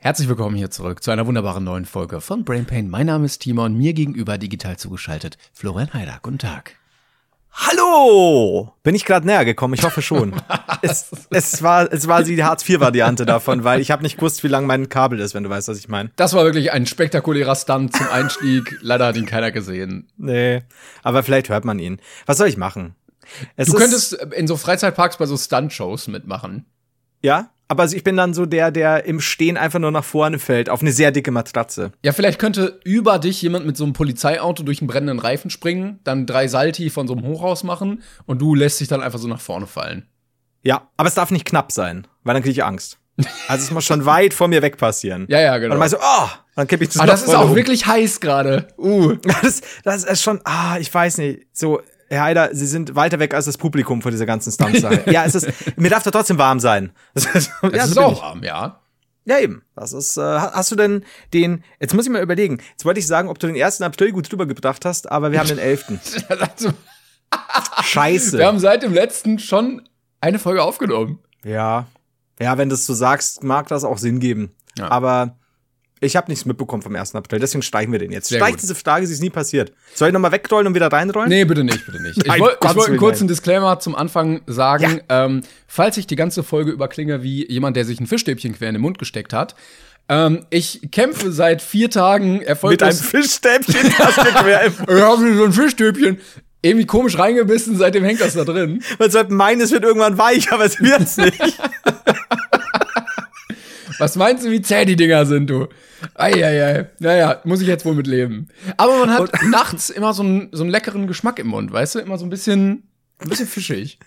[0.00, 2.88] Herzlich willkommen hier zurück zu einer wunderbaren neuen Folge von Brain Pain.
[2.88, 6.20] Mein Name ist Timon, mir gegenüber digital zugeschaltet Florian Heider.
[6.22, 6.76] Guten Tag.
[7.50, 8.72] Hallo!
[8.84, 9.74] Bin ich gerade näher gekommen?
[9.74, 10.40] Ich hoffe schon.
[10.82, 14.66] es, es, war, es war die Hartz-IV-Variante davon, weil ich habe nicht gewusst, wie lang
[14.66, 16.12] mein Kabel ist, wenn du weißt, was ich meine.
[16.14, 18.78] Das war wirklich ein spektakulärer Stunt zum Einstieg.
[18.80, 20.06] Leider hat ihn keiner gesehen.
[20.16, 20.62] Nee,
[21.02, 21.98] aber vielleicht hört man ihn.
[22.24, 22.94] Was soll ich machen?
[23.56, 26.66] Es Du könntest in so Freizeitparks bei so Stunt-Shows mitmachen.
[27.22, 30.38] Ja, aber also ich bin dann so der, der im Stehen einfach nur nach vorne
[30.38, 31.92] fällt, auf eine sehr dicke Matratze.
[32.02, 36.00] Ja, vielleicht könnte über dich jemand mit so einem Polizeiauto durch einen brennenden Reifen springen,
[36.04, 39.28] dann drei Salti von so einem Hochhaus machen und du lässt dich dann einfach so
[39.28, 40.08] nach vorne fallen.
[40.62, 42.98] Ja, aber es darf nicht knapp sein, weil dann kriege ich Angst.
[43.48, 45.26] Also es muss schon weit vor mir weg passieren.
[45.28, 45.70] Ja, ja, Und genau.
[45.72, 47.56] dann meinst du, oh, dann kipp ich das Aber noch das ist auch um.
[47.56, 48.68] wirklich heiß gerade.
[48.78, 49.16] Uh.
[49.42, 53.34] Das, das ist schon, ah, ich weiß nicht, so, Herr Heider, Sie sind weiter weg
[53.34, 55.10] als das Publikum von dieser ganzen Stunt-Sache.
[55.10, 56.92] ja, es ist, mir darf da trotzdem warm sein.
[57.14, 57.40] Ist, ja,
[57.86, 58.20] so ist auch ich.
[58.22, 58.80] warm, ja.
[59.26, 59.62] Ja, eben.
[59.76, 62.98] Das ist, äh, ha- hast du denn den, jetzt muss ich mal überlegen, jetzt wollte
[63.00, 65.58] ich sagen, ob du den ersten April gut drüber gebracht hast, aber wir haben den
[65.58, 65.84] 11.
[66.30, 66.72] Also,
[67.82, 68.38] Scheiße.
[68.38, 69.86] wir haben seit dem letzten schon
[70.20, 71.18] eine Folge aufgenommen.
[71.44, 71.86] ja.
[72.40, 74.52] Ja, wenn du es so sagst, mag das auch Sinn geben.
[74.78, 74.92] Ja.
[74.92, 75.36] Aber
[76.00, 77.14] ich habe nichts mitbekommen vom 1.
[77.14, 78.28] April, deswegen streichen wir den jetzt.
[78.28, 78.62] Sehr Streich gut.
[78.62, 79.72] diese Frage, sie ist nie passiert.
[79.94, 81.28] Soll ich nochmal wegrollen und wieder reinrollen?
[81.28, 82.18] Nee, bitte nicht, bitte nicht.
[82.28, 83.28] Ich wollte wollt einen kurzen nein.
[83.28, 85.00] Disclaimer zum Anfang sagen.
[85.08, 88.74] Ähm, falls ich die ganze Folge überklinge wie jemand, der sich ein Fischstäbchen quer in
[88.74, 89.54] den Mund gesteckt hat.
[90.08, 92.96] Ähm, ich kämpfe seit vier Tagen Mit einem.
[92.96, 96.18] Fischstäbchen, das wir quer im Ich habe so ein Fischstäbchen.
[96.60, 98.82] Irgendwie komisch reingebissen, seitdem hängt das da drin.
[98.98, 101.38] Man sollte meinen, es wird irgendwann weich, aber es wird's nicht.
[103.98, 105.68] Was meinst du, wie zäh die Dinger sind, du?
[106.14, 106.88] Eieiei.
[106.98, 108.48] Naja, muss ich jetzt wohl mit leben.
[108.76, 111.98] Aber man hat nachts immer so einen, so einen leckeren Geschmack im Mund, weißt du?
[111.98, 112.84] Immer so ein bisschen,
[113.18, 113.98] ein bisschen fischig.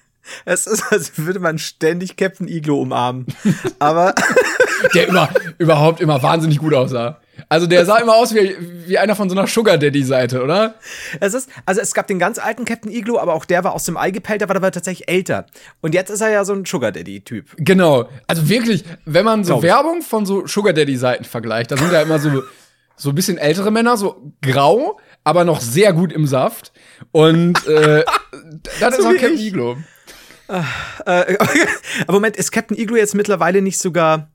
[0.45, 3.25] es ist, als würde man ständig Captain Iglo umarmen.
[3.79, 4.15] Aber
[4.93, 7.20] Der immer, überhaupt immer wahnsinnig gut aussah.
[7.49, 8.55] Also der sah immer aus wie,
[8.87, 10.75] wie einer von so einer Sugar Daddy Seite, oder?
[11.19, 13.85] es ist, also es gab den ganz alten Captain Iglo, aber auch der war aus
[13.85, 15.45] dem Ei gepellt, der war aber tatsächlich älter.
[15.81, 17.45] Und jetzt ist er ja so ein Sugar Daddy-Typ.
[17.57, 18.09] Genau.
[18.27, 19.69] Also wirklich, wenn man so Glaub ich.
[19.69, 22.43] Werbung von so Sugar Daddy Seiten vergleicht, da sind ja immer so,
[22.95, 26.71] so ein bisschen ältere Männer, so grau, aber noch sehr gut im Saft.
[27.11, 28.03] Und äh,
[28.79, 29.47] das ist So auch wie Captain ich.
[29.47, 29.77] Iglo.
[30.47, 30.61] Äh,
[32.07, 34.29] aber Moment, ist Captain Iglo jetzt mittlerweile nicht sogar.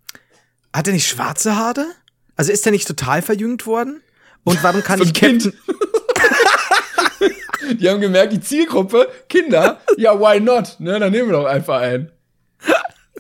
[0.73, 1.87] Hat er nicht schwarze Haare?
[2.37, 4.03] Also ist er nicht total verjüngt worden?
[4.45, 5.53] Und warum kann ich Captain.
[7.81, 10.77] Die haben gemerkt, die Zielgruppe, Kinder, ja, why not?
[10.79, 12.13] Ne, dann nehmen wir doch einfach einen.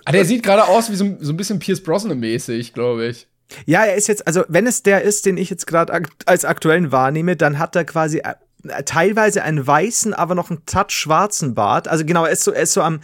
[0.04, 3.27] Ah, der sieht gerade aus wie so, so ein bisschen Pierce Brosnan-mäßig, glaube ich.
[3.65, 6.44] Ja, er ist jetzt, also wenn es der ist, den ich jetzt gerade ak als
[6.44, 8.34] aktuellen wahrnehme, dann hat er quasi äh,
[8.84, 11.88] teilweise einen weißen, aber noch einen Touch schwarzen Bart.
[11.88, 13.00] Also genau, er ist so, er ist so am,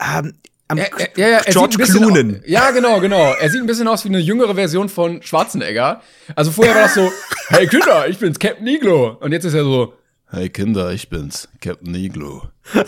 [0.00, 0.34] ähm,
[0.70, 0.88] am Er,
[1.18, 2.40] er, er George sieht ein bisschen Clooney.
[2.46, 3.34] Ja, genau, genau.
[3.34, 6.00] Er sieht ein bisschen aus wie eine jüngere Version von Schwarzenegger.
[6.36, 7.10] Also vorher war das so,
[7.48, 9.16] hey Kinder, ich bin's, Captain Iglo.
[9.20, 9.94] Und jetzt ist er so,
[10.30, 12.44] Hey Kinder, ich bin's, Captain Iglo.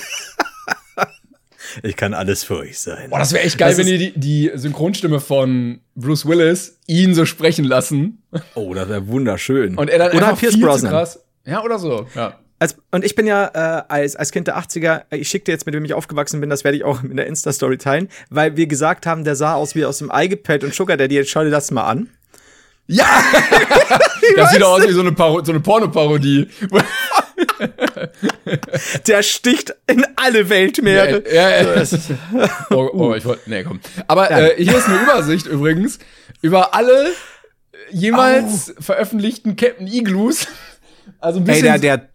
[1.82, 3.09] Ich kann alles für euch sein.
[3.09, 7.14] boah, das wäre echt geil, Das wenn ist- die, die Synchronstimme von Bruce Willis ihn
[7.14, 8.22] so sprechen lassen.
[8.54, 9.78] Oh, das wäre wunderschön.
[9.78, 10.91] Und er dann Oder einfach Pierce viel Brosnan.
[10.91, 11.25] zu krass.
[11.47, 12.34] Ja, oder so, ja.
[12.62, 15.66] Als, und ich bin ja äh, als, als Kind der 80er, äh, ich schickte jetzt,
[15.66, 18.68] mit wem ich aufgewachsen bin, das werde ich auch in der Insta-Story teilen, weil wir
[18.68, 21.42] gesagt haben, der sah aus wie aus dem Ei gepellt und Sugar Daddy, jetzt schau
[21.42, 22.08] dir das mal an.
[22.86, 23.04] Ja!
[24.36, 26.46] das sieht doch aus wie so eine, Paro so eine Pornoparodie.
[29.08, 31.24] Der sticht in alle Weltmeere.
[31.34, 31.82] Ja, ja, ja.
[32.70, 33.50] Oh, oh, ich wollte.
[33.50, 33.80] Nee, komm.
[34.06, 35.98] Aber äh, hier ist eine Übersicht übrigens
[36.42, 37.10] über alle
[37.90, 40.46] jemals veröffentlichten Captain Igloos.
[41.19, 41.81] Also ein Ey, bisschen.
[41.81, 42.12] der, der,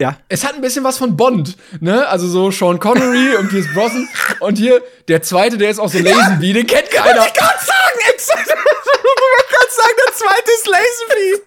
[0.00, 0.16] ja.
[0.28, 2.08] es hat ein bisschen was von Bond, ne?
[2.08, 4.08] Also so Sean Connery und Pierce Brosnan.
[4.40, 7.26] Und hier der zweite, der ist auch so Lazenby, den kennt keiner.
[7.26, 8.00] Ich kann sagen.
[8.20, 11.42] Ich gerade sagen, der zweite ist Lazenby.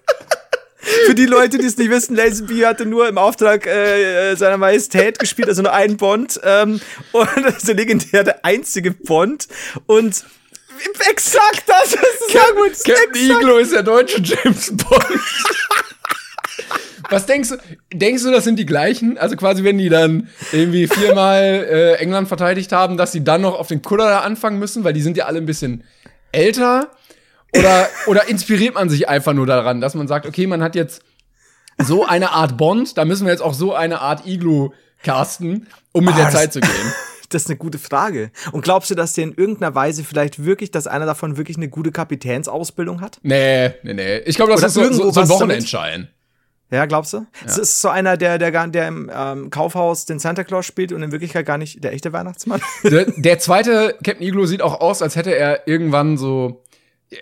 [1.05, 5.17] Für die Leute, die es nicht wissen, Lazenby hatte nur im Auftrag äh, seiner Majestät
[5.17, 6.39] gespielt, also nur einen Bond.
[6.43, 9.47] Ähm, und das ist der legendäre einzige Bond.
[9.85, 10.25] Und
[11.09, 12.33] exakt das ist.
[12.33, 13.15] Captain exakt.
[13.15, 15.19] Iglo ist der deutsche James Bond.
[17.13, 17.57] Was denkst du?
[17.93, 19.17] Denkst du, das sind die gleichen?
[19.17, 23.57] Also quasi, wenn die dann irgendwie viermal äh, England verteidigt haben, dass sie dann noch
[23.59, 25.83] auf den Kuller da anfangen müssen, weil die sind ja alle ein bisschen
[26.31, 26.89] älter?
[27.55, 31.03] Oder, oder inspiriert man sich einfach nur daran, dass man sagt, okay, man hat jetzt
[31.77, 34.71] so eine Art Bond, da müssen wir jetzt auch so eine Art Iglu
[35.03, 36.71] casten, um mit Ah, der Zeit zu gehen.
[37.29, 38.29] Das ist eine gute Frage.
[38.51, 41.67] Und glaubst du, dass der in irgendeiner Weise vielleicht wirklich, dass einer davon wirklich eine
[41.67, 43.19] gute Kapitänsausbildung hat?
[43.23, 44.17] Nee, nee, nee.
[44.19, 45.29] Ich glaube, das Oder ist so, so, so ein?
[45.29, 46.09] Wochenendschein.
[46.73, 47.27] Ja, glaubst du?
[47.45, 51.03] Es ist so einer, der, der, der im ähm, Kaufhaus den Santa Claus spielt und
[51.03, 52.61] in Wirklichkeit gar nicht der echte Weihnachtsmann.
[52.83, 56.63] Der, der zweite Captain Iglo sieht auch aus, als hätte er irgendwann so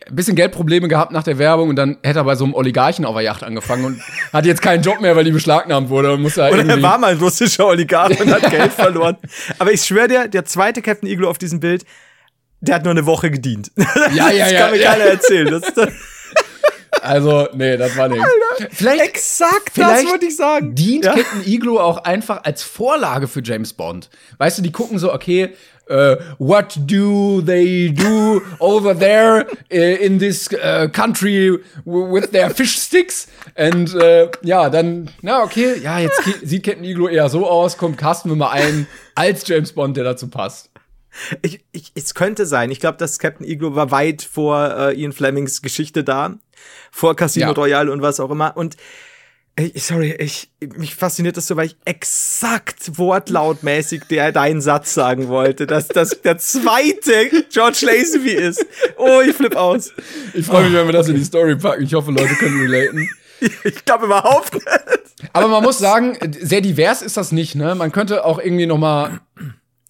[0.10, 3.04] ein bisschen Geldprobleme gehabt nach der Werbung und dann hätte er bei so einem Oligarchen
[3.04, 4.02] auf der Yacht angefangen und
[4.34, 6.98] hat jetzt keinen Job mehr, weil die beschlagnahmt wurde und musste halt Oder er war
[6.98, 9.18] mal ein russischer Oligarch und hat Geld verloren.
[9.60, 11.86] Aber ich schwöre dir, der zweite Captain Iglo auf diesem Bild,
[12.62, 13.72] der hat nur eine Woche gedient.
[14.14, 14.92] Ja, ja, das ja, kann mir ja.
[14.92, 15.48] keiner erzählen.
[15.52, 15.78] Das ist
[17.02, 18.26] Also, nee, das war nichts.
[18.72, 20.76] Vielleicht, exakt vielleicht das würde ich sagen.
[20.76, 21.16] dient Ja.
[21.16, 24.10] Captain Iglo auch einfach als Vorlage für James Bond.
[24.38, 25.54] Weißt du, die gucken so, okay,
[25.88, 32.78] äh, what do they do over there äh, in this äh, country with their fish
[32.78, 33.28] sticks?
[33.56, 37.98] Und äh, ja, dann, na okay, ja, jetzt sieht Captain Iglo eher so aus, kommt,
[37.98, 40.71] casten wir mal einen als James Bond, der dazu passt.
[41.42, 42.72] Ich, ich, es könnte sein.
[42.72, 46.36] Ich glaube, dass Captain Iglo war weit vor äh, Ian Flemings Geschichte da.
[46.92, 47.52] Vor Casino Ja.
[47.54, 48.56] Royale und was auch immer.
[48.56, 48.78] Und
[49.56, 55.28] ey, sorry, ich, mich fasziniert das so, weil ich exakt wortlautmäßig der deinen Satz sagen
[55.28, 58.66] wollte, dass das der zweite George Lazenby ist.
[58.98, 59.92] Oh, ich flipp aus.
[60.34, 61.84] Ich freue mich, wenn wir das in die Story packen.
[61.84, 63.10] Ich hoffe, Leute können relaten.
[63.64, 64.68] Ich glaube überhaupt nicht.
[65.34, 67.74] Aber man muss sagen, sehr divers ist das nicht, ne?
[67.74, 69.20] Man könnte auch irgendwie noch mal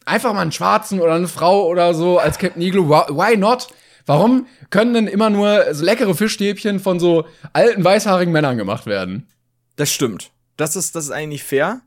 [0.05, 2.89] einfach mal einen Schwarzen oder eine Frau oder so als Captain Iglo.
[2.89, 3.67] Why not?
[4.05, 9.27] Warum können denn immer nur so leckere Fischstäbchen von so alten weißhaarigen Männern gemacht werden?
[9.75, 10.31] Das stimmt.
[10.57, 11.81] Das ist, das ist eigentlich fair.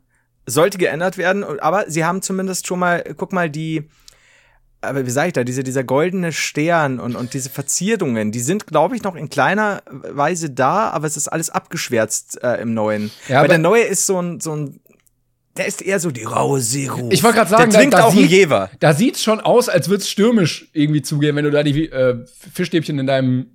[0.45, 3.89] Sollte geändert werden, aber sie haben zumindest schon mal, guck mal, die,
[4.81, 8.67] aber wie sage ich da, diese, dieser goldene Stern und, und diese Verzierungen, die sind,
[8.67, 13.11] glaube ich, noch in kleiner Weise da, aber es ist alles abgeschwärzt äh, im neuen.
[13.27, 14.79] Ja, Weil aber- der neue ist so ein, so ein,
[15.57, 17.07] der ist eher so die raue Zero.
[17.11, 18.69] Ich wollte gerade sagen, der trinkt da, da auch einen sieht, Jever.
[18.81, 22.17] Da sieht's schon aus, als würd's stürmisch irgendwie zugehen, wenn du da die äh,
[22.53, 23.47] Fischstäbchen in deinem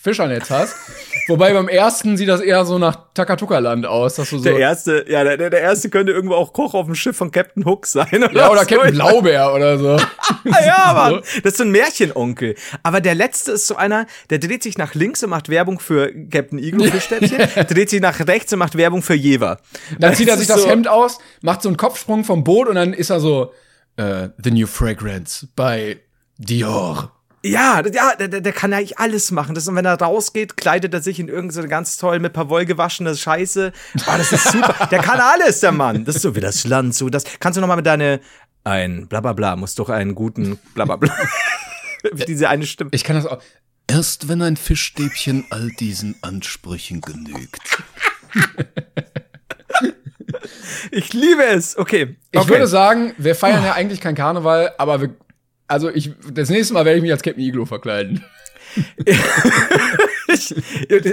[0.00, 0.76] Fischernetz hast.
[1.28, 5.04] Wobei beim ersten sieht das eher so nach Takatuka-Land aus, dass du so Der erste,
[5.08, 8.06] ja, der, der erste könnte irgendwo auch Koch auf dem Schiff von Captain Hook sein.
[8.12, 8.66] Oder ja oder so.
[8.66, 9.96] Captain Blaubeer oder so.
[10.44, 11.20] Ja, Mann.
[11.42, 12.54] Das ist so ein Märchenonkel.
[12.82, 16.12] Aber der letzte ist so einer, der dreht sich nach links und macht Werbung für
[16.30, 17.38] Captain Iglo Fischstäbchen,
[17.68, 19.58] dreht sich nach rechts und macht Werbung für Jever.
[19.98, 22.74] Dann zieht er sich das so- Hemd aus, macht so einen Kopfsprung vom Boot und
[22.74, 23.54] dann ist er so,
[23.96, 25.96] äh, The New Fragrance by
[26.36, 27.10] Dior.
[27.42, 29.54] Ja, ja, der, der kann eigentlich alles machen.
[29.54, 32.66] Das, und wenn er rausgeht, kleidet er sich in irgendeine ganz toll mit paar Woll
[32.66, 33.72] gewaschene Scheiße.
[34.00, 34.86] Oh, das ist super.
[34.90, 36.04] der kann alles, der Mann.
[36.04, 37.24] Das ist so wie das Land, so das.
[37.40, 38.20] Kannst du noch mal mit deine
[38.64, 41.16] ein Blablabla bla, muss doch einen guten Blablabla.
[42.28, 42.90] Diese eine Stimme.
[42.92, 43.40] Ich kann das auch.
[43.86, 47.82] Erst wenn ein Fischstäbchen all diesen Ansprüchen genügt.
[50.90, 51.76] Ich liebe es.
[51.78, 52.16] Okay.
[52.30, 52.48] Ich okay.
[52.50, 55.10] würde sagen, wir feiern ja eigentlich kein Karneval, aber wir,
[55.66, 58.24] also ich, das nächste Mal werde ich mich als Captain Iglo verkleiden.
[60.30, 60.54] Ich,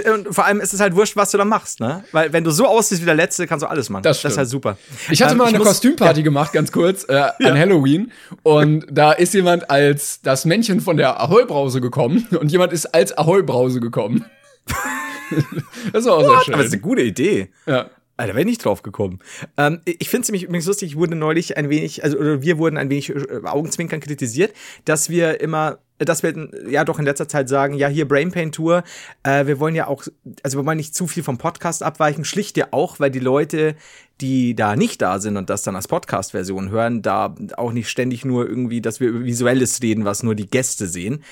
[0.06, 2.04] und vor allem ist es halt wurscht, was du da machst, ne?
[2.12, 4.02] Weil wenn du so aussiehst wie der Letzte, kannst du alles machen.
[4.02, 4.76] Das das ist halt super.
[5.10, 8.12] Ich hatte Ähm, mal eine muss- Kostümparty gemacht, ganz kurz, äh, an Halloween.
[8.42, 13.16] Und da ist jemand als das Männchen von der Ahoi-Brause gekommen und jemand ist als
[13.16, 14.26] Ahoi-Brause gekommen.
[15.94, 16.54] das war auch sehr schön.
[16.54, 17.50] Aber das ist eine gute Idee.
[17.64, 17.88] ja.
[18.18, 19.18] Alter, wäre ich nicht drauf gekommen.
[19.58, 22.56] Ähm, ich finde es nämlich übrigens lustig, ich wurde neulich ein wenig, also oder wir
[22.58, 24.54] wurden ein wenig äh, Augenzwinkern kritisiert,
[24.86, 28.52] dass wir immer, dass wir ja doch in letzter Zeit sagen, ja, hier Brain Pain
[28.52, 28.84] Tour,
[29.22, 30.04] äh, wir wollen ja auch,
[30.42, 33.76] also wir wollen nicht zu viel vom Podcast abweichen, schlicht ja auch, weil die Leute,
[34.22, 38.24] die da nicht da sind und das dann als Podcast-Version hören, da auch nicht ständig
[38.24, 41.22] nur irgendwie, dass wir über Visuelles reden, was nur die Gäste sehen.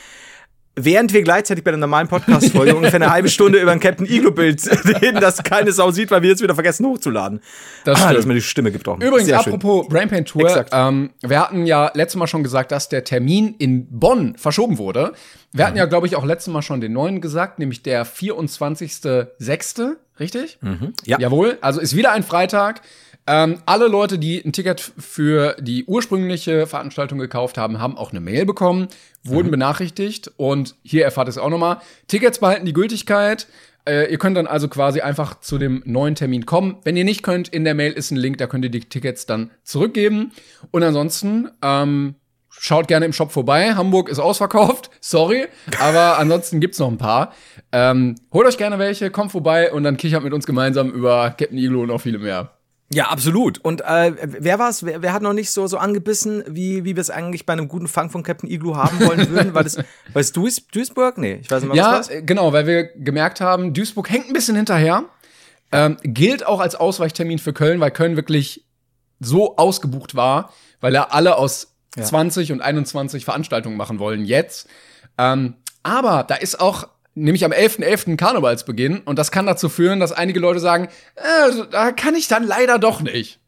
[0.77, 4.69] Während wir gleichzeitig bei der normalen Podcast-Folge ungefähr eine halbe Stunde über ein Captain Iglo-Bild
[5.03, 7.41] reden, das keine Sau sieht, weil wir jetzt wieder vergessen hochzuladen.
[7.85, 9.01] Das ah, dass mir die Stimme gebrochen.
[9.01, 9.55] Übrigens, Sehr schön.
[9.55, 10.71] apropos Brain Pain Tour, Exakt.
[10.73, 15.13] ähm, wir hatten ja letztes Mal schon gesagt, dass der Termin in Bonn verschoben wurde.
[15.53, 19.93] Wir hatten ja, glaube ich, auch letztes Mal schon den neuen gesagt, nämlich der 24.06.,
[20.19, 20.59] richtig?
[21.05, 21.21] Ja.
[21.21, 22.81] Jawohl, also ist wieder ein Freitag.
[23.27, 28.21] Ähm, alle Leute, die ein Ticket für die ursprüngliche Veranstaltung gekauft haben, haben auch eine
[28.21, 28.89] Mail bekommen,
[29.23, 31.79] wurden benachrichtigt und hier erfahrt es auch nochmal.
[32.07, 33.47] Tickets behalten die Gültigkeit.
[33.87, 36.77] Äh, ihr könnt dann also quasi einfach zu dem neuen Termin kommen.
[36.85, 39.25] Wenn ihr nicht könnt, in der Mail ist ein Link, da könnt ihr die Tickets
[39.25, 40.33] dann zurückgeben.
[40.71, 42.17] Und ansonsten, ähm,
[42.51, 43.75] schaut gerne im Shop vorbei.
[43.75, 45.47] Hamburg ist ausverkauft, sorry,
[45.81, 47.33] aber ansonsten gibt's noch ein paar.
[47.73, 51.59] Ähm, holt euch gerne welche, kommt vorbei und dann kichert mit uns gemeinsam über Captain
[51.59, 52.51] Iglo und noch viele mehr.
[52.93, 53.59] Ja, absolut.
[53.59, 54.85] Und äh, wer war's?
[54.85, 57.67] Wer, wer hat noch nicht so, so angebissen, wie, wie wir es eigentlich bei einem
[57.67, 59.55] guten Fang von Captain Igloo haben wollen würden?
[59.55, 61.19] War das, war das Duis, Duisburg?
[61.19, 62.09] Nee, ich weiß nicht mal, Ja, was war's?
[62.11, 65.05] äh, genau, weil wir gemerkt haben, Duisburg hängt ein bisschen hinterher.
[65.73, 68.65] Ähm, gilt auch als Ausweichtermin für Köln, weil Köln wirklich
[69.19, 74.69] so ausgebucht war, weil er alle aus 20 und 21 Veranstaltungen machen wollen jetzt.
[75.17, 78.17] Ähm, aber da ist auch nämlich am 11.11.
[78.17, 82.45] Karnevalsbeginn und das kann dazu führen, dass einige Leute sagen, äh, da kann ich dann
[82.47, 83.41] leider doch nicht.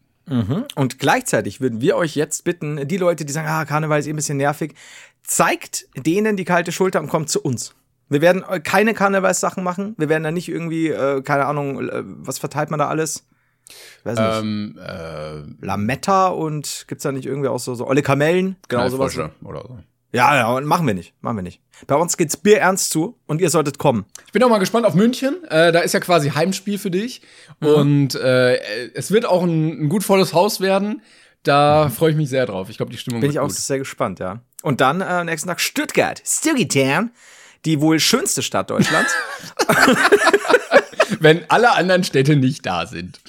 [0.75, 4.11] Und gleichzeitig würden wir euch jetzt bitten, die Leute, die sagen, ah, Karneval ist eh
[4.11, 4.75] ein bisschen nervig,
[5.23, 7.75] zeigt denen die kalte Schulter und kommt zu uns.
[8.09, 9.95] Wir werden äh, keine Karnevalssachen machen.
[9.99, 13.27] Wir werden da nicht irgendwie, äh, keine Ahnung, äh, was verteilt man da alles?
[13.69, 14.39] Ich weiß nicht.
[14.43, 18.57] Ähm, äh, Lametta und gibt's da nicht irgendwie auch so, so olle Kamellen?
[18.69, 19.19] Genau sowas.
[19.43, 19.79] Oder so.
[20.17, 21.13] Ja, ja, und machen wir nicht.
[21.21, 21.61] Machen wir nicht.
[21.87, 24.07] Bei uns geht's bierernst zu und ihr solltet kommen.
[24.27, 25.45] Ich bin auch mal gespannt auf München.
[25.45, 27.21] Äh, da ist ja quasi Heimspiel für dich.
[27.61, 28.57] Und äh,
[28.95, 31.03] es wird auch ein, ein gut volles Haus werden.
[31.43, 32.71] Da freue ich mich sehr drauf.
[32.71, 33.57] Ich glaube, die Stimmung Bin wird ich auch gut.
[33.57, 34.41] sehr gespannt, ja.
[34.63, 36.23] Und dann äh, nächsten Tag Stuttgart.
[36.25, 37.11] Stugitown.
[37.67, 39.13] Die wohl schönste Stadt Deutschlands.
[41.21, 43.21] Wenn alle anderen Städte nicht da sind.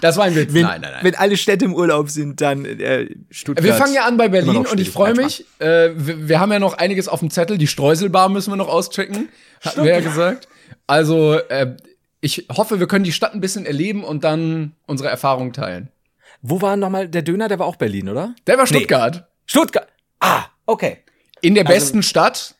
[0.00, 0.52] Das war ein Witz.
[0.52, 1.04] Wenn, nein, nein, nein.
[1.04, 3.64] wenn alle Städte im Urlaub sind, dann äh, Stuttgart.
[3.64, 5.44] wir fangen ja an bei Berlin und ich freue mich.
[5.58, 7.56] Äh, wir, wir haben ja noch einiges auf dem Zettel.
[7.56, 9.28] Die Streuselbar müssen wir noch auschecken.
[9.62, 10.48] Hatten wir ja gesagt.
[10.86, 11.76] Also, äh,
[12.20, 15.88] ich hoffe, wir können die Stadt ein bisschen erleben und dann unsere Erfahrungen teilen.
[16.42, 17.48] Wo war nochmal der Döner?
[17.48, 18.34] Der war auch Berlin, oder?
[18.46, 18.76] Der war Nee.
[18.78, 19.28] Stuttgart.
[19.46, 19.88] Stuttgart.
[20.20, 20.98] Ah, okay.
[21.40, 22.54] In der Also- besten Stadt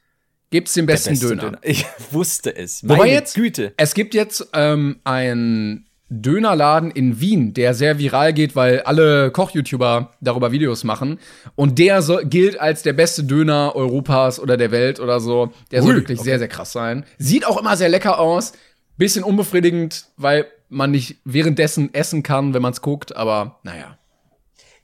[0.54, 1.58] gibt's den besten Beste Döner.
[1.62, 2.84] Ich wusste es.
[2.84, 3.72] Wobei Meine jetzt, Güte.
[3.76, 10.12] es gibt jetzt ähm, einen Dönerladen in Wien, der sehr viral geht, weil alle Koch-YouTuber
[10.20, 11.18] darüber Videos machen.
[11.56, 15.52] Und der so, gilt als der beste Döner Europas oder der Welt oder so.
[15.72, 17.04] Der soll Ui, wirklich sehr, sehr krass sein.
[17.18, 18.52] Sieht auch immer sehr lecker aus.
[18.96, 23.16] Bisschen unbefriedigend, weil man nicht währenddessen essen kann, wenn man es guckt.
[23.16, 23.98] Aber naja.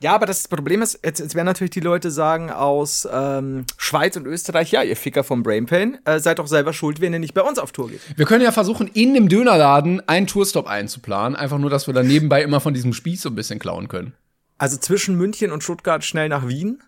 [0.02, 4.16] Ja, aber das Problem ist, jetzt, jetzt werden natürlich die Leute sagen aus ähm, Schweiz
[4.16, 7.34] und Österreich, ja, ihr Ficker vom Brainpain, äh, seid doch selber schuld, wenn ihr nicht
[7.34, 8.00] bei uns auf Tour geht.
[8.16, 11.36] Wir können ja versuchen, in dem Dönerladen einen Tourstop einzuplanen.
[11.36, 14.14] Einfach nur, dass wir dann nebenbei immer von diesem Spieß so ein bisschen klauen können.
[14.56, 16.82] Also zwischen München und Stuttgart schnell nach Wien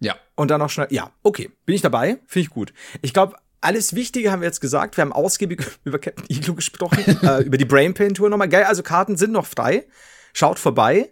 [0.00, 0.16] Ja.
[0.34, 0.88] und dann noch schnell.
[0.90, 2.72] Ja, okay, bin ich dabei, finde ich gut.
[3.02, 4.96] Ich glaube, alles Wichtige haben wir jetzt gesagt.
[4.96, 8.48] Wir haben ausgiebig über Captain Igloo gesprochen, äh, über die Brainpain Tour nochmal.
[8.48, 9.84] Geil, also Karten sind noch frei.
[10.32, 11.10] Schaut vorbei.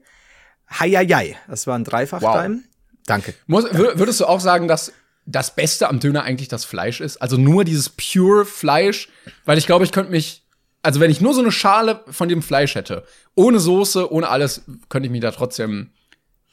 [0.78, 2.60] Heieiei, das war ein Dreifach-Time.
[3.06, 3.34] Danke.
[3.46, 4.92] Muss, wür- würdest du auch sagen, dass
[5.26, 7.16] das Beste am Döner eigentlich das Fleisch ist?
[7.18, 9.08] Also nur dieses pure Fleisch?
[9.44, 10.44] Weil ich glaube, ich könnte mich,
[10.82, 14.62] also wenn ich nur so eine Schale von dem Fleisch hätte, ohne Soße, ohne alles,
[14.88, 15.90] könnte ich mich da trotzdem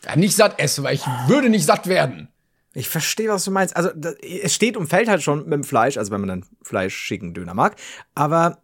[0.06, 2.30] ja, nicht satt essen, weil ich würde nicht satt werden.
[2.74, 3.76] Ich verstehe, was du meinst.
[3.76, 6.46] Also, da, es steht und fällt halt schon mit dem Fleisch, also wenn man dann
[6.64, 7.76] fleischigen Döner mag.
[8.16, 8.60] Aber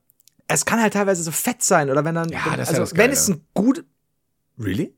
[0.47, 2.79] es kann halt teilweise so fett sein oder wenn dann, Ja, wenn, das ist ja
[2.79, 3.13] also das wenn Geile.
[3.13, 3.83] es ein gut,
[4.59, 4.93] really?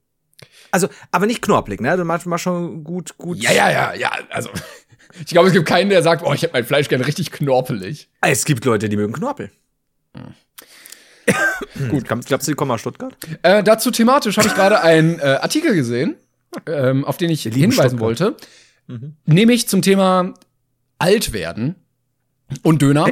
[0.71, 1.95] Also, aber nicht knorpelig, ne?
[1.97, 3.38] Du machst mal schon gut, gut.
[3.38, 4.50] Ja, ja, ja, ja, also
[5.19, 8.09] ich glaube, es gibt keinen, der sagt, oh, ich hätte mein Fleisch gerne richtig knorpelig.
[8.21, 9.51] Es gibt Leute, die mögen Knorpel.
[10.15, 10.33] Hm.
[11.89, 13.15] gut, glaubst du, die kommen aus Stuttgart?
[13.41, 16.15] Äh, dazu thematisch habe ich gerade einen äh, Artikel gesehen,
[16.65, 18.00] ähm, auf den ich hinweisen Stuttgart.
[18.00, 18.36] wollte.
[19.25, 20.33] Nämlich zum Thema
[20.97, 21.75] alt werden
[22.63, 23.07] und Döner.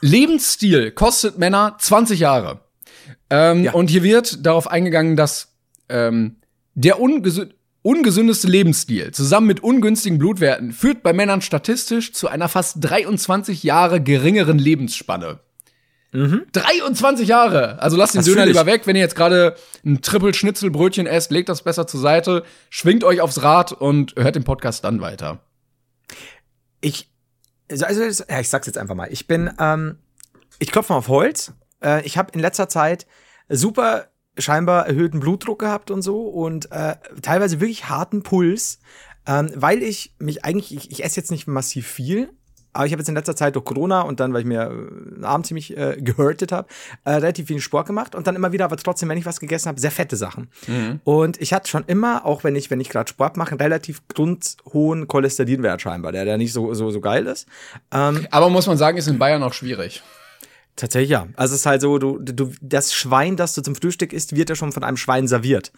[0.00, 2.60] Lebensstil kostet Männer 20 Jahre.
[3.30, 3.72] Ähm, Ja.
[3.72, 5.54] Und hier wird darauf eingegangen, dass
[5.88, 6.36] ähm,
[6.74, 7.48] der ungesü
[7.82, 14.02] ungesündeste Lebensstil zusammen mit ungünstigen Blutwerten führt bei Männern statistisch zu einer fast 23 Jahre
[14.02, 15.40] geringeren Lebensspanne.
[16.12, 17.80] 23 Jahre.
[17.80, 18.86] Also lasst den Das Döner lieber weg.
[18.86, 23.42] Wenn ihr jetzt gerade ein Triple-Schnitzelbrötchen esst, legt das besser zur Seite, schwingt euch aufs
[23.42, 25.40] Rad und hört den Podcast dann weiter.
[26.80, 27.10] Ich,
[27.70, 29.08] also, also ja, ich sag's jetzt einfach mal.
[29.12, 29.98] Ich bin, ähm,
[30.58, 31.52] ich klopfe mal auf Holz.
[31.82, 33.06] Äh, ich habe in letzter Zeit
[33.48, 38.78] super scheinbar erhöhten Blutdruck gehabt und so und äh, teilweise wirklich harten Puls,
[39.26, 42.30] ähm, weil ich mich eigentlich, ich, ich esse jetzt nicht massiv viel,
[42.72, 45.14] aber ich habe jetzt in letzter Zeit durch Corona und dann, weil ich mir äh,
[45.16, 46.68] den Abend ziemlich äh, gehörtet habe,
[47.04, 49.68] äh, relativ viel Sport gemacht und dann immer wieder, aber trotzdem, wenn ich was gegessen
[49.68, 50.48] habe, sehr fette Sachen.
[51.04, 54.06] Und ich hatte schon immer, auch wenn ich, wenn ich gerade Sport mache, einen relativ
[54.08, 57.48] grundhohen Cholesterinwert scheinbar, der, der nicht so, so, so geil ist.
[57.92, 60.02] Ähm, Aber muss man sagen, ist in Bayern auch schwierig.
[60.76, 61.26] Tatsächlich ja.
[61.36, 64.48] Also es ist halt so, du, du, das Schwein, das du zum Frühstück isst, wird
[64.48, 65.72] ja schon von einem Schwein serviert.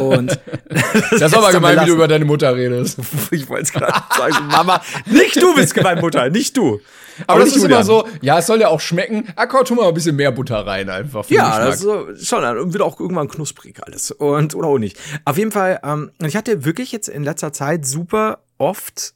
[0.00, 0.38] Und
[1.10, 2.98] Das ist aber gemein, wie du über deine Mutter redest.
[3.30, 6.80] ich wollte es gerade sagen, Mama, nicht du bist gemein, Mutter, nicht du.
[7.26, 9.26] Aber das nicht ist immer so, ja, es soll ja auch schmecken.
[9.36, 11.28] Ah, komm, tu mal ein bisschen mehr Butter rein einfach.
[11.30, 14.10] Ja, das ist schon, dann wird auch irgendwann knusprig alles.
[14.10, 14.98] Und, oder auch nicht.
[15.24, 19.14] Auf jeden Fall, ähm, ich hatte wirklich jetzt in letzter Zeit super oft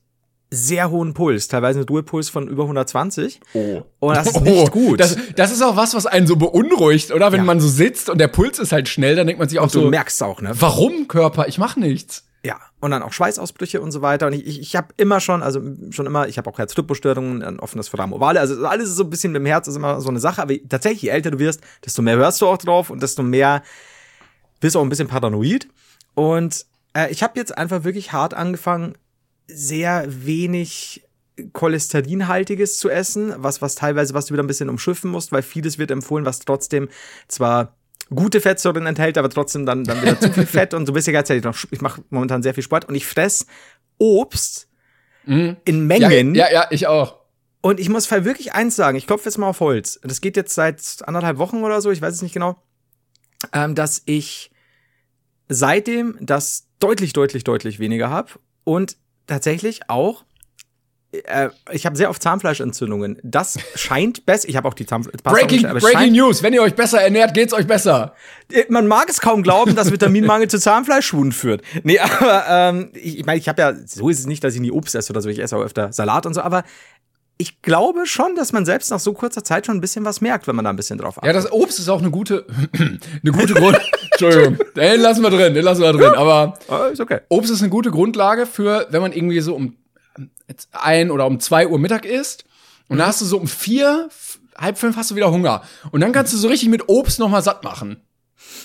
[0.52, 3.40] sehr hohen Puls, teilweise einen Ruhepuls von über 120.
[3.54, 3.83] Oh.
[4.00, 4.99] Und das ist nicht gut.
[4.99, 7.30] Das, das ist auch was, was einen so beunruhigt, oder?
[7.30, 7.45] Wenn Ja.
[7.45, 9.75] man so sitzt und der Puls ist halt schnell, dann denkt man sich auch und
[9.75, 10.50] du so, merkst auch, ne?
[10.59, 11.47] warum Körper?
[11.47, 12.25] Ich mach nichts.
[12.42, 14.26] Ja, und dann auch Schweißausbrüche und so weiter.
[14.26, 17.61] Und ich, ich, ich habe immer schon, also schon immer, ich habe auch Herzrhythmusstörungen, ein
[17.61, 18.40] offenes Foramen ovale.
[18.40, 20.40] Also alles ist so ein bisschen mit dem Herz ist immer so eine Sache.
[20.40, 23.62] Aber tatsächlich, je älter du wirst, desto mehr hörst du auch drauf und desto mehr
[24.59, 25.69] bist du auch ein bisschen paranoid.
[26.14, 26.64] Und
[26.95, 28.95] äh, ich habe jetzt einfach wirklich hart angefangen,
[29.54, 31.02] sehr wenig
[31.52, 35.78] Cholesterinhaltiges zu essen, was, was teilweise, was du wieder ein bisschen umschiffen musst, weil vieles
[35.78, 36.88] wird empfohlen, was trotzdem
[37.28, 37.76] zwar
[38.14, 41.12] gute Fettsäuren enthält, aber trotzdem dann, dann wieder zu viel Fett und so bist ja
[41.12, 43.47] gleichzeitig noch, ich mache momentan sehr viel Sport und ich fress
[43.99, 44.69] Obst
[45.26, 46.35] in Ja, Mengen.
[46.35, 47.21] ja, ja, ich auch.
[47.62, 50.00] Und ich muss wirklich eins sagen, ich klopfe jetzt mal auf Holz.
[50.02, 52.57] Das geht jetzt seit anderthalb Wochen oder so, ich weiß es nicht genau,
[53.52, 54.50] ähm, dass ich
[55.49, 58.30] seitdem das deutlich, deutlich, deutlich weniger habe
[58.64, 58.97] und
[59.31, 60.25] tatsächlich auch
[61.13, 63.19] äh, ich habe sehr oft Zahnfleischentzündungen.
[63.23, 64.49] Das scheint besser.
[64.49, 65.23] Ich habe auch die Zahnfleisch.
[65.25, 68.15] Breaking, Breaking News, wenn ihr euch besser ernährt, geht's euch besser.
[68.53, 71.63] Äh, Man mag es kaum glauben, dass Vitaminmangel zu Zahnfleischschwund führt.
[71.83, 74.61] Nee, aber ähm, ich, ich meine, ich habe ja, so ist es nicht, dass ich
[74.61, 76.63] nie Obst esse oder so, ich esse auch öfter Salat und so, aber
[77.40, 80.47] ich glaube schon, dass man selbst nach so kurzer Zeit schon ein bisschen was merkt,
[80.47, 81.26] wenn man da ein bisschen drauf achtet.
[81.26, 82.44] Ja, das Obst ist auch eine gute,
[82.78, 83.78] eine gute Grund.
[84.12, 86.12] Entschuldigung, den lassen wir drin, den lassen wir drin.
[86.14, 87.20] Aber Ah, ist okay.
[87.30, 89.76] Obst ist eine gute Grundlage für, wenn man irgendwie so um
[90.73, 92.44] ein oder um zwei Uhr Mittag isst
[92.88, 94.09] und dann hast du so um vier,
[94.59, 97.28] halb fünf hast du wieder Hunger und dann kannst du so richtig mit Obst noch
[97.30, 98.02] mal satt machen.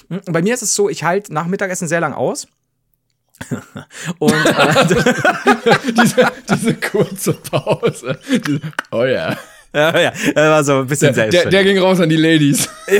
[0.09, 2.47] Und Bei mir ist es so, ich halte nach Mittagessen sehr lang aus.
[4.19, 4.85] Und äh,
[6.03, 8.17] diese, diese kurze Pause.
[8.45, 8.61] Diese,
[8.91, 9.37] oh ja.
[9.73, 12.67] ja, ja, das war so ein bisschen Der, der, der ging raus an die Ladies.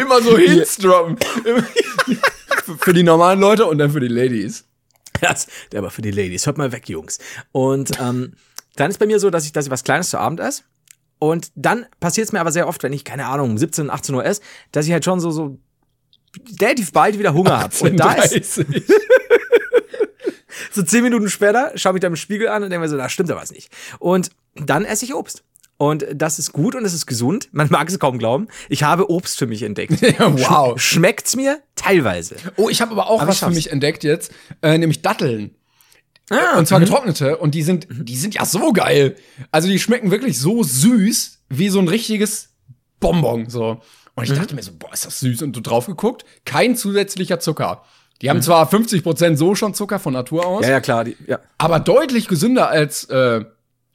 [0.00, 1.16] Immer so Hits droppen.
[1.18, 1.64] Für-
[2.78, 4.64] für die normalen Leute und dann für die Ladies.
[5.20, 6.46] Das, der war für die Ladies.
[6.46, 7.18] Hört mal weg, Jungs.
[7.52, 8.34] Und ähm,
[8.76, 10.62] dann ist bei mir so, dass ich, dass ich was Kleines zu Abend esse.
[11.18, 14.14] Und dann passiert es mir aber sehr oft, wenn ich, keine Ahnung, um 17, 18
[14.14, 14.40] Uhr esse,
[14.72, 15.58] dass ich halt schon so, so
[16.60, 17.74] relativ bald wieder Hunger habe.
[17.80, 18.84] Und da ist 30.
[20.72, 23.08] so zehn Minuten später, schaue mich da im Spiegel an und denke mir so, da
[23.08, 23.70] stimmt da was nicht.
[23.98, 25.44] Und dann esse ich Obst.
[25.78, 27.48] Und das ist gut und es ist gesund.
[27.50, 28.46] Man mag es kaum glauben.
[28.68, 30.00] Ich habe Obst für mich entdeckt.
[30.18, 30.80] Ja, wow.
[30.80, 31.60] Sch schmeckt's mir?
[31.74, 32.36] Teilweise.
[32.56, 34.30] Oh, ich habe aber auch Aber was ich für mich entdeckt jetzt,
[34.62, 35.56] äh, nämlich Datteln.
[36.30, 37.36] Ah, Und zwar getrocknete.
[37.38, 39.16] Und die sind, die sind ja so geil.
[39.50, 42.50] Also die schmecken wirklich so süß wie so ein richtiges
[43.00, 43.50] Bonbon.
[43.50, 43.80] So.
[44.14, 44.36] Und ich Mhm.
[44.36, 45.42] dachte mir so, boah, ist das süß.
[45.42, 47.82] Und du drauf geguckt, kein zusätzlicher Zucker.
[48.20, 48.30] Die Mhm.
[48.30, 51.04] haben zwar 50% so schon Zucker von Natur aus, ja, ja, klar.
[51.04, 51.38] Die, ja.
[51.58, 53.44] aber deutlich gesünder als äh,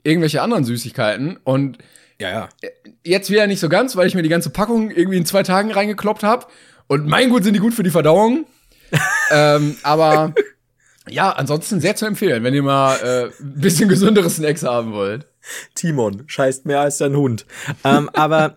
[0.03, 1.37] irgendwelche anderen Süßigkeiten.
[1.43, 1.77] Und
[2.19, 2.49] ja, ja.
[3.03, 5.71] jetzt wieder nicht so ganz, weil ich mir die ganze Packung irgendwie in zwei Tagen
[5.71, 6.47] reingekloppt habe.
[6.87, 8.45] Und mein Gut sind die gut für die Verdauung.
[9.31, 10.33] ähm, aber
[11.09, 15.27] ja, ansonsten sehr zu empfehlen, wenn ihr mal äh, ein bisschen gesündere Snacks haben wollt.
[15.75, 17.45] Timon scheißt mehr als sein Hund.
[17.83, 18.55] ähm, aber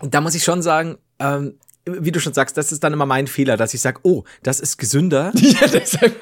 [0.00, 3.26] da muss ich schon sagen, ähm, wie du schon sagst, das ist dann immer mein
[3.26, 5.32] Fehler, dass ich sage, oh, das ist gesünder.
[5.34, 6.14] ja, deshalb.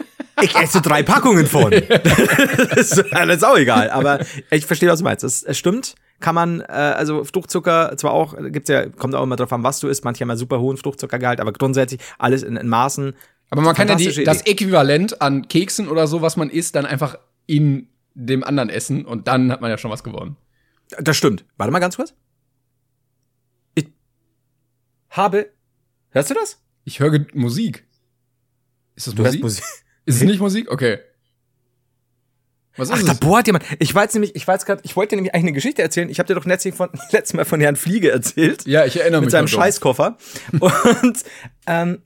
[0.43, 1.71] Ich esse drei Packungen von.
[2.05, 3.91] das, ist, das ist auch egal.
[3.91, 5.25] Aber ich verstehe, was du meinst.
[5.25, 5.95] Es, es stimmt.
[6.21, 9.81] Kann man, äh, also Fruchtzucker zwar auch, gibt's ja, kommt auch immer drauf an, was
[9.81, 10.05] du isst.
[10.05, 13.15] Manche haben ja super hohen Fruchtzuckergehalt, aber grundsätzlich alles in, in Maßen.
[13.51, 14.43] Aber man kann ja die, das.
[14.43, 19.29] Äquivalent an Keksen oder so, was man isst, dann einfach in dem anderen essen und
[19.29, 20.37] dann hat man ja schon was gewonnen.
[20.99, 21.45] Das stimmt.
[21.57, 22.15] Warte mal ganz kurz.
[25.17, 25.51] Habe.
[26.11, 26.61] Hörst du das?
[26.85, 27.87] Ich höre Musik.
[28.95, 29.43] Ist das Du Musik?
[29.43, 29.65] Musik.
[30.05, 30.71] Ist es nicht Musik?
[30.71, 30.99] Okay.
[32.77, 33.21] Was Ach, ist da es?
[33.21, 33.65] bohrt jemand.
[33.79, 36.11] Ich weiß nämlich, ich weiß gerade, ich wollte dir nämlich eigentlich eine Geschichte erzählen.
[36.11, 38.67] Ich habe dir doch letztlich von, letztes Mal von Herrn Fliege erzählt.
[38.67, 39.27] Ja, ich erinnere mich.
[39.27, 39.49] mit seinem.
[39.49, 40.19] Scheißkoffer.
[41.03, 41.25] Und
[41.67, 42.03] ähm,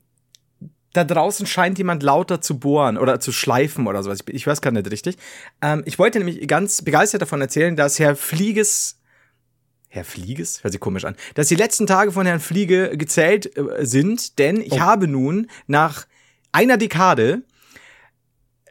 [0.93, 4.19] da draußen scheint jemand lauter zu bohren oder zu schleifen oder sowas.
[4.27, 5.17] Ich, ich weiß gar nicht richtig.
[5.61, 9.00] Ähm, ich wollte nämlich ganz begeistert davon erzählen, dass Herr Flieges
[9.93, 10.63] Herr Flieges?
[10.63, 11.15] Hört sich komisch an.
[11.35, 16.07] Dass die letzten Tage von Herrn Fliege gezählt äh, sind, denn ich habe nun nach
[16.53, 17.43] einer Dekade,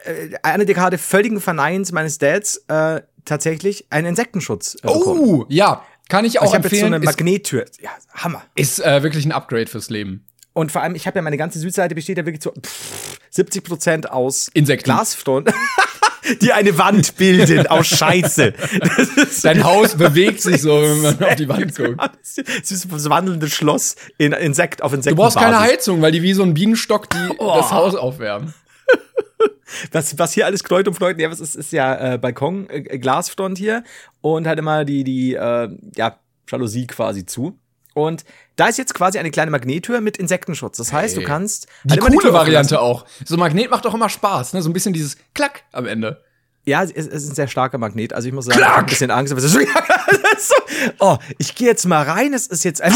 [0.04, 5.20] äh, einer Dekade völligen Verneinens meines Dads, äh, tatsächlich einen Insektenschutz äh, bekommen.
[5.20, 5.84] Oh, ja.
[6.08, 6.94] Kann ich auch ich habe jetzt so empfehlen.
[6.94, 7.66] eine ist Magnettür.
[7.80, 8.42] Ja, Hammer.
[8.54, 10.24] ist äh, wirklich ein Upgrade fürs Leben.
[10.54, 13.62] Und vor allem, ich habe ja meine ganze Südseite besteht ja wirklich zu pff, 70
[13.62, 14.84] Prozent aus Insekten.
[14.84, 15.52] Glasfront,
[16.42, 18.52] die eine Wand bilden aus Scheiße.
[19.42, 22.00] Dein Haus bewegt sich so, wenn man auf die Wand guckt.
[22.22, 25.16] Es ist das wandelnde Schloss in Insekt auf Du Insekten.
[25.16, 27.54] brauchst keine Heizung, weil die wie so ein Bienenstock die Oh.
[27.56, 28.54] das Haus aufwärmen.
[29.92, 32.98] Was, was hier alles knallt und fleucht, ja, was ist, ist ja äh, Balkon, äh,
[32.98, 33.84] Glasfront hier
[34.20, 37.56] und halt immer die, die, äh, ja, Jalousie quasi zu.
[37.94, 38.24] Und
[38.60, 40.76] da ist jetzt quasi eine kleine Magnettür mit Insektenschutz.
[40.76, 41.26] Das heißt, du Hey.
[41.26, 42.84] kannst Die halt die coole offen Variante lassen.
[42.84, 43.06] auch.
[43.24, 44.62] So ein Magnet macht doch immer Spaß, ne?
[44.62, 46.22] So ein bisschen dieses Klack am Ende.
[46.66, 48.12] Ja, es ist ein sehr starker Magnet.
[48.12, 49.32] Also ich muss sagen, ich habe ein bisschen Angst.
[49.32, 50.54] Aber es ist so,
[50.98, 52.32] oh, ich gehe jetzt mal rein.
[52.32, 52.92] Es ist jetzt ein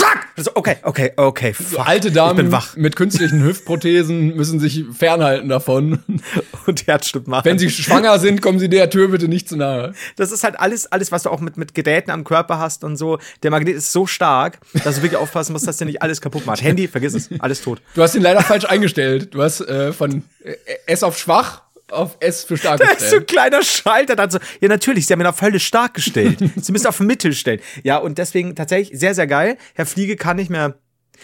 [0.55, 1.53] Okay, okay, okay.
[1.53, 2.77] Fuck, Alte Ich Damen bin wach.
[2.77, 5.99] mit künstlichen Hüftprothesen müssen sich fernhalten davon.
[6.67, 7.45] Und Herzstück machen.
[7.45, 9.95] Wenn sie schwanger sind, kommen sie der Tür bitte nicht zu nahe.
[10.17, 12.97] das ist halt alles, alles, was du auch mit, mit Geräten am Körper hast und
[12.97, 13.19] so.
[13.43, 16.47] Der Magnet ist so stark, dass du wirklich aufpassen musst, dass der nicht alles kaputt
[16.47, 16.63] macht.
[16.63, 17.81] Handy, vergiss es, alles tot.
[17.95, 19.35] Du hast ihn leider falsch eingestellt.
[19.35, 20.55] Du hast äh, von äh,
[20.87, 21.64] S auf schwach
[21.95, 23.29] auf S für stark Da ist so ein gestellt.
[23.29, 24.39] kleiner Schalter dann so.
[24.61, 26.39] Ja, natürlich, sie haben ihn auf völlig stark gestellt.
[26.57, 27.61] sie müssen auf Mittel stellen.
[27.83, 29.57] Ja, und deswegen tatsächlich sehr, sehr geil.
[29.75, 30.79] Herr Fliege kann nicht mehr.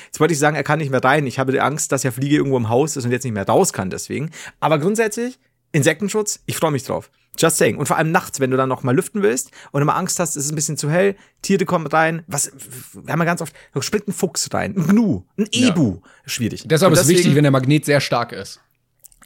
[0.07, 1.27] Jetzt wollte ich sagen, er kann nicht mehr rein.
[1.27, 3.47] Ich habe die Angst, dass Herr Fliege irgendwo im Haus ist und jetzt nicht mehr
[3.47, 4.31] raus kann, deswegen.
[4.61, 5.39] Aber grundsätzlich,
[5.73, 7.11] Insektenschutz, ich freue mich drauf.
[7.39, 7.77] Just saying.
[7.77, 10.37] Und vor allem nachts, wenn du dann noch mal lüften willst und immer Angst hast,
[10.37, 12.23] es ist ein bisschen zu hell, Tiere kommen rein.
[12.27, 12.53] Was,
[12.93, 16.01] wir haben ja ganz oft, da springt ein Fuchs rein, ein Gnu, ein Ebu.
[16.27, 16.65] Schwierig.
[16.67, 18.61] Deshalb Und ist es wichtig, wenn der Magnet sehr stark ist.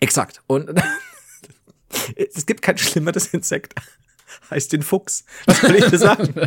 [0.01, 0.43] Exakt.
[0.47, 0.71] Und
[2.17, 3.75] es gibt kein schlimmeres Insekt.
[4.51, 5.25] Heißt den Fuchs.
[5.47, 6.35] Was soll ich dir sagen?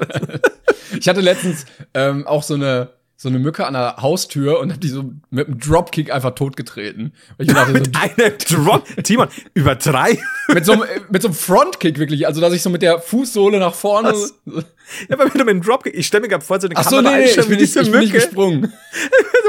[0.97, 4.79] Ich hatte letztens ähm, auch so eine so eine Mücke an der Haustür und hab
[4.79, 7.13] die so mit einem Dropkick einfach totgetreten.
[7.39, 8.85] Ich dachte, so, mit einem Drop.
[9.03, 10.19] Timon, über drei.
[10.53, 13.57] mit so einem, mit so einem Frontkick wirklich, also dass ich so mit der Fußsohle
[13.57, 14.09] nach vorne.
[14.09, 14.35] Was?
[15.09, 16.83] Ja, aber wenn du mit einem Dropkick, ich stelle mir gerade vor, so eine Ach
[16.83, 18.25] so, Kamera nee, nee, ich bin nicht, ich bin nicht Mücke.
[18.25, 18.73] gesprungen.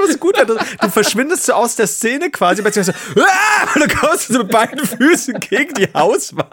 [0.01, 3.89] Das ist gut, du, du verschwindest so aus der Szene quasi, beziehungsweise so, ah, dann
[3.89, 6.49] kommst du so mit beiden Füßen gegen die Hauswand.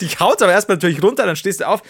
[0.00, 1.82] Die haut aber erstmal natürlich runter, dann stehst du auf.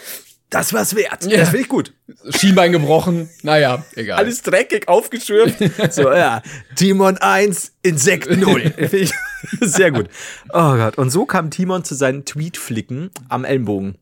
[0.52, 1.24] Das war's wert.
[1.24, 1.38] Ja.
[1.38, 1.92] Das finde ich gut.
[2.30, 3.28] Schienbein gebrochen.
[3.42, 4.18] Naja, egal.
[4.18, 5.56] Alles dreckig aufgeschürft.
[5.92, 6.42] So, ja.
[6.76, 8.60] Timon 1, Insekt 0.
[8.70, 9.12] Finde ich
[9.60, 10.08] Sehr gut.
[10.52, 10.98] Oh Gott.
[10.98, 13.96] Und so kam Timon zu seinen Tweetflicken am Ellenbogen.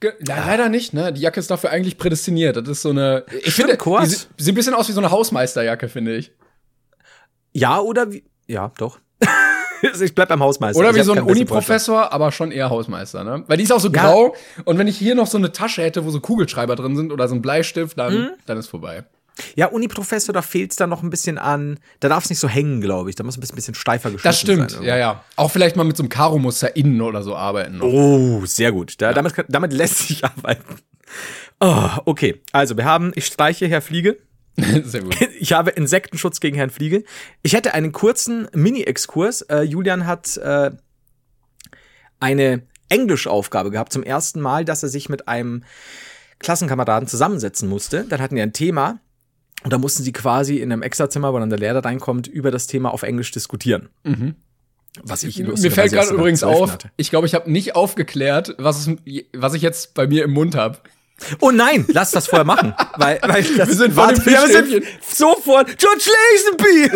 [0.00, 1.12] Ge- Le- Leider nicht, ne?
[1.12, 2.56] Die Jacke ist dafür eigentlich prädestiniert.
[2.56, 3.24] Das ist so eine.
[3.30, 4.28] Ich Stimmt, finde, Kurs.
[4.38, 6.32] die sieht ein bisschen aus wie so eine Hausmeisterjacke, finde ich.
[7.52, 8.24] Ja, oder wie?
[8.46, 8.98] Ja, doch.
[10.00, 10.78] Ich bleib beim Hausmeister.
[10.80, 11.22] Oder wie so ein.
[11.22, 13.44] Uni-Professor, aber schon eher Hausmeister, ne?
[13.46, 14.02] Weil die ist auch so Ja.
[14.02, 14.34] grau.
[14.64, 17.28] Und wenn ich hier noch so eine Tasche hätte, wo so Kugelschreiber drin sind oder
[17.28, 18.28] so ein Bleistift, dann, Mhm.
[18.46, 19.04] dann ist vorbei.
[19.54, 21.78] Ja, Uni-Professor, da fehlt's dann noch ein bisschen an.
[22.00, 23.16] Da darf es nicht so hängen, glaube ich.
[23.16, 24.82] Da muss ein bisschen, bisschen steifer geschnitten Das stimmt, sein.
[24.82, 25.24] ja, ja.
[25.36, 27.78] Auch vielleicht mal mit so einem Karo-Muster innen oder so arbeiten.
[27.78, 27.86] Noch.
[27.86, 28.94] Oh, sehr gut.
[28.98, 30.76] Da, damit, kann- damit lässt sich arbeiten.
[31.60, 32.40] Oh, okay.
[32.52, 34.18] Also, wir haben, ich streiche Herr Fliege.
[34.84, 35.16] Sehr gut.
[35.40, 37.04] Ich habe Insektenschutz gegen Herrn Fliege.
[37.42, 39.42] Ich hätte einen kurzen Mini-Exkurs.
[39.42, 40.70] Äh, Julian hat äh,
[42.20, 45.64] eine Englischaufgabe gehabt, zum ersten Mal, dass er sich mit einem
[46.40, 48.04] Klassenkameraden zusammensetzen musste.
[48.04, 49.00] Dann hatten die ein Thema
[49.62, 52.66] und da mussten sie quasi in einem Extrazimmer, wo dann der Lehrer reinkommt, über das
[52.66, 53.88] Thema auf Englisch diskutieren.
[55.02, 56.54] Was ich Mir fällt gerade übrigens 12.
[56.54, 56.90] auf, hatte.
[56.96, 58.96] ich glaube, ich habe nicht aufgeklärt, was, es,
[59.32, 60.78] was ich jetzt bei mir im Mund habe.
[61.40, 62.74] Oh nein, lass das vorher machen.
[62.96, 66.10] Weil, weil das Wir sind warte, ja, wir sind sofort George
[66.46, 66.90] Lazenby!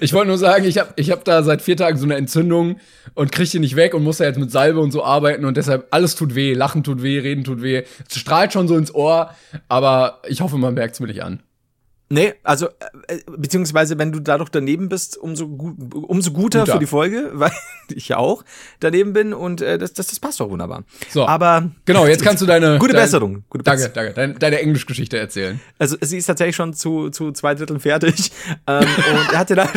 [0.00, 2.78] Ich wollte nur sagen, ich habe ich hab da seit vier Tagen so eine Entzündung
[3.14, 5.56] und kriege die nicht weg und muss da jetzt mit Salbe und so arbeiten und
[5.56, 7.84] deshalb alles tut weh, Lachen tut weh, Reden tut weh.
[8.08, 9.34] Es strahlt schon so ins Ohr,
[9.68, 11.42] aber ich hoffe, man merkt es mir nicht an.
[12.12, 12.66] Nee, also,
[13.06, 15.76] äh, beziehungsweise, wenn du dadurch daneben bist, umso, gu
[16.08, 16.72] umso guter, Guter.
[16.72, 17.52] für die Folge, weil
[17.88, 18.44] ich ja auch
[18.80, 20.82] daneben bin und äh, das, das, das passt doch wunderbar.
[21.08, 21.24] So.
[21.28, 22.78] Aber Genau, jetzt kannst du deine.
[22.80, 23.94] Gute dein, Besserung, gute danke, Besserung.
[23.94, 24.14] danke.
[24.14, 25.60] Deine, deine Englischgeschichte erzählen.
[25.78, 28.32] also sie ist tatsächlich schon zu, zu zwei Dritteln fertig.
[28.66, 29.68] ähm, und er hatte da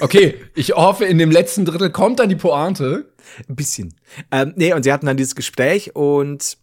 [0.00, 3.06] Okay, ich hoffe, in dem letzten Drittel kommt dann die Pointe.
[3.48, 3.94] Ein bisschen.
[4.30, 6.61] Ähm, nee, und sie hatten dann dieses Gespräch und äh,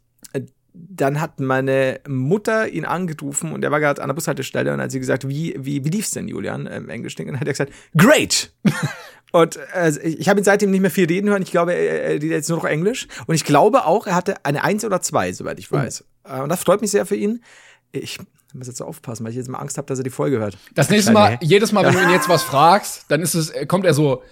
[0.74, 4.92] dann hat meine Mutter ihn angerufen und er war gerade an der Bushaltestelle und hat
[4.92, 7.18] sie gesagt, wie, wie, wie lief's denn, Julian, im Englisch?
[7.20, 8.52] Und dann hat er gesagt, great!
[9.32, 11.42] und äh, ich habe ihn seitdem nicht mehr viel reden hören.
[11.42, 13.08] Ich glaube, er, redet jetzt nur noch Englisch.
[13.26, 16.06] Und ich glaube auch, er hatte eine Eins oder zwei, soweit ich weiß.
[16.24, 17.44] Äh, und das freut mich sehr für ihn.
[17.92, 18.20] Ich
[18.54, 20.58] muss jetzt so aufpassen, weil ich jetzt mal Angst habe, dass er die Folge hört.
[20.76, 23.86] Das nächste Mal, jedes Mal, wenn du ihn jetzt was fragst, dann ist es, kommt
[23.86, 24.24] er so,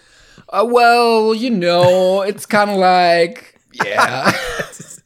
[0.51, 4.31] "Uh, well, you know, it's kind of like, yeah.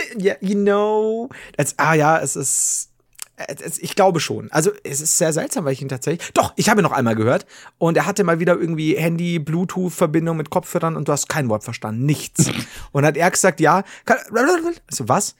[0.18, 1.28] Ja, you know.
[1.56, 2.90] Das, ah ja, es ist.
[3.36, 4.50] es- Ich glaube schon.
[4.52, 6.30] Also es ist sehr seltsam, weil ich ihn tatsächlich.
[6.32, 7.46] Doch, ich habe ihn noch einmal gehört.
[7.78, 11.64] Und er hatte mal wieder irgendwie Handy, Bluetooth-Verbindung mit Kopfhörern und du hast kein Wort
[11.64, 12.04] verstanden.
[12.06, 12.50] Nichts.
[12.92, 13.82] und hat er gesagt, ja.
[14.04, 14.18] Kann,
[14.90, 15.34] so, was?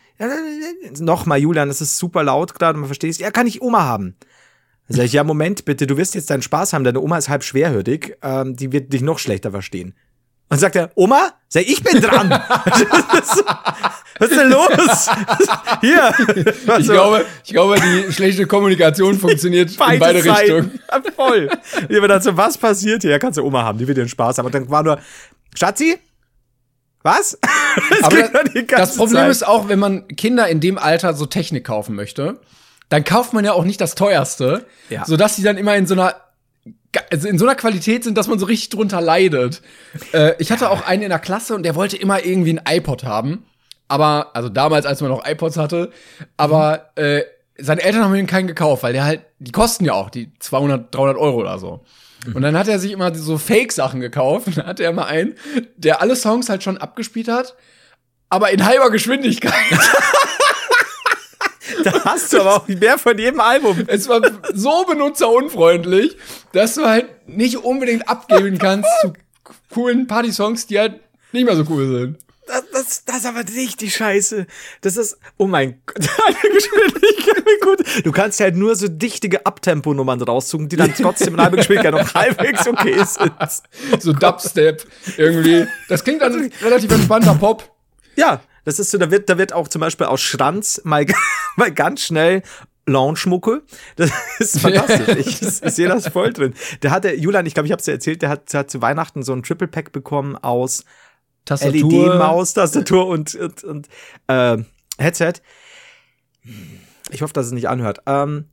[1.01, 3.19] Nochmal, Julian, das ist super laut gerade, man versteht es.
[3.19, 4.17] Ja, kann ich Oma haben?
[4.88, 7.29] Dann sag ich, ja, Moment bitte, du wirst jetzt deinen Spaß haben, deine Oma ist
[7.29, 9.95] halb schwerhörig, ähm, die wird dich noch schlechter verstehen.
[10.49, 11.33] Und sagt er, Oma?
[11.49, 12.29] Sag ich bin dran.
[14.23, 15.11] Was ist denn los?
[15.81, 16.15] Hier.
[16.79, 20.53] Ich glaube, ich glaube, die schlechte Kommunikation funktioniert in beide Seiten.
[20.53, 20.81] Richtungen.
[20.91, 21.51] Ja, voll.
[21.89, 23.11] Ich habe so, was passiert hier?
[23.11, 24.47] Ja, kannst du Oma haben, die wird dir Spaß haben.
[24.47, 24.99] Und dann war nur,
[25.55, 25.99] Schatzi?
[27.03, 27.39] Was?
[27.91, 29.31] Das Aber die ganze das Problem Zeit.
[29.31, 32.39] ist auch, wenn man Kinder in dem Alter so Technik kaufen möchte,
[32.91, 35.05] dann kauft man ja auch nicht das teuerste, Ja.
[35.07, 36.15] sodass sie dann immer in so einer
[37.11, 39.63] also in so einer Qualität sind, dass man so richtig drunter leidet.
[40.13, 43.05] Äh, ich hatte auch einen in der Klasse und der wollte immer irgendwie ein iPod
[43.05, 43.47] haben.
[43.92, 45.90] Aber, also damals, als man noch iPods hatte,
[46.38, 47.24] aber äh,
[47.59, 50.94] seine Eltern haben ihm keinen gekauft, weil der halt, die kosten ja auch die 200,
[50.94, 51.85] 300 Euro oder so.
[52.33, 54.46] Und dann hat er sich immer so Fake-Sachen gekauft.
[54.46, 55.35] Und dann hatte er immer einen,
[55.76, 57.55] der alle Songs halt schon abgespielt hat,
[58.31, 59.52] aber in halber Geschwindigkeit.
[61.85, 63.85] Da hast du aber auch mehr von jedem Album.
[63.88, 64.20] Es war
[64.55, 66.16] so benutzerunfreundlich,
[66.52, 69.14] dass du halt nicht unbedingt abgeben kannst zu
[69.70, 71.00] coolen Party-Songs, die halt
[71.33, 72.18] nicht mehr so cool sind.
[72.83, 74.47] Das, das, ist aber richtig scheiße.
[74.81, 75.99] Das ist, oh mein Gott.
[78.05, 82.14] Du kannst halt nur so dichtige Abtempo-Nummern raussuchen, die dann trotzdem in halber Geschwindigkeit noch
[82.14, 83.33] halbwegs okay sind.
[84.03, 85.66] So Dubstep irgendwie.
[85.88, 87.71] Das klingt dann relativ entspannter Pop.
[88.16, 91.07] Ja, das ist so, da wird, da wird auch zum Beispiel aus Schranz mal,
[91.57, 92.42] mal ganz schnell
[92.87, 93.62] Lounge-Mucke.
[93.97, 95.16] Das ist fantastisch.
[95.16, 96.55] Ich, ich sehe das voll drin.
[96.83, 98.83] Der hatte, Julian, ich glaube, ich habe es dir erzählt, der hat, der hat zu
[98.83, 100.85] Weihnachten so ein Triple-Pack bekommen aus
[101.48, 103.88] LED-Maus, Tastatur und, und, und
[104.28, 104.59] äh,
[104.98, 105.35] Headset.
[107.11, 108.00] Ich hoffe, dass es nicht anhört.
[108.07, 108.46] Ähm,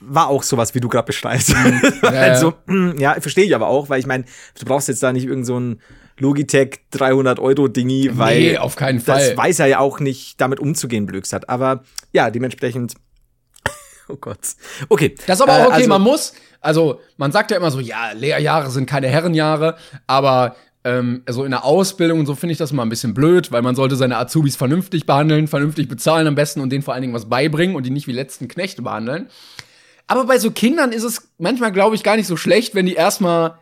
[0.00, 1.48] war auch sowas, wie du gerade beschreibst.
[2.02, 2.08] ja.
[2.08, 4.24] also, mm, ja, verstehe ich aber auch, weil ich meine,
[4.58, 5.80] du brauchst jetzt da nicht irgend so ein
[6.18, 9.36] Logitech 300 Euro Dingi, weil Nee, auf keinen das Fall.
[9.36, 11.48] weiß er ja auch nicht, damit umzugehen, Blödsat.
[11.48, 12.94] Aber ja, dementsprechend.
[14.06, 14.38] Oh Gott.
[14.90, 15.14] Okay.
[15.26, 17.80] Das ist aber auch Äh, okay, also- man muss, also man sagt ja immer so,
[17.80, 22.58] ja, Lehrjahre sind keine Herrenjahre, aber ähm, also in der Ausbildung und so finde ich
[22.58, 26.34] das immer ein bisschen blöd, weil man sollte seine Azubis vernünftig behandeln, vernünftig bezahlen am
[26.34, 29.28] besten und denen vor allen Dingen was beibringen und die nicht wie letzten Knechte behandeln.
[30.06, 32.94] Aber bei so Kindern ist es manchmal, glaube ich, gar nicht so schlecht, wenn die
[32.94, 33.58] erstmal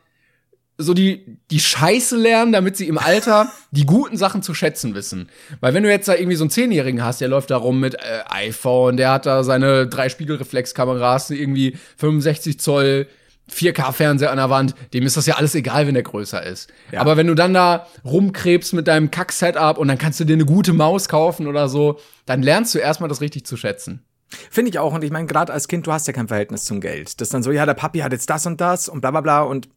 [0.78, 5.28] so die, die Scheiße lernen, damit sie im Alter die guten Sachen zu schätzen wissen.
[5.60, 7.94] Weil wenn du jetzt da irgendwie so einen Zehnjährigen hast, der läuft da rum mit
[7.94, 13.06] äh, iPhone, der hat da seine drei Spiegelreflexkameras, irgendwie 65 Zoll
[13.50, 16.70] 4K-Fernseher an der Wand, dem ist das ja alles egal, wenn der größer ist.
[16.96, 20.46] Aber wenn du dann da rumkrebst mit deinem Kack-Setup und dann kannst du dir eine
[20.46, 24.04] gute Maus kaufen oder so, dann lernst du erstmal das richtig zu schätzen.
[24.50, 24.94] Finde ich auch.
[24.94, 27.20] Und ich meine, gerade als Kind, du hast ja kein Verhältnis zum Geld.
[27.20, 29.20] Das ist dann so, ja, der Papi hat jetzt das und das und bla bla
[29.20, 29.42] bla.
[29.42, 29.68] Und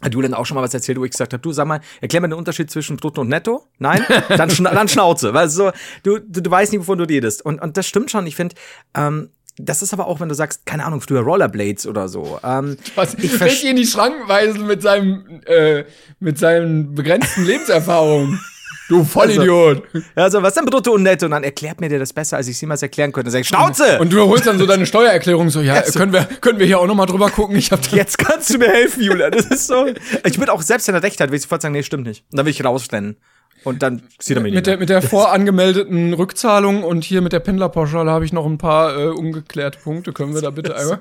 [0.00, 2.22] hat Julian auch schon mal was erzählt, wo ich gesagt habe, du sag mal, erklär
[2.22, 3.66] mir den Unterschied zwischen Brutto und Netto.
[3.78, 4.02] Nein?
[4.28, 5.34] Dann, schna dann Schnauze.
[5.34, 7.44] Weil so, du, du, du weißt nicht, wovon du redest.
[7.44, 8.26] Und, und das stimmt schon.
[8.26, 8.54] Ich finde,
[8.94, 9.30] ähm,
[9.64, 12.38] das ist aber auch, wenn du sagst, keine Ahnung, früher Rollerblades oder so.
[12.44, 15.84] Ähm, Was ich ich richtig in die Schranken weisen mit seinem, äh,
[16.18, 18.40] mit seinen begrenzten Lebenserfahrungen.
[18.90, 19.84] Du Vollidiot.
[20.16, 21.26] also, was ist denn Brutto und Netto?
[21.26, 23.26] Und dann erklärt mir der das besser, als ich es jemals erklären könnte.
[23.26, 24.00] Dann sag ich, Schnauze!
[24.00, 26.88] Und du holst dann so deine Steuererklärung so, ja, können wir, können wir hier auch
[26.88, 27.54] noch mal drüber gucken?
[27.54, 29.30] Ich hab Jetzt kannst du mir helfen, Julia.
[29.30, 29.86] Das ist so.
[30.26, 32.24] Ich würde auch selbst, wenn er recht hat, will ich sofort sagen, nee, stimmt nicht.
[32.32, 33.16] Und dann will ich rausrennen.
[33.64, 37.40] Und dann sieht er mich mit der, mit der vorangemeldeten Rückzahlung und hier mit der
[37.40, 40.12] Pendlerpauschale habe ich noch ein paar äh, ungeklärte Punkte.
[40.12, 41.00] Können wir da bitte einmal?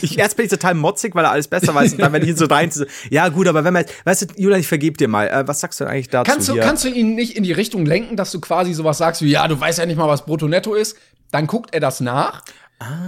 [0.00, 1.92] Ich, erst bin ich total motzig, weil er alles besser weiß.
[1.94, 4.26] Und dann, wenn ich ihn so rein, so, ja gut, aber wenn man, weißt du,
[4.40, 5.26] Julian, ich vergeb dir mal.
[5.28, 6.30] Äh, was sagst du eigentlich dazu?
[6.30, 6.62] Kannst du, hier?
[6.62, 9.48] kannst du ihn nicht in die Richtung lenken, dass du quasi sowas sagst wie, ja,
[9.48, 10.96] du weißt ja nicht mal, was Brutto-Netto ist?
[11.32, 12.42] Dann guckt er das nach,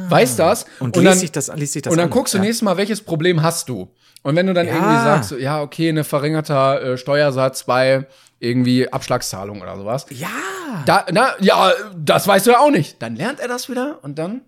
[0.09, 0.85] weiß das Ah.
[0.85, 2.11] und, liest sich das, liest sich das und dann an.
[2.11, 2.45] guckst du ja.
[2.45, 3.89] nächstes Mal, welches Problem hast du?
[4.23, 4.75] Und wenn du dann Ja.
[4.75, 8.07] irgendwie sagst, ja, okay, eine verringerter äh, Steuersatz bei
[8.45, 10.07] irgendwie Abschlagszahlung oder sowas.
[10.11, 10.29] Ja.
[10.87, 13.01] Da, na, ja, das weißt du ja auch nicht.
[13.03, 14.43] Dann lernt er das wieder und dann.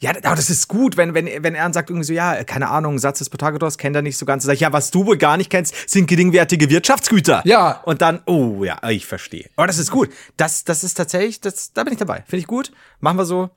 [0.00, 2.68] Ja, aber das ist gut, wenn, wenn, wenn er dann sagt irgendwie so, ja, keine
[2.68, 4.44] Ahnung, Satz des Pythagoras kennt er nicht so ganz.
[4.44, 7.42] Sag ich, ja, was du wohl gar nicht kennst, sind geringwertige Wirtschaftsgüter.
[7.44, 7.80] Ja.
[7.84, 9.50] Und dann, oh ja, ich verstehe.
[9.56, 10.10] Aber das ist gut.
[10.36, 12.22] Das, das ist tatsächlich, das, da bin ich dabei.
[12.28, 12.70] Finde ich gut.
[13.00, 13.50] Machen wir so.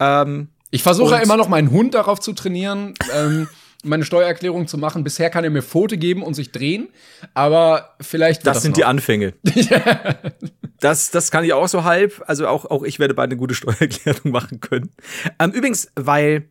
[0.00, 3.48] Ähm, Ich versuche ja immer noch meinen Hund darauf zu trainieren, ähm,
[3.84, 5.04] meine Steuererklärung zu machen.
[5.04, 6.88] Bisher kann er mir Pfote geben und sich drehen,
[7.34, 8.76] aber vielleicht das, das sind noch.
[8.78, 9.34] die Anfänge.
[10.80, 12.22] das, das kann ich auch so halb.
[12.26, 14.90] Also auch, auch ich werde bald eine gute Steuererklärung machen können.
[15.38, 16.48] Ähm, übrigens, weil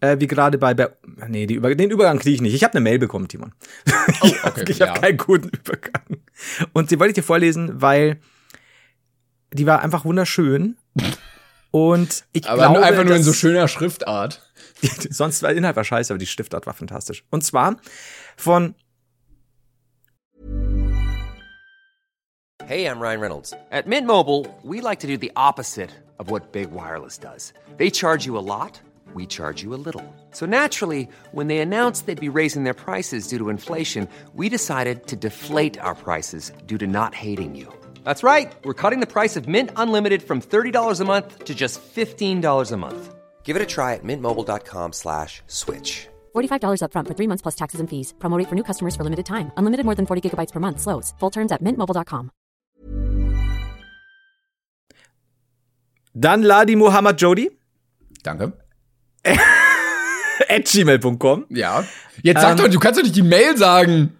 [0.00, 0.90] äh, wie gerade bei, bei
[1.28, 2.54] nee, die Über den Übergang kriege ich nicht.
[2.54, 3.52] Ich habe eine Mail bekommen, Timon.
[4.22, 5.00] ich habe okay, ich hab ja.
[5.00, 6.22] keinen guten Übergang.
[6.72, 8.18] Und die wollte ich dir vorlesen, weil
[9.52, 10.76] die war einfach wunderschön.
[11.70, 14.49] Und ich aber glaube, einfach nur in so schöner Schriftart.
[15.10, 17.24] Sonst war Inhalt war scheiße, aber die Stiftart war fantastisch.
[17.30, 17.76] Und zwar
[18.36, 18.74] von
[22.66, 23.52] Hey, I'm Ryan Reynolds.
[23.72, 25.90] At Mint Mobile, we like to do the opposite
[26.20, 27.52] of what Big Wireless does.
[27.78, 28.80] They charge you a lot,
[29.12, 30.04] we charge you a little.
[30.30, 35.08] So naturally, when they announced they'd be raising their prices due to inflation, we decided
[35.08, 37.66] to deflate our prices due to not hating you.
[38.04, 38.52] That's right.
[38.64, 42.76] We're cutting the price of Mint Unlimited from $30 a month to just $15 a
[42.76, 43.14] month.
[43.42, 46.06] Give it a try at mintmobile.com slash switch.
[46.36, 48.14] $45 upfront for three months plus taxes and fees.
[48.20, 49.50] Promo rate for new customers for limited time.
[49.56, 50.80] Unlimited more than 40 gigabytes per month.
[50.80, 51.12] Slows.
[51.18, 52.30] Full terms at mintmobile.com.
[56.14, 57.50] dann Ladi Muhammad Jodi.
[58.22, 58.52] Danke.
[60.48, 61.46] at gmail.com.
[61.48, 61.84] Ja.
[62.22, 64.16] Jetzt sag Ähm, doch, du kannst doch nicht die Mail sagen.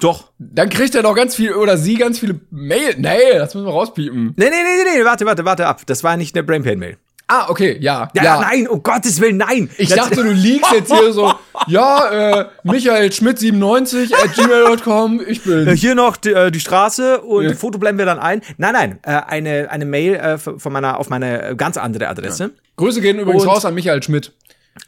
[0.00, 0.32] Doch.
[0.38, 2.94] Dann kriegt er doch ganz viel, oder sie ganz viele Mail.
[2.98, 4.34] Nee, das müssen wir rauspiepen.
[4.36, 5.82] Nee, nee, nee, nee, nee, warte, warte, warte ab.
[5.86, 6.98] Das war nicht eine Brainpain-Mail.
[7.28, 8.08] Ah, okay, ja.
[8.14, 9.68] Ja, nein, um Gottes Willen, nein.
[9.78, 11.34] Ich Das- dachte, du liegst jetzt hier so,
[11.66, 15.74] ja, äh, Michael Schmidt 97 at gmail.com, ich Äh, bin.
[15.74, 17.54] Hier noch die, äh, die Straße und Ja.
[17.56, 18.42] Foto blenden wir dann ein.
[18.58, 22.52] Nein, nein, äh, eine, eine Mail äh, von meiner, auf meine äh, ganz andere Adresse.
[22.76, 24.32] Grüße gehen übrigens Und- raus an Michael Schmidt.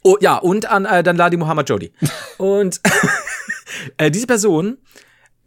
[0.05, 1.93] Oh, ja, und an äh, dann Ladi Muhammad Jodi.
[2.39, 2.81] und
[3.97, 4.79] äh, diese Person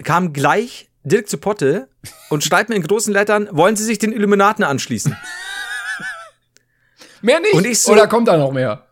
[0.04, 1.88] kam gleich direkt zu Potte
[2.30, 5.16] und schreibt mir in großen Lettern, wollen Sie sich den Illuminaten anschließen?
[7.22, 7.54] Mehr nicht?
[7.54, 8.86] Und ich so- Oder kommt da noch mehr?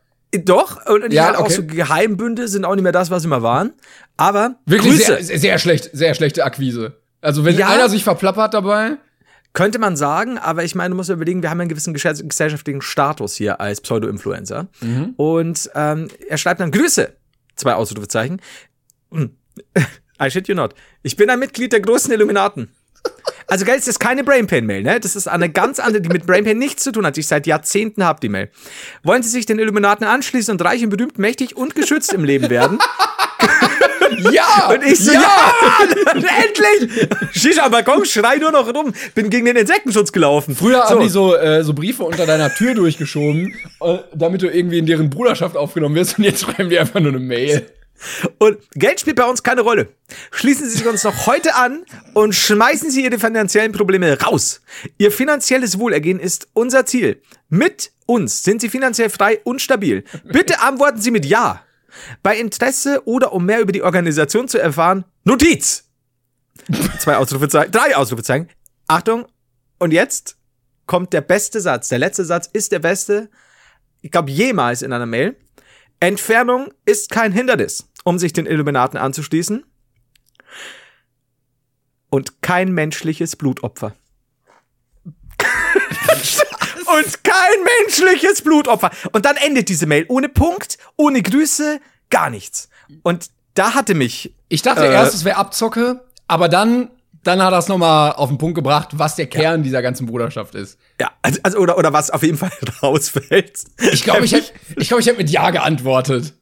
[0.43, 1.53] Doch, und die Ja, halt auch okay.
[1.53, 3.73] so Geheimbünde sind auch nicht mehr das, was sie mal waren.
[4.17, 5.23] Aber Wirklich Grüße.
[5.23, 6.97] sehr, sehr, schlecht, sehr schlechte Akquise.
[7.21, 7.69] Also wenn Ja.
[7.69, 8.97] einer sich verplappert dabei,
[9.51, 12.83] Könnte man sagen, aber ich meine, du musst überlegen, wir haben einen gewissen gesell- gesellschaftlichen
[12.83, 14.67] Status hier als Pseudo-Influencer.
[14.79, 15.15] Mhm.
[15.17, 17.11] Und ähm, er schreibt dann Grüße,
[17.55, 18.39] zwei Ausrufezeichen.
[19.11, 19.35] Hm.
[20.21, 20.75] I shit you not.
[21.01, 22.69] Ich bin ein Mitglied der großen Illuminaten.
[23.49, 24.99] Also, geil, das ist keine Brainpain-Mail, ne?
[24.99, 27.47] Das ist eine ganz andere, die mit Brainpain nichts zu tun hat, die ich seit
[27.47, 28.49] Jahrzehnten habe, die Mail.
[29.03, 32.49] Wollen Sie sich den Illuminaten anschließen und reich und berühmt, mächtig und geschützt im Leben
[32.49, 32.79] werden?
[34.31, 34.69] ja!
[34.69, 35.53] Und ich so, ja,
[36.13, 37.09] endlich!
[37.31, 38.93] Shisha am Balkon, schrei nur noch rum.
[39.15, 40.55] Bin gegen den Insektenschutz gelaufen.
[40.55, 40.89] Früher so.
[40.89, 44.85] haben die so, äh, so Briefe unter deiner Tür durchgeschoben, äh, damit du irgendwie in
[44.85, 47.65] deren Bruderschaft aufgenommen wirst und jetzt schreiben die einfach nur eine Mail.
[48.37, 49.89] Und Geld spielt bei uns keine Rolle.
[50.31, 54.61] Schließen Sie sich uns noch heute an und schmeißen Sie Ihre finanziellen Probleme raus.
[54.97, 57.21] Ihr finanzielles Wohlergehen ist unser Ziel.
[57.49, 60.03] Mit uns sind Sie finanziell frei und stabil.
[60.23, 61.63] Bitte antworten Sie mit Ja.
[62.23, 65.85] Bei Interesse oder um mehr über die Organisation zu erfahren, Notiz.
[66.99, 68.49] Zwei Ausrufezeichen, drei Ausrufezeichen.
[68.87, 69.27] Achtung.
[69.79, 70.37] Und jetzt
[70.85, 71.89] kommt der beste Satz.
[71.89, 73.29] Der letzte Satz ist der beste,
[74.01, 75.35] ich glaube, jemals in einer Mail.
[75.99, 79.63] Entfernung ist kein Hindernis, um sich den Illuminaten anzuschließen.
[82.09, 83.93] Und kein menschliches Blutopfer.
[85.05, 88.89] Und kein menschliches Blutopfer.
[89.11, 92.69] Und dann endet diese Mail ohne Punkt, ohne Grüße, gar nichts.
[93.03, 94.33] Und da hatte mich.
[94.47, 94.93] Ich dachte Äh.
[94.93, 96.89] erst, es wäre Abzocke, aber dann,
[97.23, 100.55] dann hat er es nochmal auf den Punkt gebracht, was der Kern dieser ganzen Bruderschaft
[100.55, 100.79] ist.
[100.99, 103.65] Ja, also, also oder, oder was auf jeden Fall rausfällt.
[103.91, 106.33] Ich glaube, ich hätte ich glaub, ich hätt mit Ja geantwortet.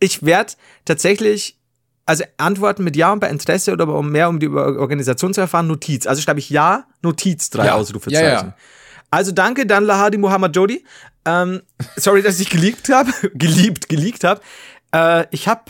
[0.00, 1.56] Ich werde tatsächlich,
[2.06, 5.68] also antworten mit Ja und bei Interesse oder um mehr um die Organisation zu erfahren,
[5.68, 6.06] Notiz.
[6.06, 7.74] Also schreibe ich Ja, Notiz, drei Ja.
[7.74, 8.24] Ausrufezeichen.
[8.24, 8.56] Ja, ja.
[9.10, 10.84] Also danke, dann Lahadi Muhammad Jodi.
[11.24, 11.62] Ähm,
[11.96, 13.12] sorry, dass ich geleakt habe.
[13.34, 14.40] Geliebt, geleakt habe.
[14.92, 15.64] Äh, ich habe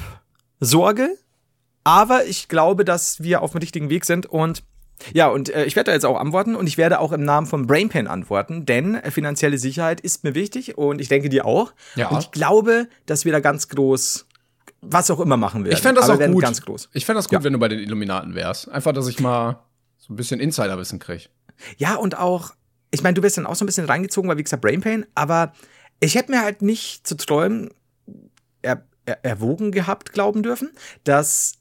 [0.61, 1.17] Sorge,
[1.85, 4.63] aber ich glaube, dass wir auf dem richtigen Weg sind und
[5.13, 7.47] ja, und äh, ich werde da jetzt auch antworten und ich werde auch im Namen
[7.47, 11.73] von Brainpan antworten, denn äh, finanzielle Sicherheit ist mir wichtig und ich denke dir auch.
[11.97, 12.09] Ja.
[12.09, 14.27] Und ich glaube, dass wir da ganz groß,
[14.83, 15.75] was auch immer machen werden.
[15.75, 16.43] Ich fände das Aber auch gut.
[16.43, 16.89] Ganz groß.
[16.93, 17.45] Ich fände das gut, Ja.
[17.45, 18.69] wenn du bei den Illuminaten wärst.
[18.69, 19.61] Einfach, dass ich mal
[19.99, 21.31] so ein bisschen Insiderwissen krieg.
[21.77, 22.53] Ja, und auch,
[22.91, 25.53] ich meine, du bist dann auch so ein bisschen reingezogen, weil wie gesagt, Brainpain, aber
[26.01, 27.71] ich hätte mir halt nicht zu träumen
[28.63, 30.71] er, er, erwogen gehabt, glauben dürfen,
[31.05, 31.55] dass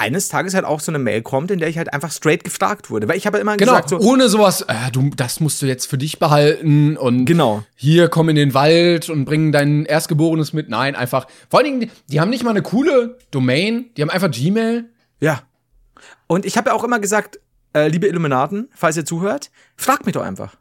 [0.00, 2.90] eines Tages halt auch so eine Mail kommt, in der ich halt einfach straight gefragt
[2.90, 3.06] wurde.
[3.08, 5.86] Weil ich habe immer Genau, gesagt, so, ohne sowas, äh, du, das musst du jetzt
[5.86, 7.62] für dich behalten und Genau.
[7.76, 10.68] hier komm in den Wald und bring dein Erstgeborenes mit.
[10.68, 11.26] Nein, einfach.
[11.48, 14.86] Vor allen Dingen, die, haben nicht mal eine coole Domain, die haben einfach Gmail.
[15.20, 15.42] ja.
[16.26, 17.40] Und ich habe ja auch immer gesagt,
[17.74, 20.56] äh, liebe Illuminaten, falls ihr zuhört, fragt mich doch einfach.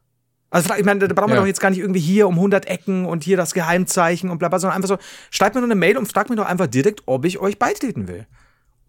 [0.50, 1.42] Also ich meine, da brauchen wir Ja.
[1.42, 4.50] doch jetzt gar nicht irgendwie hier um 100 Ecken und hier das Geheimzeichen und bla
[4.50, 4.98] bla, sondern einfach so,
[5.30, 8.08] schreibt mir nur eine Mail und fragt mich doch einfach direkt, ob ich euch beitreten
[8.08, 8.26] will.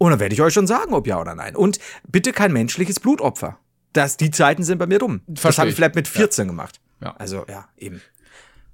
[0.02, 1.54] Und dann werde ich euch schon sagen, ob ja oder nein.
[1.54, 3.58] Und bitte kein menschliches Blutopfer.
[3.92, 5.20] Das, die Zeiten sind bei mir rum.
[5.26, 5.76] das Versteh habe ich ich.
[5.76, 6.80] vielleicht mit 14 gemacht.
[7.02, 7.14] Ja.
[7.18, 8.00] Also, ja, eben.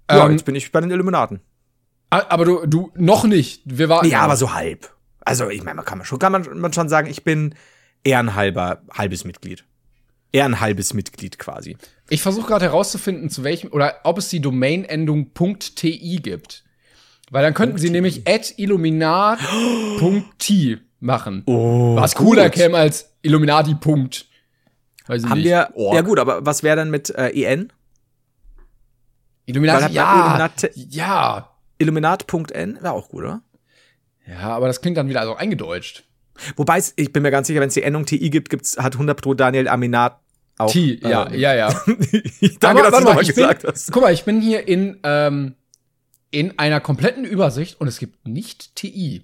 [0.08, 1.40] Ja, Ähm, jetzt bin ich bei den Illuminaten.
[2.10, 3.62] Ah, Aber du, du, noch nicht.
[3.64, 4.06] Wir warten.
[4.08, 4.88] Ja, aber so halb.
[5.18, 7.56] Also, ich meine, man kann man schon, kann man, man schon sagen, ich bin
[8.04, 9.64] eher ein halber, halbes Mitglied.
[10.30, 11.76] Eher ein halbes Mitglied quasi.
[12.08, 16.62] Ich versuche gerade herauszufinden, zu welchem, oder ob es die Domain-Endung .ti gibt.
[17.32, 21.42] Weil dann könnten sie nämlich at illuminat.t machen.
[21.46, 22.52] Oh, Was cooler gut.
[22.54, 23.74] käme als Illuminati.
[23.74, 24.26] Punkt.
[25.06, 25.46] Weiß ich Haben nicht.
[25.46, 25.94] wir, Org.
[25.94, 27.72] ja gut, aber was wäre dann mit äh, EN?
[29.46, 30.14] Illuminati, ja.
[30.36, 31.50] Illuminati- Ja.
[31.78, 33.42] Illuminat.n wäre auch gut, oder?
[34.26, 36.04] Ja, aber das klingt dann wieder so eingedeutscht.
[36.56, 38.94] Wobei, es- ich bin mir ganz sicher, wenn es die Endung TI gibt, gibt's, hat
[38.94, 40.18] 100 pro Daniel Aminat
[40.58, 40.70] auch.
[40.72, 41.68] T, ja, ähm, ja, ja.
[42.60, 43.92] Danke, Aber dass du nochmal ich gesagt bin, hast.
[43.92, 45.54] Guck mal, ich bin hier in, ähm,
[46.30, 49.22] in einer kompletten Übersicht und es gibt nicht TI.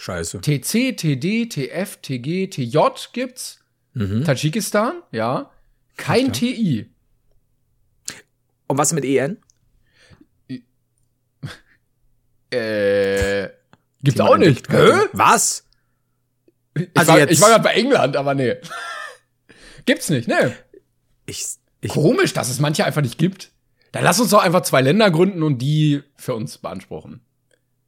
[0.00, 0.40] Scheiße.
[0.40, 2.78] TC, TD, TF, TG, TJ
[3.12, 3.58] gibt's.
[4.24, 5.50] Tadschikistan, ja.
[5.98, 6.88] Kein TI.
[8.66, 9.36] Und was mit EN?
[12.52, 13.48] Äh,
[14.02, 14.68] gibt's auch nicht.
[14.72, 14.90] Hä?
[15.12, 15.66] Was?
[16.74, 18.56] Ich Also war, jetzt- ich war gerade bei England, aber nee.
[19.86, 20.56] Gibt's nicht, ne?
[21.26, 21.44] Ich,
[21.80, 23.52] ich, Komisch, dass es manche einfach nicht gibt.
[23.92, 27.20] Dann lass uns doch einfach zwei Länder gründen und die für uns beanspruchen.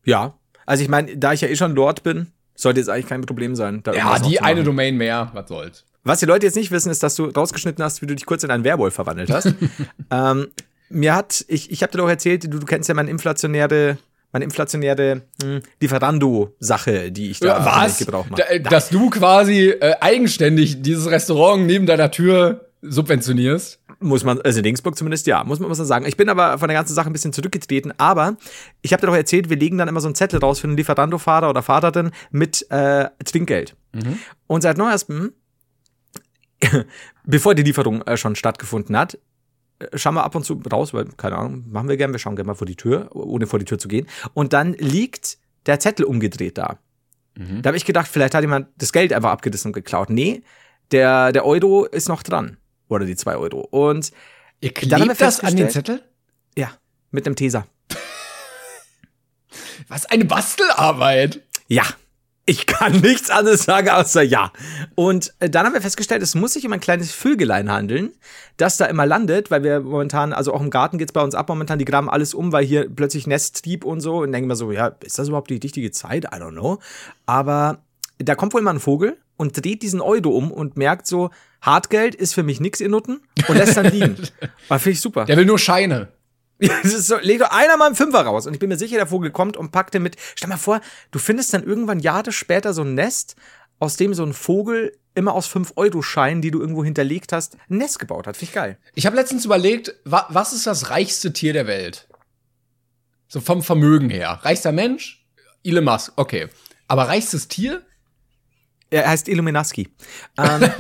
[0.05, 0.39] ja.
[0.67, 3.55] Also ich meine, da ich ja eh schon Lord bin, sollte jetzt eigentlich kein Problem
[3.55, 3.83] sein.
[3.83, 4.63] da Ja, die eine.
[4.63, 5.85] Domain mehr, was soll's.
[6.05, 8.43] Was die Leute jetzt nicht wissen, ist, dass du rausgeschnitten hast, wie du dich kurz
[8.43, 9.55] in einen Werwolf verwandelt hast.
[10.11, 10.49] ähm,
[10.89, 13.99] mir hat, ich, ich habe dir doch erzählt, du, du kennst ja meine inflationäre,
[14.33, 17.99] meine inflationäre hm, Lieferando-Sache, die ich da was?
[17.99, 18.61] Gebrauch mache.
[18.61, 23.79] Da, dass du quasi äh, eigenständig dieses Restaurant neben deiner Tür subventionierst.
[24.03, 26.07] Muss man, also in Dingsburg zumindest, ja, muss man, muss man sagen.
[26.07, 28.37] Ich bin aber von der ganzen Sache ein bisschen zurückgetreten, aber
[28.83, 30.77] ich habe dir doch erzählt, wir legen dann immer so einen Zettel raus für einen
[30.77, 33.77] Lieferando-Fahrer oder Fahrerin mit äh, Trinkgeld.
[34.47, 35.33] Und seit neuestem,
[37.25, 39.19] bevor die Lieferung äh, schon stattgefunden hat,
[39.79, 42.37] äh, schauen wir ab und zu raus, weil, keine Ahnung, machen wir gern, wir schauen
[42.37, 44.07] gerne mal vor die Tür, ohne vor die Tür zu gehen.
[44.35, 46.79] Und dann liegt der Zettel umgedreht da.
[47.63, 50.11] Da habe ich gedacht, vielleicht hat jemand das Geld einfach abgerissen und geklaut.
[50.11, 50.43] Nee,
[50.91, 52.59] der, der Euro ist noch dran.
[52.93, 53.61] Oder die zwei Euro.
[53.71, 54.13] Und
[54.63, 56.03] Ihr Dann haben wir klebt das an den Zettel?
[56.57, 56.71] ja,
[57.11, 57.67] mit einem Teser.
[59.89, 61.43] Was eine Bastelarbeit.
[61.67, 61.85] Ja.
[62.45, 64.53] Ich kann nichts anderes sagen außer ja.
[64.97, 68.11] Und äh, dann haben wir festgestellt, es muss sich um ein kleines Vögelein handeln,
[68.57, 71.49] das da immer landet, weil wir momentan, also auch im Garten geht's bei uns ab
[71.49, 74.23] momentan, die graben alles um, weil hier plötzlich Nestdieb und so.
[74.23, 76.25] Und denken wir so, ja, ist das überhaupt die richtige Zeit?
[76.25, 76.81] I don't know.
[77.27, 77.79] Aber
[78.19, 81.31] da kommt wohl mal ein Vogel und dreht diesen Euro um und merkt so,
[81.63, 84.17] Hartgeld ist für mich nix, ihr Nutten, und lässt dann liegen.
[84.69, 85.25] Aber finde ich super.
[85.25, 86.09] Der will nur Scheine.
[86.85, 88.47] So, leg doch einer mal einen Fünfer raus.
[88.47, 90.17] Und ich bin mir sicher, der Vogel kommt und packt den mit.
[90.37, 93.35] Stell mal vor, du findest dann irgendwann Jahre später so ein Nest,
[93.81, 97.99] aus dem so ein Vogel immer aus 5-Euro-Scheinen, die du irgendwo hinterlegt hast, ein Nest
[97.99, 98.37] gebaut hat.
[98.37, 98.79] Finde ich geil.
[98.95, 102.09] Ich habe letztens überlegt, wa was ist das reichste Tier der Welt?
[103.29, 104.41] So vom Vermögen her.
[104.43, 105.27] Reichster Mensch?
[105.65, 106.49] Elon Musk, okay.
[106.87, 107.83] Aber reichstes Tier?
[108.93, 109.89] Er heißt Illuminaski.
[110.39, 110.71] Ähm,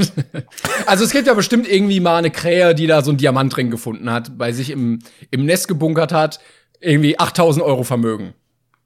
[0.86, 4.10] Also es gibt ja bestimmt irgendwie mal eine Krähe, die da so einen Diamantring gefunden
[4.10, 5.00] hat, bei sich im,
[5.30, 6.40] im Nest gebunkert hat.
[6.80, 8.34] Irgendwie 8000 Euro Vermögen.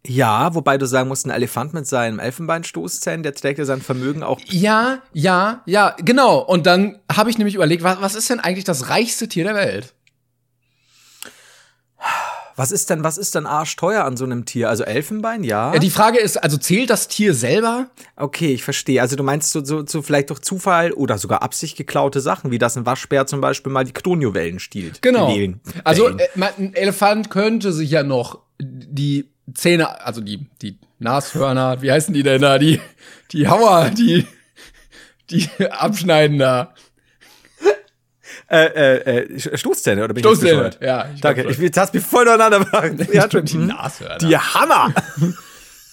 [0.07, 4.23] ja, wobei du sagen musst, ein Elefant mit seinem Elfenbeinstoßzähnen, der trägt ja sein Vermögen
[4.23, 4.39] auch.
[4.47, 6.39] Ja, ja, ja, genau.
[6.39, 9.55] Und dann habe ich nämlich überlegt, was, was ist denn eigentlich das reichste Tier der
[9.55, 9.95] Welt?
[12.57, 14.71] Was ist denn, was ist denn arschteuer an so einem Tier?
[14.71, 15.75] Also Elfenbein, ja.
[15.75, 17.89] Ja, die Frage ist, also zählt das Tier selber?
[18.17, 19.01] Okay, ich verstehe.
[19.03, 22.59] Also du meinst so, so, so vielleicht durch Zufall oder sogar Absicht geklaute Sachen, wie
[22.59, 25.03] dass ein Waschbär zum Beispiel mal die Kronjuwelen stiehlt.
[25.03, 25.31] Genau.
[25.85, 26.19] Also Wellen.
[26.19, 31.93] äh, man- ein Elefant könnte sich ja noch die Zähne, also die, die Nashörner, wie
[31.93, 32.59] heißen die denn da?
[32.59, 32.81] Die,
[33.33, 34.27] die Hauer, die,
[35.31, 36.73] die abschneiden da.
[38.49, 42.07] Äh, äh, äh, Stoßzähne, oder bin ich Stoßzähne, ja, ich Danke, ich, hast du mich
[42.07, 42.93] voll durcheinander gebracht.
[43.13, 43.27] Ja.
[43.27, 43.57] Die.
[43.57, 44.19] Nashörner.
[44.19, 44.95] Die Hammer!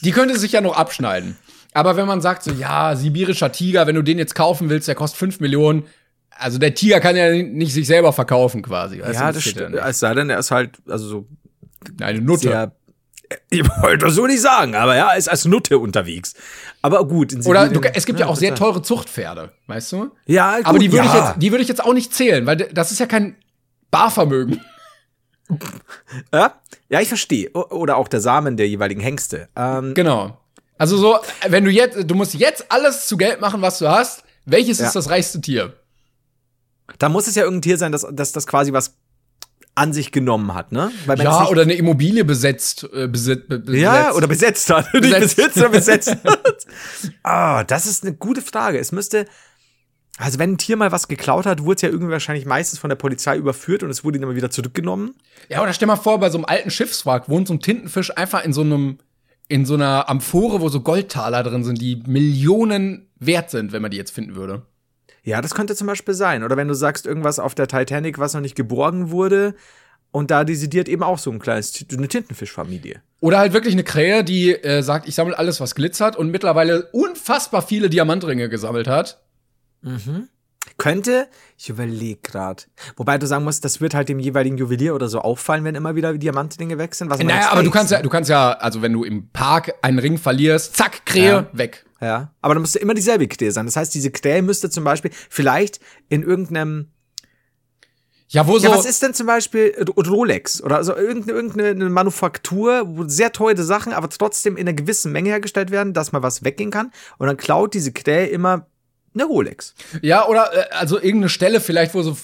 [0.01, 1.35] Die könnte sich ja noch abschneiden.
[1.73, 4.93] Aber wenn man sagt so, ja, sibirischer Tiger, wenn du den jetzt kaufen willst, der
[4.95, 5.85] kostet 5 Millionen.
[6.29, 8.99] Also der Tiger kann ja nicht sich selber verkaufen quasi.
[8.99, 9.75] ja, das stimmt.
[9.75, 11.27] Es sei denn, er ist halt, also so
[12.01, 12.49] Eine Nutte.
[12.49, 12.71] sehr.
[13.49, 16.33] Ich wollte das so nicht sagen, aber ja, er ist als Nutte unterwegs.
[16.81, 17.31] Aber gut.
[17.31, 20.11] in Oder du, es gibt ja, auch sehr teure Zuchtpferde, weißt du?
[20.25, 21.29] Ja, gut, Aber die würde ich, ja.
[21.29, 23.35] jetzt, die würde ich jetzt auch nicht zählen, weil das ist ja kein
[23.91, 24.61] Barvermögen.
[26.33, 26.53] Ja,
[26.89, 27.51] ja ich verstehe.
[27.51, 29.49] Oder auch der Samen der jeweiligen Hengste.
[29.55, 30.37] Ähm, Genau.
[30.77, 34.23] Also so, wenn du jetzt, du musst jetzt alles zu Geld machen, was du hast.
[34.45, 34.87] Welches Ja.
[34.87, 35.73] ist das reichste Tier?
[36.99, 38.95] da muss es ja irgendein Tier sein, das, das, das quasi was
[39.75, 40.91] an sich genommen hat, ne?
[41.07, 43.81] Ja, nicht- oder eine Immobilie besetzt, äh, besit, be, besetzt.
[43.81, 44.93] Ja, oder besetzt hat.
[44.93, 45.35] Nicht Besetzt.
[45.35, 46.67] besitzt, sondern besetzt hat.
[47.23, 48.77] Ah, das ist eine gute Frage.
[48.77, 49.25] Es müsste,
[50.19, 52.89] also wenn ein Tier mal was geklaut hat, wurde es ja irgendwie wahrscheinlich meistens von
[52.89, 55.15] der Polizei überführt und es wurde dann mal wieder zurückgenommen.
[55.49, 58.45] Ja, oder stell mal vor, bei so einem alten Schiffswrack wohnt so ein Tintenfisch einfach
[58.45, 58.99] in so einem,
[59.47, 63.89] in so einer Amphore, wo so Goldtaler drin sind, die Millionen wert sind, wenn man
[63.89, 64.61] die jetzt finden würde.
[65.23, 66.43] Ja, das könnte zum Beispiel sein.
[66.43, 69.55] Oder wenn du sagst, irgendwas auf der Titanic, was noch nicht geborgen wurde,
[70.11, 73.01] und da residiert eben auch so ein kleines, eine Tintenfischfamilie.
[73.19, 76.87] Oder halt wirklich eine Krähe, die äh, sagt, ich sammle alles, was glitzert und mittlerweile
[76.91, 79.21] unfassbar viele Diamantringe gesammelt hat.
[80.77, 82.63] Könnte, ich überlege gerade.
[82.95, 85.95] Wobei du sagen musst, das wird halt dem jeweiligen Juwelier oder so auffallen, wenn immer
[85.95, 87.09] wieder Diamantdinge weg sind.
[87.09, 89.99] Was Naja, aber du kannst ja, du kannst ja, also wenn du im Park einen
[89.99, 91.47] Ring verlierst, zack, Krähe, Ja.
[91.53, 91.85] weg.
[92.03, 93.65] Ja, aber dann müsste immer dieselbe Krähe sein.
[93.65, 95.79] Das heißt, diese Krähe müsste zum Beispiel vielleicht
[96.09, 96.89] in irgendeinem.
[98.27, 98.67] Ja, wo so.
[98.67, 103.63] Ja, was ist denn zum Beispiel Rolex oder also irgendeine, irgendeine Manufaktur, wo sehr teure
[103.63, 106.91] Sachen, aber trotzdem in einer gewissen Menge hergestellt werden, dass mal was weggehen kann.
[107.19, 108.67] Und dann klaut diese Krähe immer
[109.13, 109.73] eine Rolex.
[110.01, 112.17] Ja, oder äh, also irgendeine Stelle vielleicht, wo so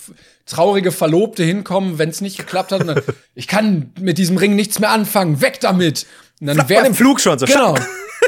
[0.46, 2.86] traurige Verlobte hinkommen, wenn es nicht geklappt hat.
[2.86, 3.02] dann,
[3.36, 6.06] ich kann mit diesem Ring nichts mehr anfangen, weg damit.
[6.42, 7.46] Und dann Flap, werf- und im Flug schon so.
[7.46, 7.76] Genau.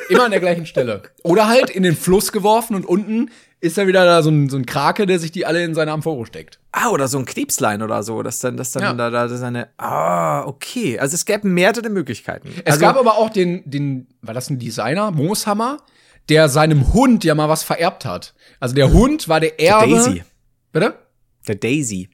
[0.10, 1.04] Immer an der gleichen Stelle.
[1.24, 3.30] Oder halt in den Fluss geworfen und unten
[3.60, 5.92] ist da wieder da so ein, so ein Krake, der sich die alle in seine
[5.92, 6.60] Amphore steckt.
[6.72, 8.94] Ah, oder so ein Krebslein oder so, dass dann, dass dann Ja.
[8.94, 9.70] da, da seine.
[9.78, 10.98] Ah, okay.
[10.98, 12.50] Also es gäbe mehrere Möglichkeiten.
[12.66, 15.78] Es also, gab aber auch den, den, war das ein Designer, Mooshammer,
[16.30, 18.34] der seinem Hund ja mal was vererbt hat.
[18.60, 19.96] Also der Hund war der Erbe.
[19.96, 20.24] Daisy.
[20.72, 20.96] Bitte?
[21.48, 22.10] Der Daisy.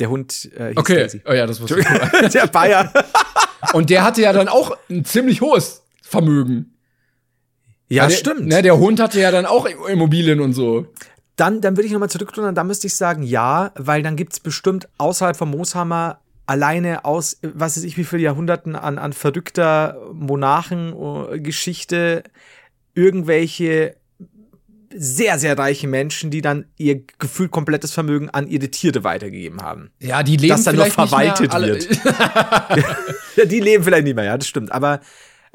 [0.00, 0.96] Der Hund äh, hieß Okay.
[0.96, 1.22] Daisy.
[1.28, 2.28] Oh ja, das wusste ich.
[2.32, 2.92] der Bayer.
[3.74, 6.73] Und der hatte ja dann auch ein ziemlich hohes Vermögen.
[7.94, 8.46] Ja, der, stimmt.
[8.46, 10.86] Ne, der Hund hatte ja dann auch Immobilien und so.
[11.36, 14.40] Dann, dann würde ich nochmal zurücktun und da müsste ich sagen, ja, weil dann gibt's
[14.40, 19.98] bestimmt außerhalb von Mooshammer alleine aus, was weiß ich, wie viele Jahrhunderten an, an verrückter
[20.12, 22.22] Monarchen-Geschichte
[22.94, 23.96] irgendwelche
[24.96, 29.90] sehr, sehr reiche Menschen, die dann ihr gefühlt komplettes Vermögen an ihre Tiere weitergegeben haben.
[29.98, 33.06] Ja, die leben Dass dann noch vielleicht nicht mehr verwaltet wird.
[33.36, 34.70] Ja, die leben vielleicht nicht mehr, ja, das stimmt.
[34.70, 35.00] Aber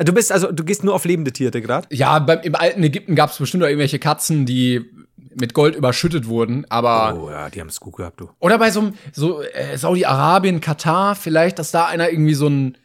[0.03, 1.87] du bist also, du gehst nur auf lebende Tiere gerade.
[1.91, 4.89] Ja, beim, im alten Ägypten gab es bestimmt auch irgendwelche Katzen, die
[5.35, 8.29] mit Gold überschüttet wurden, aber Oh ja, die haben es gut gehabt, du.
[8.39, 12.77] oder bei so einem so äh, Saudi-Arabien, Katar, vielleicht, dass da einer irgendwie so ein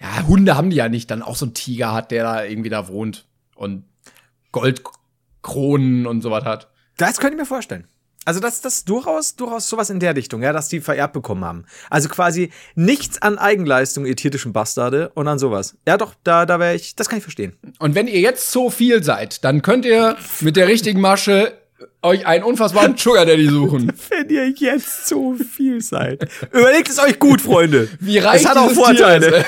[0.00, 2.70] ja, Hunde haben die ja nicht, dann auch so ein Tiger hat, der da irgendwie
[2.70, 3.84] da wohnt und
[4.52, 6.70] Goldkronen und sowas hat.
[6.96, 7.86] Das könnte ich mir vorstellen.
[8.26, 11.64] Also das, das durchaus, durchaus sowas in der Richtung, ja, dass die vererbt bekommen haben.
[11.88, 15.76] Also quasi nichts an Eigenleistung, ihr tierischen Bastarde, und an sowas.
[15.88, 17.56] Ja, doch, da, da wäre ich, das kann ich verstehen.
[17.78, 21.54] Und wenn ihr jetzt so viel seid, dann könnt ihr mit der richtigen Masche
[22.02, 23.92] euch einen unfassbaren Sugar Daddy suchen.
[24.10, 26.28] Wenn ihr jetzt so viel seid.
[26.52, 27.88] Überlegt es euch gut, Freunde.
[28.00, 29.38] Wie reich Es hat auch Vorteile.
[29.38, 29.46] Ist.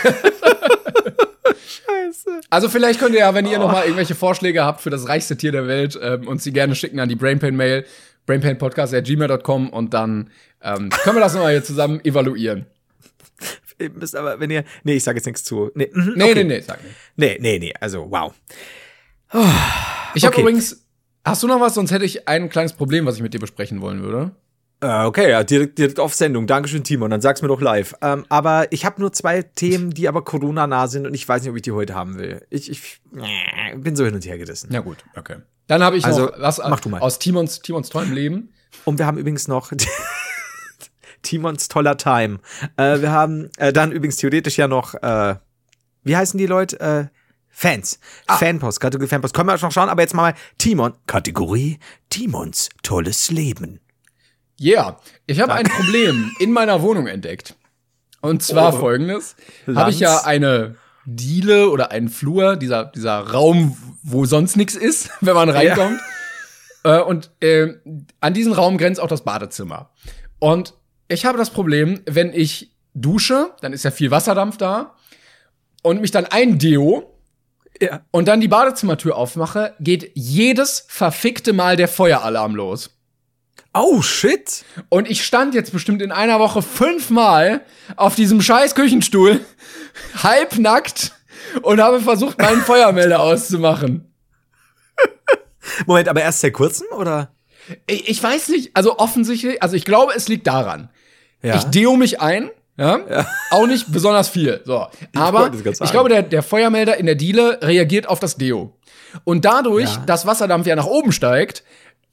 [2.50, 5.36] Also vielleicht könnt ihr ja, wenn ihr noch mal irgendwelche Vorschläge habt für das reichste
[5.36, 7.86] Tier der Welt, ähm, uns die gerne schicken an die Brainpain-Mail,
[8.26, 10.30] brainpainpodcast.gmail.com und dann
[10.62, 12.66] ähm, können wir das noch mal hier zusammen evaluieren.
[13.78, 15.70] Ihr müsst aber, wenn ihr, nee, ich sage jetzt nichts zu.
[15.74, 16.34] Nee, mhm, Nee, okay.
[16.34, 16.94] nee, nee, sag nicht.
[17.16, 18.32] Nee, nee, nee, also wow.
[20.14, 20.40] Ich habe Okay.
[20.42, 20.86] übrigens,
[21.24, 21.74] hast du noch was?
[21.74, 24.32] Sonst hätte ich ein kleines Problem, was ich mit dir besprechen wollen würde.
[24.82, 26.46] Äh, okay, ja, direkt, direkt auf Sendung.
[26.46, 27.10] Dankeschön, Timon.
[27.10, 27.94] Dann sag's mir doch live.
[28.02, 31.50] Ähm, aber ich habe nur zwei Themen, die aber Corona-nah sind und ich weiß nicht,
[31.50, 32.44] ob ich die heute haben will.
[32.50, 34.72] Ich, ich äh, bin so hin und her gerissen.
[34.72, 35.36] Ja gut, okay.
[35.72, 37.00] Dann habe ich Also, noch was mach du mal.
[37.00, 38.52] aus Timons, Timons tollem Leben.
[38.84, 39.72] Und wir haben übrigens noch
[41.22, 42.40] Timons toller Time.
[42.76, 45.36] Äh, wir haben äh, dann übrigens theoretisch ja noch, äh,
[46.04, 46.78] wie heißen die Leute?
[46.80, 47.06] Äh,
[47.48, 48.00] Fans.
[48.28, 49.32] Fanpost, Kategorie Fanpost.
[49.34, 50.92] Können wir noch schauen, aber jetzt mal Timon.
[51.06, 51.78] Kategorie
[52.10, 53.80] Timons tolles Leben.
[54.60, 57.56] Yeah, ich habe ein Problem in meiner Wohnung entdeckt.
[58.20, 58.78] Und zwar Oh.
[58.78, 59.36] folgendes.
[59.74, 65.10] Habe ich ja eine Diele oder einen Flur, dieser, dieser Raum, wo sonst nichts ist,
[65.20, 66.00] wenn man reinkommt.
[66.84, 67.74] Äh, und äh,
[68.20, 69.90] an diesen Raum grenzt auch das Badezimmer.
[70.38, 70.74] Und
[71.08, 74.94] ich habe das Problem, wenn ich dusche, dann ist ja viel Wasserdampf da.
[75.82, 77.12] Und mich dann eindeo
[77.80, 78.02] Ja.
[78.12, 82.90] und dann die Badezimmertür aufmache, geht jedes verfickte Mal der Feueralarm los.
[83.74, 84.64] Oh, shit.
[84.90, 87.62] Und ich stand jetzt bestimmt in einer Woche fünfmal
[87.96, 89.40] auf diesem scheiß Küchenstuhl,
[90.22, 91.12] halbnackt,
[91.62, 94.12] und habe versucht, meinen Feuermelder auszumachen.
[95.86, 97.32] Moment, aber erst seit kurzem, oder?
[97.86, 100.90] Ich, ich weiß nicht, also offensichtlich, also ich glaube, es liegt daran.
[101.42, 101.56] Ja.
[101.56, 103.00] Ich deo mich ein, ja?
[103.50, 104.60] Auch nicht besonders viel.
[104.64, 104.86] So.
[105.14, 105.90] Aber ich sagen.
[105.90, 108.76] glaube, der, der Feuermelder in der Diele reagiert auf das Deo.
[109.24, 110.02] Und dadurch, Ja.
[110.06, 111.62] dass Wasserdampf ja nach oben steigt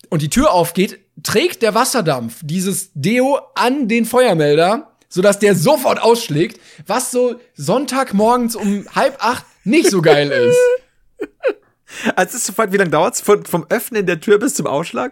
[0.09, 6.01] und die Tür aufgeht, trägt der Wasserdampf dieses Deo an den Feuermelder, sodass der sofort
[6.01, 10.57] ausschlägt, was so Sonntagmorgens um halb acht nicht so geil ist.
[12.15, 13.19] Also, ist sofort, wie lange dauert's?
[13.19, 15.11] Von, vom Öffnen der Tür bis zum Ausschlag?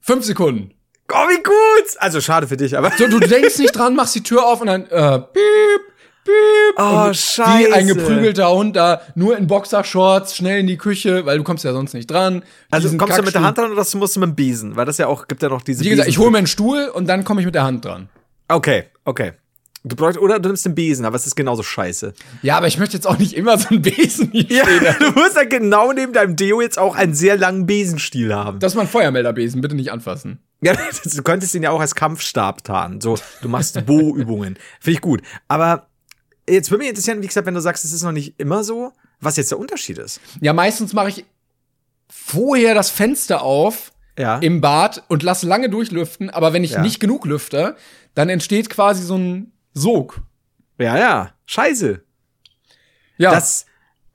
[0.00, 0.72] Fünf Sekunden.
[1.12, 1.96] Oh, wie gut!
[1.98, 2.90] Also, schade für dich, aber.
[2.96, 5.82] So, du denkst nicht dran, machst die Tür auf und dann äh, piep,
[6.24, 6.74] piep.
[6.78, 7.68] Oh, und scheiße.
[7.68, 11.62] Wie ein geprügelter Hund da nur in Boxershorts schnell in die Küche, weil du kommst
[11.62, 12.42] ja sonst nicht dran.
[12.70, 13.46] Also, Diesen kommst du mit der Kackstuhl.
[13.46, 14.76] Hand dran oder musst du mit dem Besen?
[14.76, 16.88] Weil das ja auch, gibt ja noch diese Wie gesagt, ich hole mir einen Stuhl
[16.88, 18.08] und dann komme ich mit der Hand dran.
[18.50, 19.32] Okay, okay.
[19.82, 22.12] Du brauchst, oder du nimmst den Besen, aber es ist genauso scheiße.
[22.42, 24.94] Ja, aber ich möchte jetzt auch nicht immer so einen Besen hier Ja, stehen.
[24.98, 28.58] du musst ja genau neben deinem Deo jetzt auch einen sehr langen Besenstiel haben.
[28.60, 30.38] Das ist mein Feuermelderbesen, bitte nicht anfassen.
[30.60, 30.74] Ja,
[31.04, 33.00] du könntest ihn ja auch als Kampfstab tarnen.
[33.00, 34.58] So, du machst Bo-Übungen.
[34.80, 35.22] Finde ich gut.
[35.48, 35.86] Aber
[36.46, 38.92] jetzt würde mich interessieren, wie gesagt, wenn du sagst, es ist noch nicht immer so,
[39.20, 40.20] was jetzt der Unterschied ist.
[40.42, 41.24] Ja, meistens mache ich
[42.10, 44.38] vorher das Fenster auf Ja.
[44.40, 46.82] im Bad und lasse lange durchlüften, aber wenn ich Ja.
[46.82, 47.76] nicht genug lüfte,
[48.20, 50.20] dann entsteht quasi so ein Sog.
[50.78, 51.30] ja, ja.
[51.46, 52.02] Scheiße.
[53.16, 53.64] Ja, Das,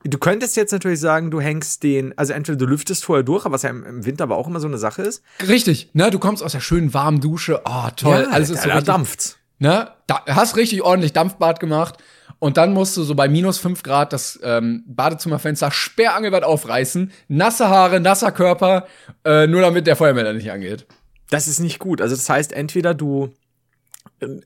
[0.04, 3.64] du könntest jetzt natürlich sagen, du hängst den, also entweder du lüftest vorher durch, was
[3.64, 5.24] ja im, im Winter aber auch immer so eine Sache ist.
[5.48, 5.90] richtig.
[5.94, 7.62] Ne, du kommst aus der schönen warmen Dusche.
[7.66, 8.28] Oh, toll.
[8.32, 9.38] Alles ist so da richtig, dampft's.
[9.58, 9.90] ne?
[10.08, 11.98] Da, hast richtig ordentlich Dampfbad gemacht
[12.38, 17.12] Und dann musst du so bei minus 5 Grad das ähm, Badezimmerfenster sperrangelweit aufreißen.
[17.28, 18.86] Nasse Haare, nasser Körper,
[19.24, 20.86] äh, nur damit der Feuermelder nicht angeht.
[21.32, 22.02] Das ist nicht gut.
[22.02, 23.34] Also das heißt, entweder du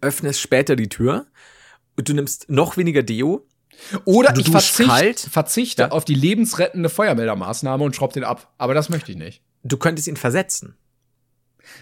[0.01, 1.27] öffnest später die Tür
[1.97, 3.45] und du nimmst noch weniger Deo.
[4.05, 5.19] Oder Du ich verzicht, kalt?
[5.19, 5.91] verzichte Ja.
[5.91, 8.53] auf die lebensrettende Feuermeldermaßnahme und schraub den ab.
[8.57, 9.41] Aber das möchte ich nicht.
[9.63, 10.75] Du könntest ihn versetzen.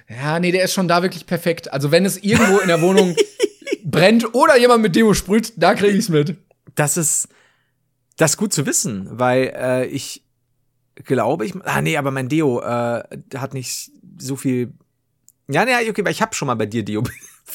[0.10, 1.72] Ja, nee, der ist schon da wirklich perfekt.
[1.72, 3.16] Also wenn es irgendwo in der Wohnung
[3.84, 6.36] brennt oder jemand mit Deo sprüht, da kriege ich's mit.
[6.76, 7.30] Das ist
[8.18, 10.24] das ist gut zu wissen, weil äh, ich
[10.96, 13.04] glaube, ich ah nee, aber mein Deo äh,
[13.36, 14.74] hat nicht so viel
[15.48, 17.04] Ja, nee, okay, weil ich habe schon mal bei dir Deo.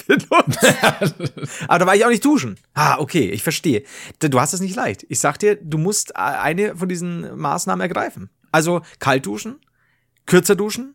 [1.69, 2.57] aber da war ich auch nicht duschen.
[2.75, 3.85] Ah, okay, ich verstehe.
[4.21, 5.05] Du hast es nicht leicht.
[5.09, 8.31] Ich sag dir, du musst äh, eine von diesen Maßnahmen ergreifen.
[8.51, 9.61] Also kalt duschen,
[10.27, 10.95] kürzer duschen,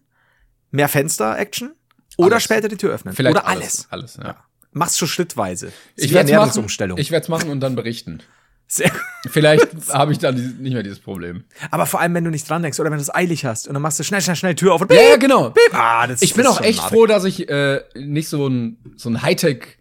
[0.71, 1.73] mehr Fenster-Action
[2.17, 2.43] oder Alles.
[2.43, 3.13] später die Tür öffnen.
[3.13, 3.87] Vielleicht oder alles.
[3.89, 4.37] Alles, ja.
[4.71, 5.71] Mach's schon schrittweise.
[5.95, 6.33] Ich Ich werde machen.
[6.33, 6.97] Ernährungsumstellung.
[6.97, 8.21] Ich werde es machen und dann berichten.
[8.69, 8.91] Sehr
[9.29, 11.45] Vielleicht habe ich dann nicht mehr dieses Problem.
[11.71, 13.73] Aber vor allem, wenn du nicht dran denkst oder wenn du es eilig hast und
[13.73, 15.53] dann machst du schnell, schnell, schnell Tür auf und Ja, ja, genau.
[15.71, 19.09] Ah, das, Ich bin das auch echt froh, dass ich äh, nicht so ein, so
[19.09, 19.77] ein Hightech,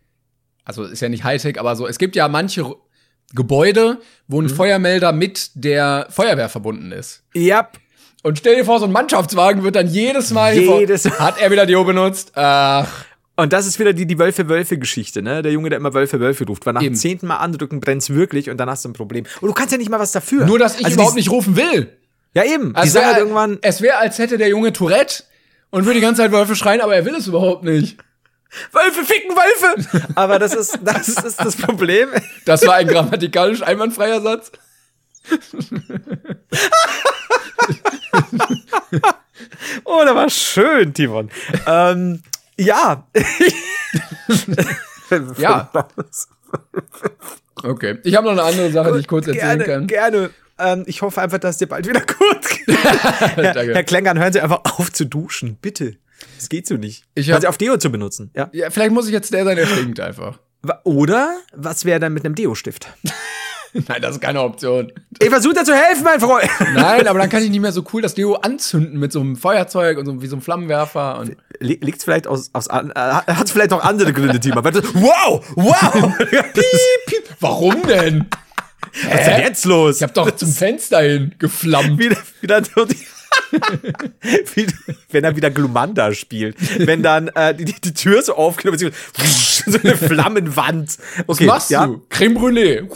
[0.65, 2.65] also ist ja nicht Hightech, aber so, es gibt ja manche
[3.35, 4.47] Gebäude, wo Mhm.
[4.47, 7.25] ein Feuermelder mit der Feuerwehr verbunden ist.
[7.35, 7.69] Ja,
[8.23, 11.51] Und stell dir vor, so ein Mannschaftswagen wird dann jedes Mal Jedes vor- hat er
[11.51, 12.33] wieder Dio benutzt.
[12.37, 13.05] Ach,
[13.37, 15.43] und das ist wieder die, die Wölfe-Wölfe-Geschichte, ne?
[15.43, 16.67] Der Junge, der immer Wölfe-Wölfe ruft.
[16.67, 16.95] Weil nach Eben.
[16.95, 19.25] dem zehnten Mal andrücken brennt's wirklich und dann hast du ein Problem.
[19.41, 20.47] Und du kannst ja nicht mal was dafür.
[20.47, 21.93] nur, dass ich Also überhaupt die- nicht rufen will.
[22.35, 22.71] Ja, eben.
[22.71, 25.25] die Also sagen halt irgendwann, Es wäre, als hätte der Junge Tourette
[25.71, 27.99] und würde die ganze Zeit Wölfe schreien, aber er will es überhaupt nicht.
[28.73, 30.13] Wölfe ficken Wölfe!
[30.15, 32.09] Aber das ist, das ist das Problem.
[32.45, 34.53] Das war ein grammatikalisch einwandfreier Satz.
[39.85, 41.31] Oh, der war schön, Timon.
[41.67, 42.23] ähm,
[42.59, 43.07] ja.
[45.39, 45.71] Ja.
[47.63, 47.99] Okay.
[48.03, 49.87] Ich habe noch eine andere Sache, die ich kurz erzählen gerne, kann.
[49.87, 50.31] gerne.
[50.59, 52.77] Ähm, ich hoffe einfach, dass es dir bald wieder gut geht.
[52.77, 53.75] Herr, Danke.
[53.75, 55.57] Herr Klängern, hören Sie einfach auf zu duschen.
[55.61, 55.97] Bitte.
[56.37, 57.05] Das geht so nicht.
[57.15, 58.31] Ich Hören hab- Sie auf Deo zu benutzen.
[58.35, 58.49] Ja.
[58.53, 60.39] Ja, vielleicht muss ich jetzt der sein, der stinkt einfach.
[60.85, 62.89] Oder was wäre dann mit einem Deo-Stift?
[63.89, 64.93] Nein, das ist keine Option.
[65.21, 66.49] Ich versuche dir zu helfen, mein Freund.
[66.75, 69.37] Nein, aber dann kann ich nicht mehr so cool das Deo anzünden mit so einem
[69.37, 71.19] Feuerzeug und so wie so einem Flammenwerfer.
[71.19, 74.63] Und Liegt es vielleicht aus, aus äh, hat es vielleicht noch andere Gründe, Thema?
[74.65, 76.15] Wow, wow.
[77.41, 78.27] Warum denn?
[79.11, 79.97] Was ist denn jetzt los?
[79.97, 81.99] Ich habe doch zum Fenster hin geflammt.
[81.99, 82.97] wieder, wieder so die
[85.11, 86.57] wenn er wieder Glumanda spielt.
[86.87, 88.79] Wenn dann äh, die, die Tür so aufgeht und
[89.67, 90.99] so eine Flammenwand.
[91.27, 92.03] Was Okay, machst ja, du?
[92.09, 92.89] Creme Brûlée.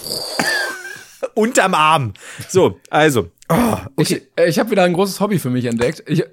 [1.35, 2.15] unterm Arm.
[2.49, 3.31] So, also.
[3.49, 6.03] Oh, Ich, äh, ich habe wieder ein großes Hobby für mich entdeckt.
[6.07, 6.25] Ich,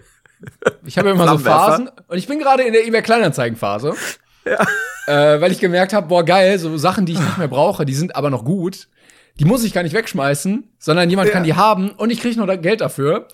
[0.86, 1.40] ich habe immer so.
[1.40, 3.94] Phasen und ich bin gerade in der eBay Kleinanzeigen-Phase.
[5.08, 7.94] Äh, weil ich gemerkt habe, boah, geil, so Sachen, die ich nicht mehr brauche, die
[7.96, 8.88] sind aber noch gut.
[9.40, 12.48] Die muss ich gar nicht wegschmeißen, sondern jemand kann die haben und ich kriege noch
[12.62, 13.28] Geld dafür.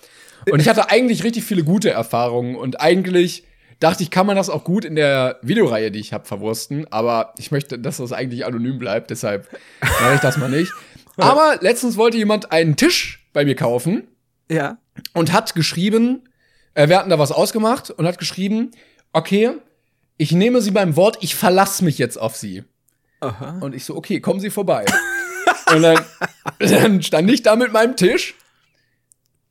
[0.50, 3.44] Und ich hatte eigentlich richtig viele gute Erfahrungen und eigentlich
[3.80, 6.86] dachte ich, kann man das auch gut in der Videoreihe, die ich habe, verwursten.
[6.90, 9.48] Aber ich möchte, dass das eigentlich anonym bleibt, deshalb
[9.80, 10.72] mache ich das mal nicht.
[11.16, 14.08] Aber letztens wollte jemand einen Tisch bei mir kaufen
[14.50, 14.78] ja.
[15.12, 16.28] und hat geschrieben,
[16.74, 18.72] äh, wir hatten da was ausgemacht und hat geschrieben,
[19.12, 19.52] okay,
[20.16, 22.64] ich nehme sie beim Wort, ich verlasse mich jetzt auf sie.
[23.20, 23.58] Aha.
[23.60, 24.84] Und ich so, okay, kommen Sie vorbei.
[25.74, 26.04] und dann,
[26.58, 28.34] dann stand ich da mit meinem Tisch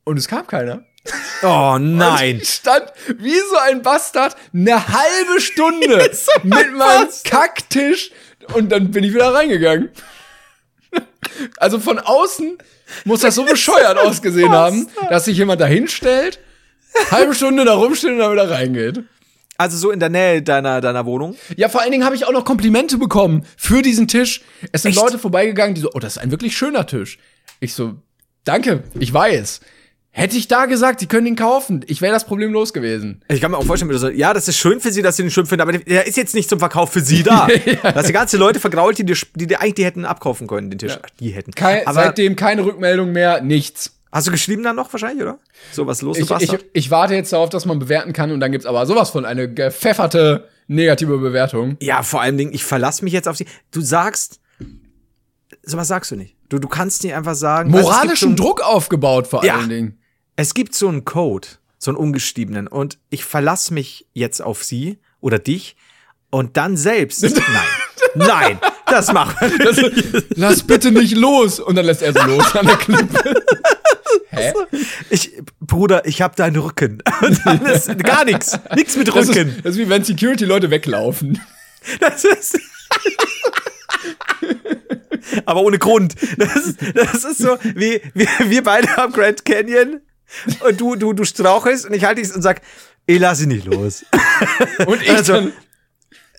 [0.04, 0.84] und es kam keiner.
[1.42, 2.38] Oh nein.
[2.40, 6.10] Ich stand wie so ein Bastard eine halbe Stunde
[6.42, 8.10] mit meinem Kacktisch
[8.54, 9.90] und dann bin ich wieder reingegangen.
[11.56, 12.58] Also von außen
[13.04, 16.38] muss das so bescheuert ausgesehen haben, dass sich jemand da hinstellt,
[17.10, 19.02] halbe Stunde da rumsteht und dann wieder reingeht.
[19.56, 21.36] Also so in der Nähe deiner, deiner Wohnung.
[21.56, 24.42] Ja, vor allen Dingen habe ich auch noch Komplimente bekommen für diesen Tisch.
[24.72, 25.00] Es sind Echt?
[25.00, 27.18] Leute vorbeigegangen, die so, oh, das ist ein wirklich schöner Tisch.
[27.60, 27.94] Ich so,
[28.44, 29.60] danke, ich weiß.
[30.16, 33.20] Hätte ich da gesagt, sie können ihn kaufen, ich wäre das Problem los gewesen.
[33.28, 35.16] Ich kann mir auch vorstellen, wie du so, ja, das ist schön für sie, dass
[35.16, 37.48] sie den schön finden, aber der ist jetzt nicht zum Verkauf für sie da.
[37.82, 40.70] Da hast du ganze Leute vergrault, die dir, die dir eigentlich die hätten abkaufen können,
[40.70, 40.96] den Tisch.
[41.18, 41.50] Die hätten.
[41.50, 43.96] Kein, aber seitdem keine Rückmeldung mehr, nichts.
[44.12, 45.40] hast du geschrieben dann noch wahrscheinlich, oder?
[45.72, 48.52] So was los, Ich, ich, ich warte jetzt darauf, dass man bewerten kann und dann
[48.52, 51.76] gibt's aber sowas von eine gepfefferte negative Bewertung.
[51.80, 53.46] Ja, vor allem Dingen, ich verlasse mich jetzt auf sie.
[53.72, 54.38] Du sagst,
[55.64, 56.36] sowas sagst du nicht.
[56.48, 57.72] Du, du kannst nicht einfach sagen.
[57.72, 59.56] gibt Moralischen so ein- Druck aufgebaut vor Ja.
[59.56, 59.98] allen Dingen.
[60.36, 61.46] Es gibt so einen Code,
[61.78, 65.76] so einen ungeschriebenen, und ich verlasse mich jetzt auf sie oder dich
[66.30, 67.22] und dann selbst.
[67.22, 67.38] Nein.
[68.16, 70.26] Nein, das machen wir nicht.
[70.36, 71.58] Lass bitte nicht los.
[71.58, 73.34] Und dann lässt er so los an der Klippe.
[74.30, 74.52] Hä?
[75.10, 77.02] Ich, Bruder, ich hab deinen Rücken.
[77.22, 78.58] Und dann ist gar nichts.
[78.74, 79.48] Nichts mit Das Rücken.
[79.48, 81.40] ist, das ist wie wenn Security-Leute weglaufen.
[82.00, 82.58] Das ist.
[85.46, 86.14] aber ohne Grund.
[86.38, 90.00] Das ist, das ist so, wie wir, wir beide am Grand Canyon
[90.60, 92.60] und du, du, du strauchelst und ich halte dich und sag,
[93.06, 94.04] ich lass ihn nicht los.
[94.86, 95.52] Und ich Also, dann,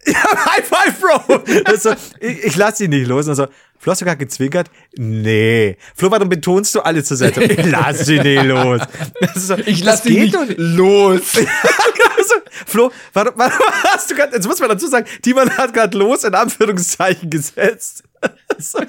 [0.07, 1.37] Ja, High five, Bro!
[1.63, 3.27] Das ist so, ich, ich lass ihn nicht los.
[3.27, 3.47] Und so,
[3.79, 4.69] Flo hast du gerade gezwinkert?
[4.97, 5.77] Nee.
[5.95, 7.43] Flo, warum betonst du alle zur Seite?
[7.43, 8.81] Ich lass ihn nicht los.
[9.35, 10.59] So, ich lass dich geht nicht nicht.
[10.59, 11.21] los.
[12.31, 13.59] Also, Flo, warum, warum
[13.91, 18.03] hast du gerade, jetzt muss man dazu sagen, Timon hat gerade los in Anführungszeichen gesetzt.
[18.57, 18.79] So,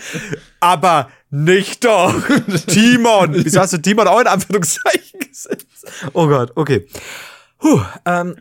[0.61, 2.14] Aber nicht doch.
[2.68, 3.34] Timon.
[3.45, 5.66] Wieso hast du Timon auch in Anführungszeichen gesetzt?
[6.14, 6.87] Oh Gott, okay.
[7.59, 8.37] Puh, ähm,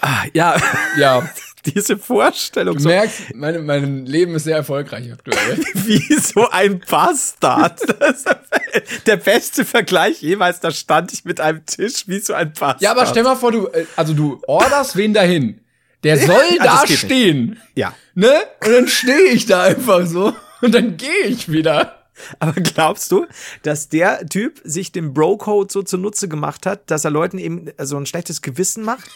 [0.00, 0.56] ah, ja,
[0.98, 1.28] Ja,
[1.66, 2.76] diese Vorstellung.
[2.76, 5.58] du So, merkst, meine, mein Leben ist sehr erfolgreich aktuell.
[5.74, 7.80] wie so ein Bastard.
[8.00, 8.24] Das
[9.06, 10.60] der beste Vergleich jemals.
[10.60, 12.80] Da stand ich mit einem Tisch wie so ein Bastard.
[12.82, 15.60] Ja, aber stell mal vor, du, äh, also du orderst wen dahin.
[16.04, 17.00] Der soll Ja, da das geht nicht.
[17.00, 17.60] stehen.
[17.74, 17.94] Ja.
[18.14, 18.32] Ne?
[18.64, 20.32] Und dann stehe ich da einfach so.
[20.60, 21.97] Und dann gehe ich wieder.
[22.38, 23.26] Aber glaubst du,
[23.62, 27.96] dass der Typ sich den Bro-Code so zunutze gemacht hat, dass er Leuten eben so
[27.96, 29.10] ein schlechtes Gewissen macht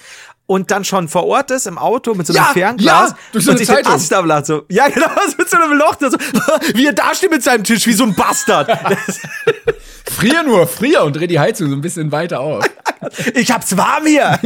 [0.46, 3.44] und dann schon vor Ort ist im Auto mit so einem Ja, Fernglas ja, durch
[3.44, 4.64] so und eine sich den so.
[4.68, 6.08] Ja, genau, mit so einem Loch, so,
[6.74, 8.70] wie er da steht mit seinem Tisch, wie so ein Bastard.
[10.04, 12.64] Frier nur, frier und dreh die Heizung so ein bisschen weiter auf.
[13.34, 14.38] ich hab's warm hier.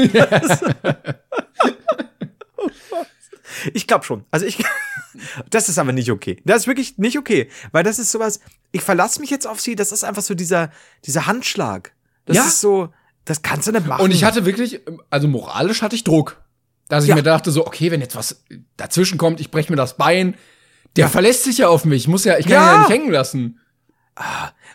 [3.75, 4.25] Ich glaube schon.
[4.31, 4.63] Also ich,
[5.51, 6.41] das ist aber nicht okay.
[6.45, 8.41] Das ist wirklich nicht okay, weil das ist sowas.
[8.73, 9.75] Ich verlasse mich jetzt auf sie.
[9.77, 10.71] Das ist einfach so dieser
[11.05, 11.93] dieser Handschlag.
[12.25, 12.45] Das Ja.
[12.45, 12.93] ist so.
[13.25, 14.03] Das kannst du nicht machen.
[14.03, 14.81] Und ich hatte wirklich,
[15.11, 16.41] also moralisch hatte ich Druck.
[16.89, 17.17] Dass ich Ja.
[17.17, 18.45] mir dachte so, okay, wenn jetzt was
[18.77, 20.37] dazwischen kommt, ich breche mir das Bein.
[20.95, 22.03] Der verlässt sich ja auf mich.
[22.05, 22.63] Ich muss ja, ich kann Ja.
[22.63, 23.61] ihn ja nicht hängen lassen.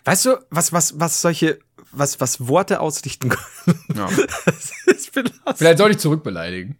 [0.04, 1.58] Weißt du, was was was solche
[1.90, 3.84] was was Worte ausrichten können?
[4.44, 5.56] Das ist belastend.
[5.56, 6.76] Vielleicht sollte ich zurückbeleidigen.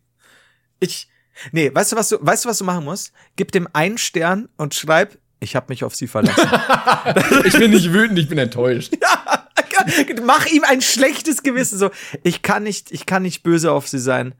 [0.80, 1.08] Ich
[1.52, 3.12] nee, weißt du was du weißt du was du machen musst?
[3.36, 6.48] Gib dem einen Stern und schreib, ich habe mich auf sie verlassen.
[7.44, 8.94] Ich bin nicht wütend, ich bin enttäuscht.
[10.24, 11.78] Mach ihm ein schlechtes Gewissen.
[11.78, 11.90] So,
[12.22, 14.34] ich kann nicht, ich kann nicht böse auf sie sein.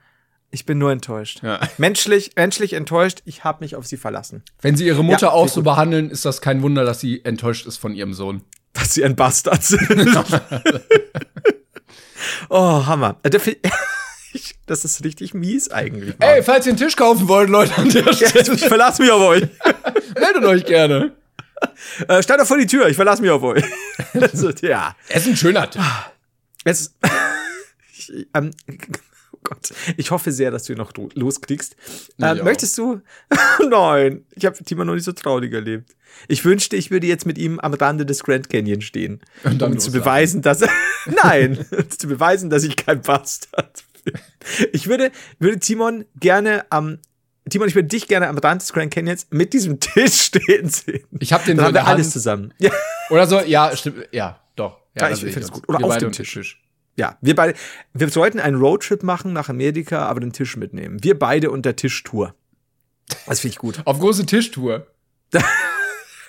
[0.51, 1.43] Ich bin nur enttäuscht.
[1.43, 1.61] Ja.
[1.79, 3.23] Menschlich, menschlich enttäuscht.
[3.25, 4.43] Ich habe mich auf sie verlassen.
[4.61, 7.67] Wenn sie ihre Mutter Ja, auch so behandeln, ist das kein Wunder, dass sie enttäuscht
[7.67, 8.43] ist von ihrem Sohn.
[8.75, 10.09] Dass sie ein Bastard sind.
[12.51, 13.19] oh, Hammer.
[14.33, 16.19] Ich- Das ist richtig mies eigentlich.
[16.19, 16.29] Mann.
[16.29, 19.21] Ey, falls ihr einen Tisch kaufen wollt, Leute, an der Stelle, ich verlasse mich auf
[19.23, 19.43] euch.
[20.19, 21.13] meldet euch gerne.
[22.09, 22.89] Äh, stellt doch vor die Tür.
[22.89, 23.63] Ich verlasse mich auf euch.
[24.15, 24.95] Also, ja.
[25.09, 25.83] Es ist ein schöner Tisch.
[26.65, 26.95] Jetzt,
[27.97, 31.77] ich, ähm, oh Gott, ich hoffe sehr, dass du ihn noch lo- loskriegst.
[32.21, 33.01] Ähm, möchtest du?
[33.69, 35.95] Nein, ich habe Timo noch nicht so traurig erlebt.
[36.29, 39.73] Ich wünschte, ich würde jetzt mit ihm am Rande des Grand Canyon stehen, Und dann
[39.73, 40.69] um zu beweisen, dass er,
[41.23, 43.92] nein, um zu beweisen, dass ich kein Bastard bin.
[44.73, 46.99] Ich würde, würde Timon gerne am
[47.49, 51.05] Timon, ich würde dich gerne am Rand des Grand Canyons mit diesem Tisch stehen sehen.
[51.19, 52.55] Ich hab den Dann haben wir alles zusammen.
[52.59, 52.71] Ja.
[53.11, 54.79] Oder so, ja, stimmt, ja, doch.
[54.95, 55.53] Ja, da ich find's uns.
[55.53, 55.69] gut.
[55.69, 56.61] Oder Wir auf dem am Tisch.
[56.97, 57.55] Ja, wir beide,
[57.95, 61.03] wir sollten einen Roadtrip machen nach Amerika, aber den Tisch mitnehmen.
[61.03, 62.35] Wir beide und der Tischtour.
[63.27, 63.81] Das finde ich gut.
[63.85, 64.87] Auf große Tischtour.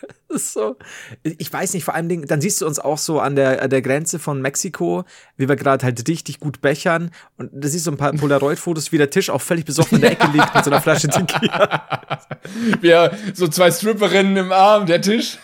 [0.36, 0.78] So.
[1.24, 3.84] Ich weiß nicht, vor allem dann siehst du uns auch so an der, an der
[3.84, 5.04] Grenze von Mexiko,
[5.38, 7.12] wie wir gerade halt richtig gut bechern.
[7.38, 10.12] Und da siehst du ein paar Polaroid-Fotos, wie der Tisch auch völlig besoffen in der
[10.14, 11.88] Ecke liegt mit so einer Flasche Tequila.
[12.82, 15.38] Wir, so zwei Stripperinnen im Arm, der Tisch.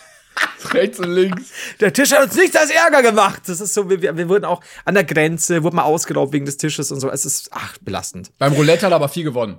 [0.72, 1.50] Rechts und links.
[1.80, 3.42] Der Tisch hat uns nichts als Ärger gemacht.
[3.46, 6.46] Das ist so, wir, wir wir wurden auch an der Grenze, wurden mal ausgeraubt wegen
[6.46, 7.10] des Tisches und so.
[7.10, 8.30] Es ist, ach, belastend.
[8.38, 9.58] Beim Roulette hat er aber viel gewonnen.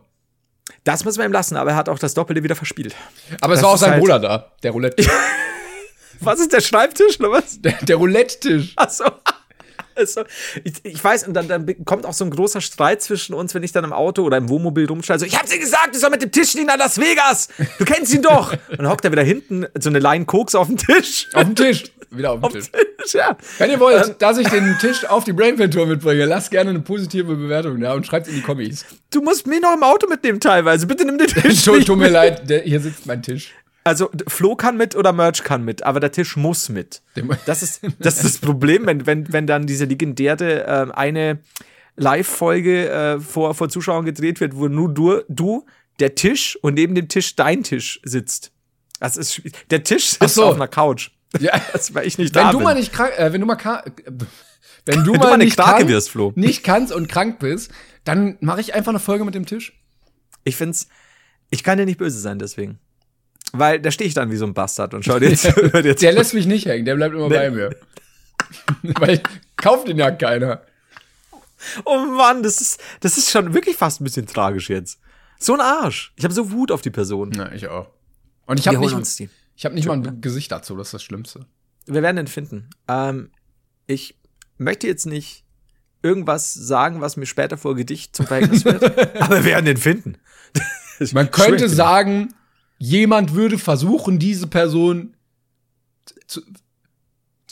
[0.84, 2.96] Das müssen wir ihm lassen, aber er hat auch das Doppelte wieder verspielt.
[3.42, 5.06] Aber es Das war auch sein halt- Bruder da, der Roulette.
[6.20, 7.60] Was ist der Schreibtisch oder was?
[7.62, 8.74] der der Roulette-Tisch.
[8.76, 9.06] Ach so.
[9.96, 10.24] Also,
[10.64, 13.64] ich, ich weiß, und dann, dann kommt auch so ein großer Streit zwischen uns, wenn
[13.64, 16.10] ich dann im Auto oder im Wohnmobil rumschreie, so, ich hab dir gesagt, ich soll
[16.10, 17.50] mit dem Tisch nach Las Vegas.
[17.78, 18.54] Du kennst ihn doch.
[18.70, 21.28] Und dann hockt er wieder hinten, so eine Line Koks auf dem Tisch.
[21.34, 21.84] Auf dem Tisch.
[22.10, 22.70] Wieder auf dem Tisch.
[23.14, 23.38] ja.
[23.58, 27.36] Wenn ihr wollt, dass ich den Tisch auf die Brainfan-Tour mitbringe, lasst gerne eine positive
[27.36, 28.86] Bewertung da und schreibt in die Kommis.
[29.12, 30.88] Du musst mich noch im Auto mitnehmen teilweise.
[30.88, 31.64] Bitte nimm den Tisch.
[31.64, 33.52] Tut, mir leid, der, hier sitzt mein Tisch.
[33.84, 37.02] Also, Flo kann mit oder Merch kann mit, aber der Tisch muss mit.
[37.46, 41.40] Das ist das, ist das Problem, wenn, wenn, wenn dann diese legendäre ähm, eine
[41.96, 45.66] Live-Folge äh, vor, vor Zuschauern gedreht wird, wo nur du, du,
[46.00, 48.52] der Tisch und neben dem Tisch dein Tisch sitzt.
[49.00, 50.46] Das ist der Tisch sitzt so.
[50.46, 51.12] auf einer Couch.
[51.40, 51.60] Ja.
[51.74, 52.66] Das, weil ich nicht Wenn da du bin.
[52.66, 53.92] mal nicht krank, äh, wenn du mal ka- äh,
[54.86, 56.34] wenn du du mal, nicht kannst, wirst, Flo.
[56.36, 57.72] nicht kannst und krank bist,
[58.04, 59.74] dann mache ich einfach eine Folge mit dem Tisch.
[60.44, 60.88] ich find's,
[61.50, 62.80] ich kann dir nicht böse sein deswegen.
[63.54, 65.46] Weil da stehe ich dann wie so ein Bastard und schau dir jetzt,
[66.02, 67.36] Der lässt mich nicht hängen, der bleibt immer Nee.
[67.36, 67.76] bei mir.
[69.00, 69.22] Weil
[69.58, 70.62] kauft ihn ja keiner.
[71.86, 75.00] Oh Mann, das ist, das ist schon wirklich fast ein bisschen tragisch jetzt.
[75.40, 76.14] So ein Arsch.
[76.16, 77.32] Ich habe so Wut auf die Person.
[77.36, 77.90] Na, ich auch.
[78.46, 79.30] Und ich habe nicht.
[79.56, 81.46] Ich habe nicht mal ein Gesicht dazu, das ist das Schlimmste.
[81.86, 82.70] Wir werden ihn finden.
[82.88, 83.32] Ähm,
[83.86, 84.18] ich
[84.58, 85.44] möchte jetzt nicht
[86.02, 88.84] irgendwas sagen, was mir später vor Gedicht zum Verhängnis wird,
[89.22, 90.18] aber wir werden ihn finden.
[91.12, 92.34] Man könnte sagen,
[92.84, 95.14] jemand würde versuchen, diese Person
[96.26, 96.42] zu.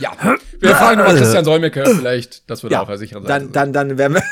[0.00, 0.12] ja.
[0.60, 3.26] Wir fragen nochmal Christian Solmecke, vielleicht, das würde Ja, auch er sicher sein.
[3.26, 4.22] dann, dann, dann werden wir.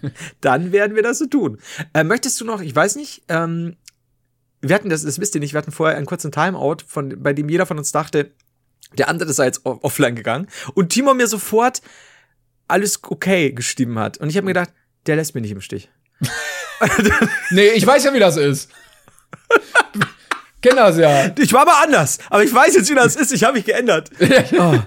[0.40, 1.58] dann werden wir das so tun.
[1.92, 3.76] Äh, möchtest du noch, ich weiß nicht, ähm,
[4.60, 7.32] wir hatten das, das wisst ihr nicht, wir hatten vorher einen kurzen Timeout, von, bei
[7.32, 8.30] dem jeder von uns dachte,
[8.96, 10.46] der andere sei jetzt off- offline gegangen.
[10.74, 11.82] Und Timo mir sofort
[12.68, 14.18] alles okay geschrieben hat.
[14.18, 14.70] Und ich habe mir gedacht,
[15.06, 15.90] der lässt mich nicht im Stich.
[17.50, 18.70] nee, ich weiß ja, wie das ist.
[20.60, 21.30] Kenn das ja.
[21.38, 23.32] Ich war mal anders, aber ich weiß jetzt, wie das ist.
[23.32, 24.10] Ich habe mich geändert.
[24.58, 24.78] Oh.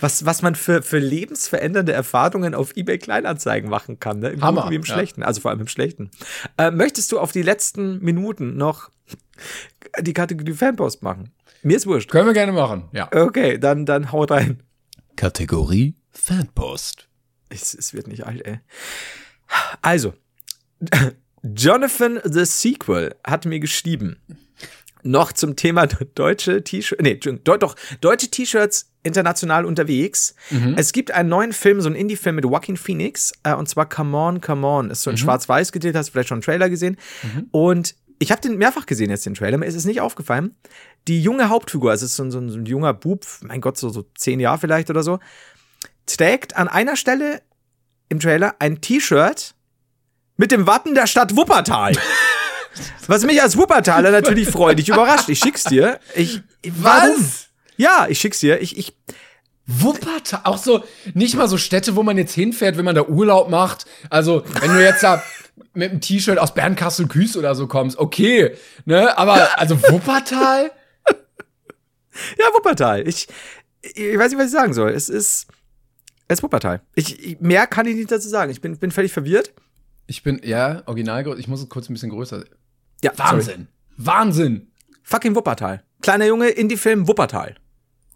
[0.00, 4.30] Was, was man für, für lebensverändernde Erfahrungen auf eBay Kleinanzeigen machen kann, ne?
[4.30, 4.94] Im Hammer, Guten wie im ja.
[4.94, 5.22] Schlechten.
[5.22, 6.10] Also vor allem im Schlechten.
[6.56, 8.90] Äh, möchtest du auf die letzten Minuten noch
[10.00, 11.30] die Kategorie Fanpost machen?
[11.62, 12.10] Mir ist wurscht.
[12.10, 13.08] Können wir gerne machen, ja.
[13.12, 14.62] Okay, dann, dann haut rein.
[15.16, 17.09] Kategorie Fanpost.
[17.50, 18.60] Es, es wird nicht alt, ey.
[19.82, 20.14] Also,
[21.42, 24.16] Jonathan the Sequel hat mir geschrieben.
[25.02, 30.34] Noch zum Thema deutsche T-Shirts, nee, deu- doch, deutsche T-Shirts international unterwegs.
[30.76, 34.14] Es gibt einen neuen Film, so einen Indie-Film mit Joaquin Phoenix, äh, und zwar Come
[34.14, 34.90] On, Come On.
[34.90, 36.98] Ist so in schwarz-weiß gedreht, hast du vielleicht schon einen Trailer gesehen.
[37.50, 40.54] Und ich habe den mehrfach gesehen jetzt, den Trailer, mir ist es nicht aufgefallen.
[41.08, 43.62] Die junge Hauptfigur, also es ist so ein, so ein, so ein junger Bub, mein
[43.62, 45.18] Gott, so, so zehn Jahre vielleicht oder so,
[46.16, 47.42] trägt an einer Stelle
[48.08, 49.54] im Trailer ein T-Shirt
[50.36, 51.92] mit dem Wappen der Stadt Wuppertal.
[53.06, 55.28] Was mich als Wuppertaler natürlich freudig überrascht.
[55.28, 55.98] Ich schick's dir.
[56.14, 57.30] Ich, warum?
[57.76, 58.60] Ja, ich schick's dir.
[58.60, 58.94] Ich, ich,
[59.66, 60.84] Wuppertal, auch so,
[61.14, 63.86] nicht mal so Städte, wo man jetzt hinfährt, wenn man da Urlaub macht.
[64.08, 65.22] Also, wenn du jetzt da
[65.74, 70.72] mit einem T-Shirt aus Bernkastel-Küß oder so kommst, okay, ne, aber, also Wuppertal?
[72.38, 73.06] ja, Wuppertal.
[73.06, 73.28] Ich,
[73.82, 74.90] ich weiß nicht, was ich sagen soll.
[74.90, 75.46] Es ist,
[76.30, 76.80] es ist Wuppertal.
[76.94, 78.52] Ich, ich, mehr kann ich nicht dazu sagen.
[78.52, 79.52] Ich bin, bin völlig verwirrt.
[80.06, 82.44] Ich bin, ja, original, ich muss es kurz ein bisschen größer.
[83.02, 83.30] Ja, sorry.
[83.30, 83.68] Wahnsinn.
[83.96, 84.70] Wahnsinn.
[85.02, 85.82] Fucking Wuppertal.
[86.02, 87.56] Kleiner Junge, Indie-Film Wuppertal.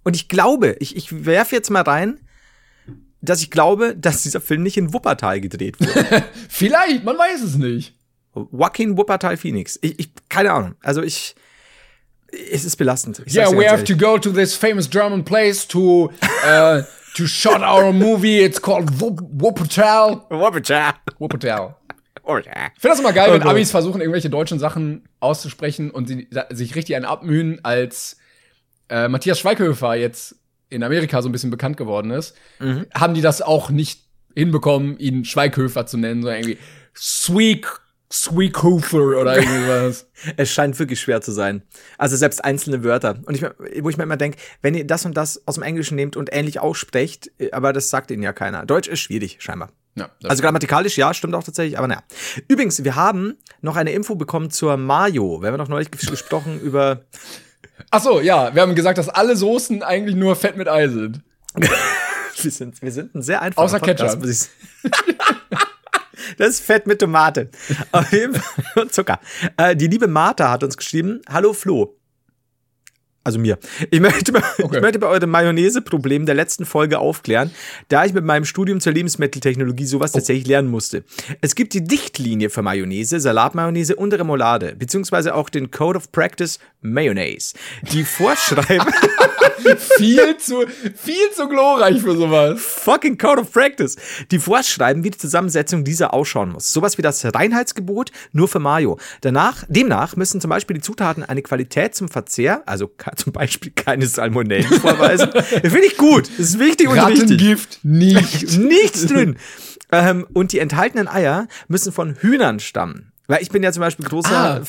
[0.05, 2.21] Und ich glaube, ich, ich werfe jetzt mal rein,
[3.21, 6.25] dass ich glaube, dass dieser Film nicht in Wuppertal gedreht wurde.
[6.49, 7.97] Vielleicht, man weiß es nicht.
[8.35, 9.79] Joaquin Wuppertal Phoenix.
[9.83, 10.75] Ich, ich, keine Ahnung.
[10.83, 11.35] Also ich,
[12.53, 13.23] es ist belastend.
[13.33, 13.99] Yeah, we have to ehrlich.
[13.99, 16.13] go to this famous German place to,
[16.47, 16.83] uh,
[17.15, 18.41] to shot our movie.
[18.45, 20.27] It's called Wupp- Wuppertal.
[20.31, 20.95] Wuppertal.
[21.19, 21.77] Wuppertal.
[22.27, 23.51] Ich finde das immer geil, wenn Oh.
[23.51, 28.17] Amis versuchen, irgendwelche deutschen Sachen auszusprechen und sie da- sich richtig einen abmühen, als
[28.89, 30.37] äh, Matthias Schweighöfer jetzt
[30.71, 32.87] in Amerika so ein bisschen bekannt geworden ist, Mhm.
[32.95, 34.01] haben die das auch nicht
[34.35, 36.59] hinbekommen, ihn Schweighöfer zu nennen, sondern irgendwie
[36.97, 37.67] Sweek,
[38.15, 40.07] Sweekhofer oder irgendwas.
[40.37, 41.63] Es scheint wirklich schwer zu sein.
[41.99, 43.19] Also selbst einzelne Wörter.
[43.27, 43.43] Und ich,
[43.83, 46.31] wo ich mir immer denke, wenn ihr das und das aus dem Englischen nehmt und
[46.33, 48.65] ähnlich aussprecht, äh, aber das sagt ihnen ja keiner.
[48.67, 49.71] Deutsch ist schwierig, scheinbar.
[49.97, 52.03] ja, Also grammatikalisch ja, stimmt auch tatsächlich, aber naja.
[52.49, 55.43] Übrigens, wir haben noch eine Info bekommen zur Mayo.
[55.43, 57.01] Wir haben noch neulich ges- gesprochen über
[57.91, 61.21] Ach so, ja, wir haben gesagt, dass alle Soßen eigentlich nur Fett mit Ei sind.
[62.43, 65.14] Wir sind, wir sind ein sehr einfacher Außer Podcast, Ketchup.
[66.39, 67.51] Das ist Fett mit Tomate.
[67.93, 69.21] Auf jeden Fall und Zucker.
[69.57, 71.97] Äh, die liebe Martha hat uns geschrieben, hallo Flo.
[73.25, 73.59] Also mir.
[73.91, 77.51] Ich möchte, ich möchte bei eurem Mayonnaise-Problem der letzten Folge aufklären,
[77.89, 81.05] da ich mit meinem Studium zur Lebensmitteltechnologie sowas tatsächlich lernen musste.
[81.41, 86.59] Es gibt die Dichtlinie für Mayonnaise, Salatmayonnaise und Remoulade, beziehungsweise auch den Code of Practice
[86.83, 87.55] Mayonnaise,
[87.93, 88.87] die vorschreiben,
[89.97, 90.65] Viel zu,
[90.95, 92.61] viel zu glorreich für sowas.
[92.61, 93.97] fucking Code of Practice,
[94.31, 96.73] die vorschreiben, wie die Zusammensetzung dieser ausschauen muss.
[96.73, 98.99] Sowas wie das Reinheitsgebot nur für Mayo.
[99.23, 104.07] Danach, demnach müssen zum Beispiel die Zutaten eine Qualität zum Verzehr, also zum Beispiel keine
[104.07, 105.31] Salmonellen vorweisen.
[105.43, 106.29] Finde ich gut.
[106.39, 107.23] Das ist wichtig und richtig.
[107.23, 108.59] Rattengift nicht.
[108.59, 109.37] Nichts drin.
[109.93, 113.13] ähm, und die enthaltenen Eier müssen von Hühnern stammen.
[113.27, 114.63] Weil ich bin ja zum Beispiel großer Ah.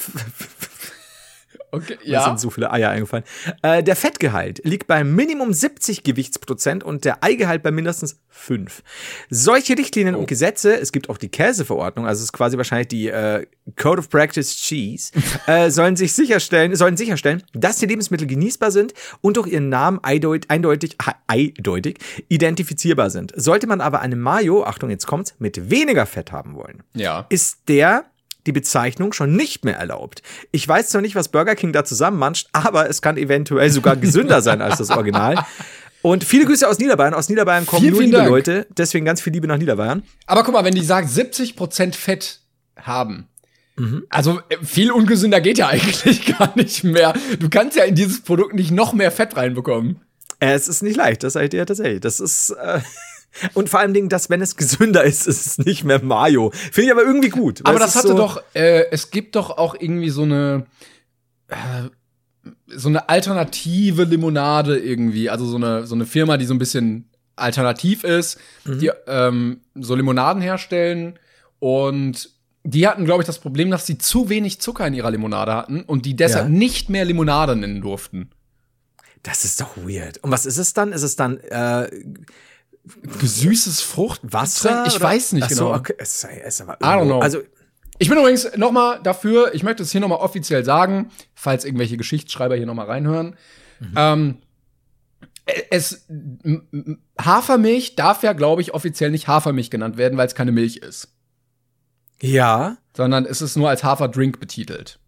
[1.76, 2.24] Okay, Mir ja.
[2.26, 3.24] sind so viele Eier eingefallen.
[3.62, 8.84] Äh, der Fettgehalt liegt bei Minimum 70 Gewichtsprozent und der Eigehalt bei mindestens 5.
[9.30, 13.08] Solche Richtlinien und Gesetze, es gibt auch die Käseverordnung, also es ist quasi wahrscheinlich die
[13.08, 13.46] äh,
[13.78, 15.12] Code of Practice Cheese,
[15.48, 20.00] äh, sollen sich sicherstellen, sollen sicherstellen, dass die Lebensmittel genießbar sind und durch ihren Namen
[20.04, 20.98] eindeutig, eindeutig,
[21.28, 21.98] eindeutig
[22.28, 23.34] identifizierbar sind.
[23.36, 27.26] Sollte man aber eine Mayo, Achtung, jetzt kommt's, mit weniger Fett haben wollen, Ja.
[27.30, 28.06] ist der
[28.46, 30.22] die Bezeichnung schon nicht mehr erlaubt.
[30.52, 34.42] Ich weiß zwar nicht, was Burger King da zusammenmanscht, aber es kann eventuell sogar gesünder
[34.42, 35.44] sein als das Original.
[36.02, 37.16] Und viele Grüße aus Niederbayern.
[37.16, 38.30] Aus Niederbayern kommen Vielen, nur vielen liebe Dank.
[38.30, 38.68] Leute.
[38.78, 40.04] Deswegen ganz viel Liebe nach Niederbayern.
[40.28, 42.42] Aber guck mal, wenn die sagt 70% Fett
[42.78, 43.28] haben,
[44.10, 47.14] Also äh, viel ungesünder geht ja eigentlich gar nicht mehr.
[47.40, 50.00] Du kannst ja in dieses Produkt nicht noch mehr Fett reinbekommen.
[50.40, 52.02] Es ist nicht leicht, das sage ich dir tatsächlich.
[52.02, 52.52] Das ist.
[52.52, 52.82] Äh,
[53.54, 56.52] und vor allem Dingen, dass, wenn es gesünder ist, ist es nicht mehr Mayo.
[56.52, 57.62] Finde ich aber irgendwie gut.
[57.66, 60.66] Aber das hatte so, doch, äh, es gibt doch auch irgendwie so eine,
[61.48, 61.56] äh,
[62.68, 65.30] so eine alternative Limonade irgendwie.
[65.30, 69.96] Also so eine, so eine Firma, die so ein bisschen alternativ ist, die ähm, so
[69.96, 71.20] Limonaden herstellen.
[71.60, 72.30] Und
[72.64, 75.82] die hatten, glaube ich, das Problem, dass sie zu wenig Zucker in ihrer Limonade hatten
[75.82, 76.50] und die deshalb Ja.
[76.50, 78.30] nicht mehr Limonade nennen durften.
[79.24, 80.20] Das ist doch weird.
[80.24, 80.92] Und was ist es dann?
[80.92, 81.90] Ist es dann äh,
[83.20, 84.70] Gesüßes Fruchtwasser?
[84.70, 84.86] Wasser?
[84.88, 85.06] Ich oder?
[85.06, 85.78] weiß nicht Ach so, genau.
[85.78, 85.94] okay.
[85.98, 87.20] Es ist, es aber I don't know.
[87.20, 87.40] Also,
[87.98, 91.66] Ich bin übrigens noch mal dafür, ich möchte es hier noch mal offiziell sagen, falls
[91.66, 93.36] irgendwelche Geschichtsschreiber hier noch mal reinhören.
[93.96, 94.38] Ähm,
[95.70, 100.36] es m- m- Hafermilch darf ja, glaube ich, offiziell nicht Hafermilch genannt werden, weil es
[100.36, 101.10] keine Milch ist,
[102.22, 102.78] ja.
[102.96, 105.00] sondern es ist nur als Haferdrink betitelt.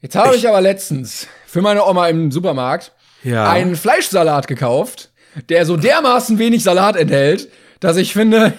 [0.00, 2.92] Jetzt habe ich aber letztens für meine Oma im Supermarkt
[3.22, 3.50] Ja.
[3.50, 5.11] einen Fleischsalat gekauft,
[5.48, 7.48] der so dermaßen wenig Salat enthält,
[7.80, 8.52] dass ich finde,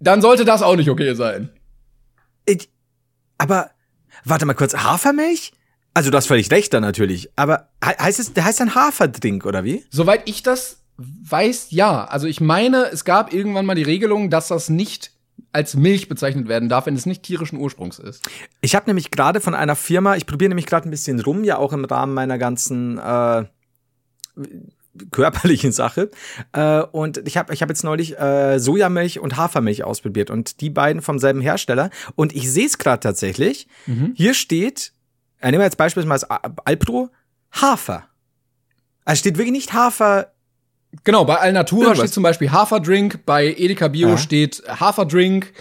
[0.00, 1.50] dann sollte das auch nicht okay sein.
[2.44, 2.68] Ich,
[3.38, 3.70] aber,
[4.24, 5.52] warte mal kurz, Hafermilch?
[5.94, 7.30] Also du hast völlig recht da natürlich.
[7.36, 9.84] Aber he- heißt es, der heißt dann Haferdrink, oder wie?
[9.90, 12.04] Soweit ich das weiß, ja.
[12.04, 15.10] Also ich meine, es gab irgendwann mal die Regelung, dass das nicht
[15.52, 18.22] als Milch bezeichnet werden darf, wenn es nicht tierischen Ursprungs ist.
[18.60, 21.58] Ich habe nämlich gerade von einer Firma, ich probiere nämlich gerade ein bisschen rum, ja
[21.58, 23.44] auch im Rahmen meiner ganzen äh,
[25.10, 26.10] körperlichen Sache.
[26.52, 30.70] Äh, und ich habe ich hab jetzt neulich äh, Sojamilch und Hafermilch ausprobiert und die
[30.70, 31.90] beiden vom selben Hersteller.
[32.14, 33.66] Und ich sehe es gerade tatsächlich.
[34.14, 34.92] Hier steht,
[35.40, 37.10] äh, nehmen wir jetzt beispielsweise Al- Alpro,
[37.52, 38.04] Hafer.
[39.04, 40.32] Also steht wirklich nicht Hafer.
[41.04, 41.98] Genau, bei Alnatura Irgendwas.
[42.00, 44.18] steht zum Beispiel Haferdrink, bei Edeka Bio Ja.
[44.18, 45.52] steht Haferdrink,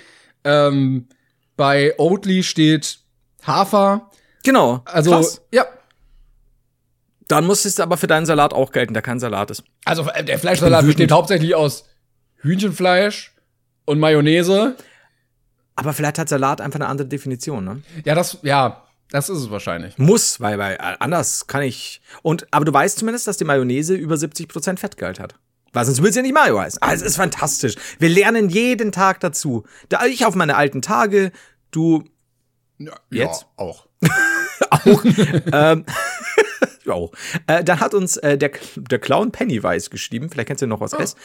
[0.43, 1.07] ähm,
[1.55, 2.99] bei Oatly steht
[3.47, 4.09] Hafer.
[4.43, 4.81] Genau.
[4.85, 5.41] Also, Krass.
[5.53, 5.65] ja.
[7.31, 9.63] Dann muss es aber für deinen Salat auch gelten, der kein Salat ist.
[9.85, 11.85] Also äh, der Fleischsalat besteht hauptsächlich aus
[12.41, 13.33] Hühnchenfleisch
[13.85, 14.75] und Mayonnaise.
[15.75, 17.81] Aber vielleicht hat Salat einfach eine andere Definition, ne?
[18.03, 19.97] Ja, das, ja, das ist es wahrscheinlich.
[19.97, 22.01] Muss, weil, weil äh, anders kann ich.
[22.21, 25.35] Und, aber du weißt zumindest, dass die Mayonnaise über 70% Fettgehalt hat.
[25.71, 26.79] Weil sonst will es ja nicht Mayo heißen.
[26.81, 27.75] Ah, es ist fantastisch.
[27.97, 29.63] Wir lernen jeden Tag dazu.
[29.87, 31.31] Da ich auf meine alten Tage,
[31.71, 32.03] du
[33.09, 33.41] Jetzt?
[33.41, 33.87] Ja, auch.
[34.69, 35.05] auch.
[35.53, 35.85] ähm,
[36.91, 37.11] auch.
[37.47, 40.93] Äh, dann hat uns äh, der, der Clown Pennywise geschrieben, vielleicht kennst du noch was
[40.93, 41.15] S.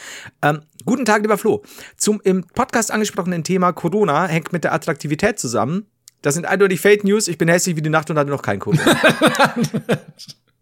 [0.41, 1.63] Ähm, guten Tag, lieber Flo.
[1.97, 5.85] Zum im Podcast angesprochenen Thema Corona hängt mit der Attraktivität zusammen.
[6.23, 7.27] Das sind eindeutig Fake News.
[7.27, 8.81] Ich bin hässlich wie die Nacht und hatte noch kein Corona.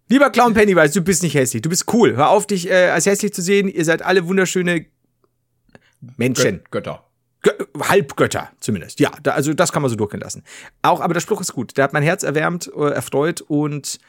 [0.10, 1.62] Lieber Clown Pennywise, du bist nicht hässlich.
[1.62, 2.16] Du bist cool.
[2.16, 3.68] Hör auf, dich äh, als hässlich zu sehen.
[3.68, 4.86] Ihr seid alle wunderschöne
[6.18, 6.60] Menschen.
[6.60, 7.04] Gö- Götter.
[7.42, 9.00] Gö Halbgötter zumindest.
[9.00, 10.44] Ja, da, also das kann man so durchgehen lassen.
[10.82, 11.76] Auch, aber der Spruch ist gut.
[11.78, 14.00] Der hat mein Herz erwärmt, äh, erfreut und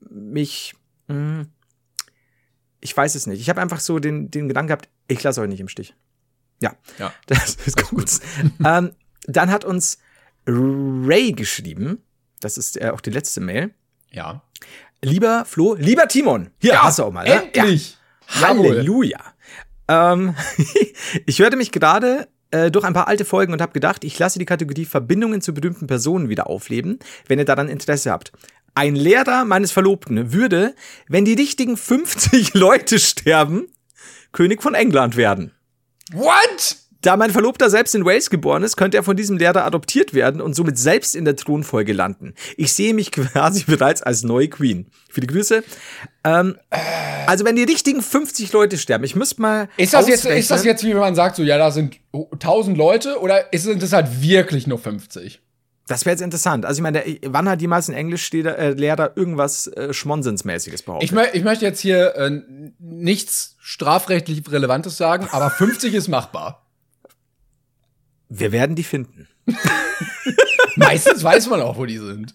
[0.00, 0.74] mich.
[1.08, 1.46] Mh,
[2.80, 3.40] ich weiß es nicht.
[3.40, 5.94] Ich habe einfach so den, den Gedanken gehabt, ich lasse euch nicht im Stich.
[6.60, 7.12] Ja, Ja.
[7.26, 8.10] das ist gut.
[8.64, 8.92] ähm,
[9.26, 9.98] dann hat uns
[10.46, 12.02] Ray geschrieben.
[12.40, 13.74] Das ist äh, auch die letzte Mail.
[14.10, 14.42] Ja.
[15.02, 16.50] Lieber Flo, lieber Timon.
[16.58, 17.24] Hier, hast du auch mal.
[17.24, 17.42] Ne?
[17.52, 17.98] Endlich!
[18.40, 18.70] Jawohl.
[18.70, 19.20] Halleluja.
[19.88, 20.34] Ähm,
[21.26, 24.38] ich hörte mich gerade äh, durch ein paar alte Folgen und habe gedacht, ich lasse
[24.38, 28.32] die Kategorie Verbindungen zu berühmten Personen wieder aufleben, wenn ihr daran Interesse habt.
[28.76, 30.74] Ein Lehrer meines Verlobten würde,
[31.08, 33.68] wenn die richtigen 50 Leute sterben,
[34.32, 35.52] König von England werden.
[36.12, 36.76] What?
[37.00, 40.42] Da mein Verlobter selbst in Wales geboren ist, könnte er von diesem Lehrer adoptiert werden
[40.42, 42.34] und somit selbst in der Thronfolge landen.
[42.58, 44.90] Ich sehe mich quasi bereits als neue Queen.
[45.10, 45.64] Viele Grüße.
[46.24, 46.58] Ähm,
[47.26, 49.70] also wenn die richtigen 50 Leute sterben, ich müsste mal.
[49.78, 53.20] Ist das, jetzt, ist das jetzt, wie man sagt, so, ja, da sind 1000 Leute
[53.20, 55.40] oder ist es das halt wirklich nur 50?
[55.86, 56.66] Das wäre jetzt interessant.
[56.66, 61.08] Also ich meine, wann hat jemals ein Englischlehrer äh, irgendwas äh, Schmonsensmäßiges behauptet?
[61.08, 62.42] Ich, mö ich möchte jetzt hier äh,
[62.80, 66.66] nichts strafrechtlich Relevantes sagen, aber 50 ist machbar.
[68.28, 69.28] Wir werden die finden.
[70.76, 72.34] Meistens weiß man auch, wo die sind.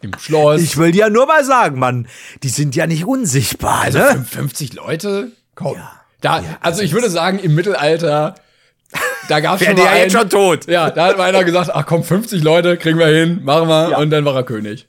[0.00, 0.62] Im Schloss.
[0.62, 2.08] Ich will dir ja nur mal sagen, Mann,
[2.42, 4.24] die sind ja nicht unsichtbar, also ne?
[4.24, 5.32] 50 Leute?
[5.54, 5.76] Komm.
[6.20, 8.36] Da, also ich würde sagen, im Mittelalter,
[9.28, 10.66] da gab es Wären schon mal ja jetzt schon tot.
[10.66, 13.90] Ja, da hat einer gesagt, ach komm, 50 Leute, kriegen wir hin, machen wir.
[13.90, 13.98] Ja.
[13.98, 14.88] Und dann war er König.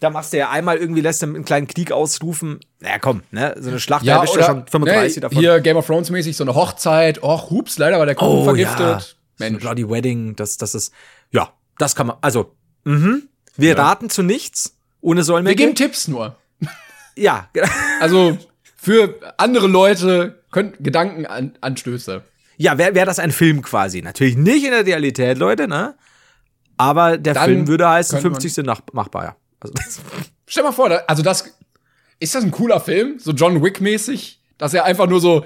[0.00, 2.60] Da machst du ja einmal irgendwie, lässt du einen kleinen Krieg ausrufen.
[2.80, 3.54] Na komm, ne?
[3.58, 5.38] So eine Schlacht, Ja, da erwischt du schon 35 ne, davon.
[5.38, 7.22] hier Game of Thrones mäßig so eine Hochzeit.
[7.22, 8.78] Och, hups, leider war der Kuchen Oh, vergiftet.
[8.80, 9.00] Ja.
[9.00, 9.60] So Mensch.
[9.62, 10.92] Bloody Wedding, das, das ist,
[11.32, 12.54] ja, das kann man, also,
[12.84, 13.28] mhm.
[13.56, 15.56] Wir raten zu nichts, ohne Wir Sollmecke.
[15.56, 16.36] geben Tipps nur.
[17.16, 17.68] Ja, genau.
[18.00, 18.36] Also
[18.76, 22.22] für andere Leute können Gedankenanstöße.
[22.56, 24.02] Ja, wäre wär das ein Film quasi.
[24.02, 25.94] Natürlich nicht in der Realität, Leute, ne?
[26.76, 29.36] Aber der Dann Film würde heißen, könnte man- 50 sind nach, machbar, ja.
[29.60, 29.74] Also,
[30.46, 31.44] Stell mal vor, also das
[32.20, 35.44] ist das ein cooler Film, so John Wick mäßig, dass er einfach nur so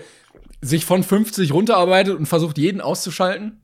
[0.60, 3.60] sich von 50 runterarbeitet und versucht jeden auszuschalten.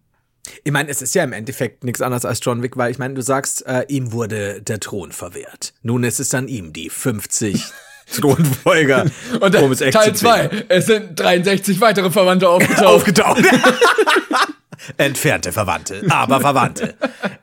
[0.62, 3.14] ich meine, es ist ja im Endeffekt nichts anderes als John Wick, weil ich meine,
[3.14, 5.74] du sagst, äh, ihm wurde der Thron verwehrt.
[5.82, 7.64] Nun ist es an ihm, die 50
[8.21, 9.07] Thronfolger,
[9.41, 10.51] Und um Teil zu bringen.
[10.51, 12.85] 2, es sind 63 weitere Verwandte aufgetaucht.
[12.85, 13.43] aufgetaucht.
[14.99, 16.95] Entfernte Verwandte, aber Verwandte.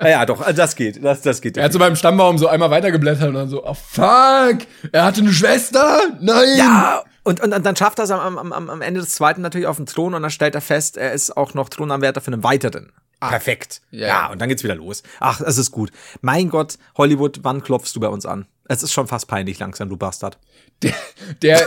[0.04, 1.04] ja, doch, also das geht.
[1.04, 1.58] Das, das geht.
[1.58, 4.58] er hat so beim Stammbaum so einmal weitergeblättert und dann so, oh fuck,
[4.92, 6.02] er hatte eine Schwester?
[6.20, 6.58] Nein!
[6.58, 9.68] Ja, und, und, und dann schafft er es am, am, am Ende des zweiten natürlich
[9.68, 12.44] auf den Thron und dann stellt er fest, er ist auch noch Thronanwärter für einen
[12.44, 12.92] weiteren.
[13.20, 13.82] Perfekt.
[13.92, 14.08] Ja.
[14.08, 15.04] Ja, und dann geht's wieder los.
[15.20, 15.92] Ach, es ist gut.
[16.22, 18.48] Mein Gott, Hollywood, wann klopfst du bei uns an?
[18.72, 20.38] Es ist schon fast peinlich langsam, du Bastard.
[20.82, 20.94] Der,
[21.42, 21.62] der,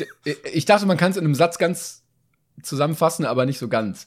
[0.00, 2.02] der, ich dachte, man kann es in einem Satz ganz
[2.60, 4.06] zusammenfassen, aber nicht so ganz.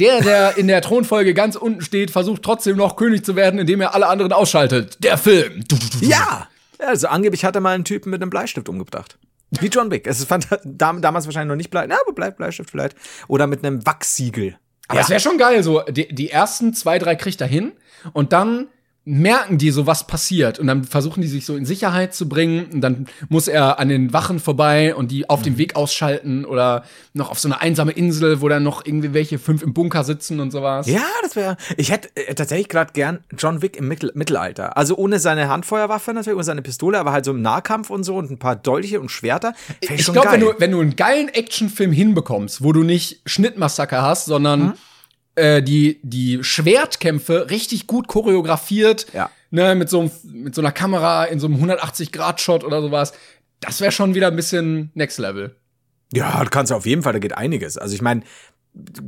[0.00, 3.80] Der, der in der Thronfolge ganz unten steht, versucht trotzdem noch König zu werden, indem
[3.80, 4.98] er alle anderen ausschaltet.
[5.04, 5.62] Der Film.
[6.00, 6.48] Ja!
[6.80, 9.16] ja also angeblich hat er mal einen Typen mit einem Bleistift umgebracht.
[9.60, 10.08] Wie John Wick.
[10.08, 12.96] Es fand dam- damals wahrscheinlich noch nicht Blei, na, aber Blei, Bleistift vielleicht.
[13.28, 14.56] Oder mit einem Wachssiegel.
[14.88, 17.72] Aber es wäre schon geil, so die, die ersten zwei, drei kriegt er hin
[18.12, 18.66] und dann
[19.06, 22.66] merken die so, was passiert und dann versuchen die sich so in Sicherheit zu bringen
[22.72, 26.84] und dann muss er an den Wachen vorbei und die auf dem Weg ausschalten oder
[27.12, 30.40] noch auf so eine einsame Insel, wo dann noch irgendwie welche fünf im Bunker sitzen
[30.40, 30.86] und sowas.
[30.86, 31.58] Ja, das wäre.
[31.76, 34.76] Ich hätte äh, tatsächlich gerade gern John Wick im Mittel, Mittelalter.
[34.76, 38.16] Also ohne seine Handfeuerwaffe natürlich, ohne seine Pistole, aber halt so im Nahkampf und so
[38.16, 39.52] und ein paar Dolche und Schwerter.
[39.80, 44.24] Ich glaube, wenn du, wenn du einen geilen Actionfilm hinbekommst, wo du nicht Schnittmassaker hast,
[44.24, 44.72] sondern Mhm.
[45.36, 49.30] Äh, die, die Schwertkämpfe richtig gut choreografiert, Ja.
[49.50, 53.12] ne, mit so, einem- mit so einer Kamera in so einem 180-Grad-Shot oder sowas,
[53.60, 55.56] das wäre schon wieder ein bisschen Next Level.
[56.12, 57.78] Ja, du kannst auf jeden Fall, da geht einiges.
[57.78, 58.22] Also ich meine,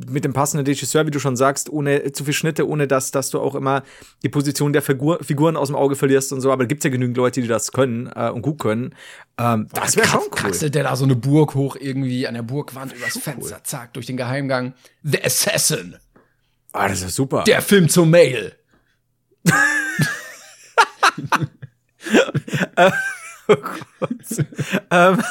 [0.08, 3.30] mit dem passenden Regisseur, wie du schon sagst, ohne zu viel Schnitte, ohne dass, dass
[3.30, 3.82] du auch immer
[4.22, 6.90] die Position der Figur, Figuren aus dem Auge verlierst und so, aber da gibt's ja
[6.90, 8.94] genügend Leute, die das können äh, und gut können.
[9.38, 10.30] Ähm, das wäre schon cool.
[10.30, 14.06] Kraxelt der da so eine Burg hoch irgendwie an der Burgwand übers Fenster, zack, durch
[14.06, 14.74] den Geheimgang.
[15.02, 15.96] The Assassin,
[16.76, 17.44] Ah, das ist super.
[17.44, 18.54] der Film zur Mail.
[24.90, 25.22] ähm,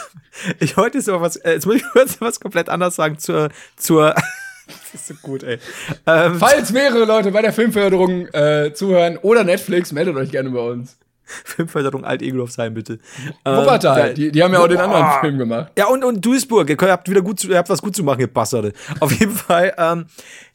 [0.59, 3.49] ich wollte jetzt aber was, äh, jetzt muss ich kurz was komplett anderes sagen zur,
[3.75, 4.15] zur,
[4.67, 5.59] das ist so gut, ey.
[6.05, 10.59] Ähm, Falls mehrere Leute bei der Filmförderung äh, zuhören oder Netflix, meldet euch gerne bei
[10.59, 10.97] uns.
[11.43, 12.99] Filmförderung Alt-Egelhof sein, bitte.
[13.43, 15.19] Ähm, Wuppertal, ja, die, die haben ja auch den anderen.
[15.21, 15.71] Film gemacht.
[15.77, 18.19] Ja, und, und Duisburg, ihr habt wieder gut zu, ihr habt was gut zu machen,
[18.21, 18.73] ihr Bastarde.
[18.99, 20.05] Auf jeden Fall, ähm,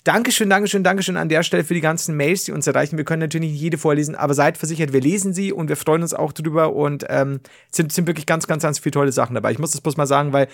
[0.04, 2.96] Dankeschön, Dankeschön, Dankeschön an der Stelle für die ganzen Mails, die uns erreichen.
[2.96, 6.02] Wir können natürlich nicht jede vorlesen, aber seid versichert, wir lesen sie und wir freuen
[6.02, 7.40] uns auch drüber und ähm,
[7.70, 9.52] sind, sind wirklich ganz, ganz, ganz viele tolle Sachen dabei.
[9.52, 10.48] Ich muss das bloß mal sagen, weil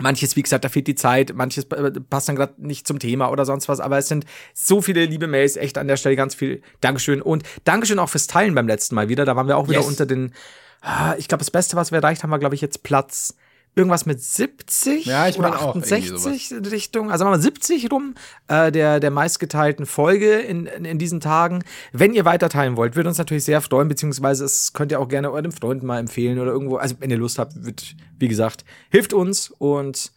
[0.00, 3.30] Manches, wie gesagt, da fehlt die Zeit, manches äh, passt dann gerade nicht zum Thema
[3.30, 4.24] oder sonst was, aber es sind
[4.54, 8.26] so viele liebe Mails, echt an der Stelle ganz viel Dankeschön und Dankeschön auch fürs
[8.26, 9.24] Teilen beim letzten Mal wieder.
[9.24, 9.88] Da waren wir auch wieder Yes.
[9.88, 10.32] unter den,
[10.80, 13.34] ah, ich glaube, das Beste, was wir erreicht haben, war, glaube ich, jetzt Platz
[13.78, 17.90] irgendwas mit 70 Ja, ich oder meine auch, irgendwie 68 in Richtung, also mal 70
[17.90, 18.14] rum,
[18.48, 21.64] äh, der, der meistgeteilten Folge in, in, in diesen Tagen.
[21.92, 25.08] Wenn ihr weiter teilen wollt, würde uns natürlich sehr freuen, beziehungsweise es könnt ihr auch
[25.08, 28.64] gerne euren Freunden mal empfehlen oder irgendwo, also wenn ihr Lust habt, wird, wie gesagt,
[28.90, 30.12] hilft uns und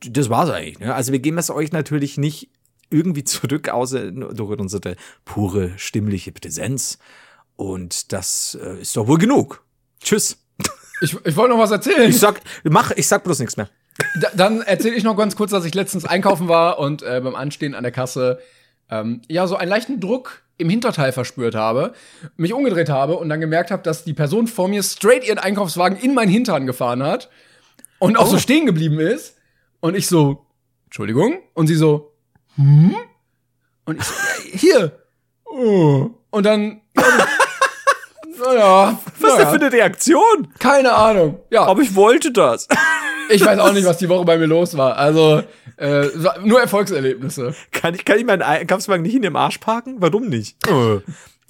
[0.00, 0.78] das war's eigentlich.
[0.78, 0.94] Ne?
[0.94, 2.50] Also wir geben es euch natürlich nicht
[2.90, 6.98] irgendwie zurück, außer durch unsere pure stimmliche Präsenz.
[7.56, 9.64] Und das äh, ist doch wohl genug.
[10.00, 10.38] Tschüss.
[11.00, 12.08] Ich, ich wollte noch was erzählen.
[12.08, 13.68] Ich sag, mach, ich sag bloß nichts mehr.
[14.20, 17.34] Da, dann erzähle ich noch ganz kurz, dass ich letztens einkaufen war und äh, beim
[17.34, 18.38] Anstehen an der Kasse
[18.90, 21.92] ähm, ja so einen leichten Druck im Hinterteil verspürt habe,
[22.36, 25.98] mich umgedreht habe und dann gemerkt habe, dass die Person vor mir straight ihren Einkaufswagen
[25.98, 27.28] in meinen Hintern gefahren hat
[27.98, 29.36] und auch so stehen geblieben ist.
[29.80, 30.46] Und ich so,
[30.86, 31.38] Entschuldigung?
[31.52, 32.12] Und sie so,
[32.56, 32.94] hm?
[33.84, 34.92] Und ich so, ja, hier.
[35.44, 36.10] Oh.
[36.30, 36.80] Und dann,
[38.54, 40.48] naja, Was naja, denn für eine Reaktion?
[40.58, 41.40] keine Ahnung.
[41.50, 42.68] Ja, Aber ich wollte das.
[43.30, 44.96] ich weiß auch nicht, was die Woche bei mir los war.
[44.96, 45.42] Also,
[45.76, 46.06] äh,
[46.44, 47.54] nur Erfolgserlebnisse.
[47.72, 49.96] Kann ich, kann ich meinen Einkaufswagen nicht in dem Arsch parken?
[49.98, 50.56] Warum nicht?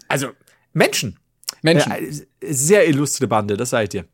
[0.08, 0.28] Also,
[0.72, 1.18] Menschen.
[1.62, 2.12] Menschen Äh,
[2.52, 4.04] sehr illustre Bande, das dir.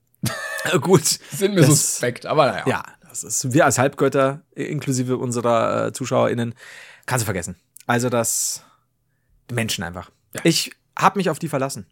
[0.73, 1.05] Äh, Gut.
[1.07, 2.65] sind mir das- suspekt, aber naja.
[2.67, 6.55] Ja, das ist, wir als Halbgötter, äh, inklusive unserer äh, ZuschauerInnen,
[7.07, 7.57] kannst du vergessen.
[7.87, 8.63] Also das,
[9.51, 10.11] Menschen einfach.
[10.45, 11.87] Ich hab mich auf die verlassen.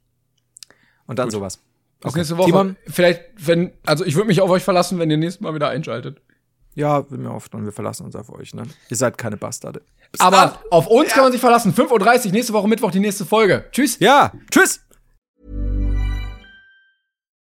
[1.11, 1.59] Und dann sowas.
[1.99, 2.47] Bis nächste Woche.
[2.47, 2.77] Timon?
[2.87, 6.23] Vielleicht, wenn, also ich würde mich auf euch verlassen, wenn ihr nächstes Mal wieder einschaltet.
[6.77, 8.63] Ja, will mir oft und wir verlassen uns auf euch, ne?
[8.91, 9.83] Ihr seid keine Bastarde.
[10.21, 11.75] Aber auf uns kann man sich verlassen.
[11.75, 13.65] 5.30 Uhr, nächste Woche Mittwoch die nächste Folge.
[13.73, 13.99] Tschüss.
[13.99, 14.83] Ja, tschüss!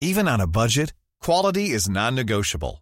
[0.03, 2.82] Even on a budget, quality is non-negotiable.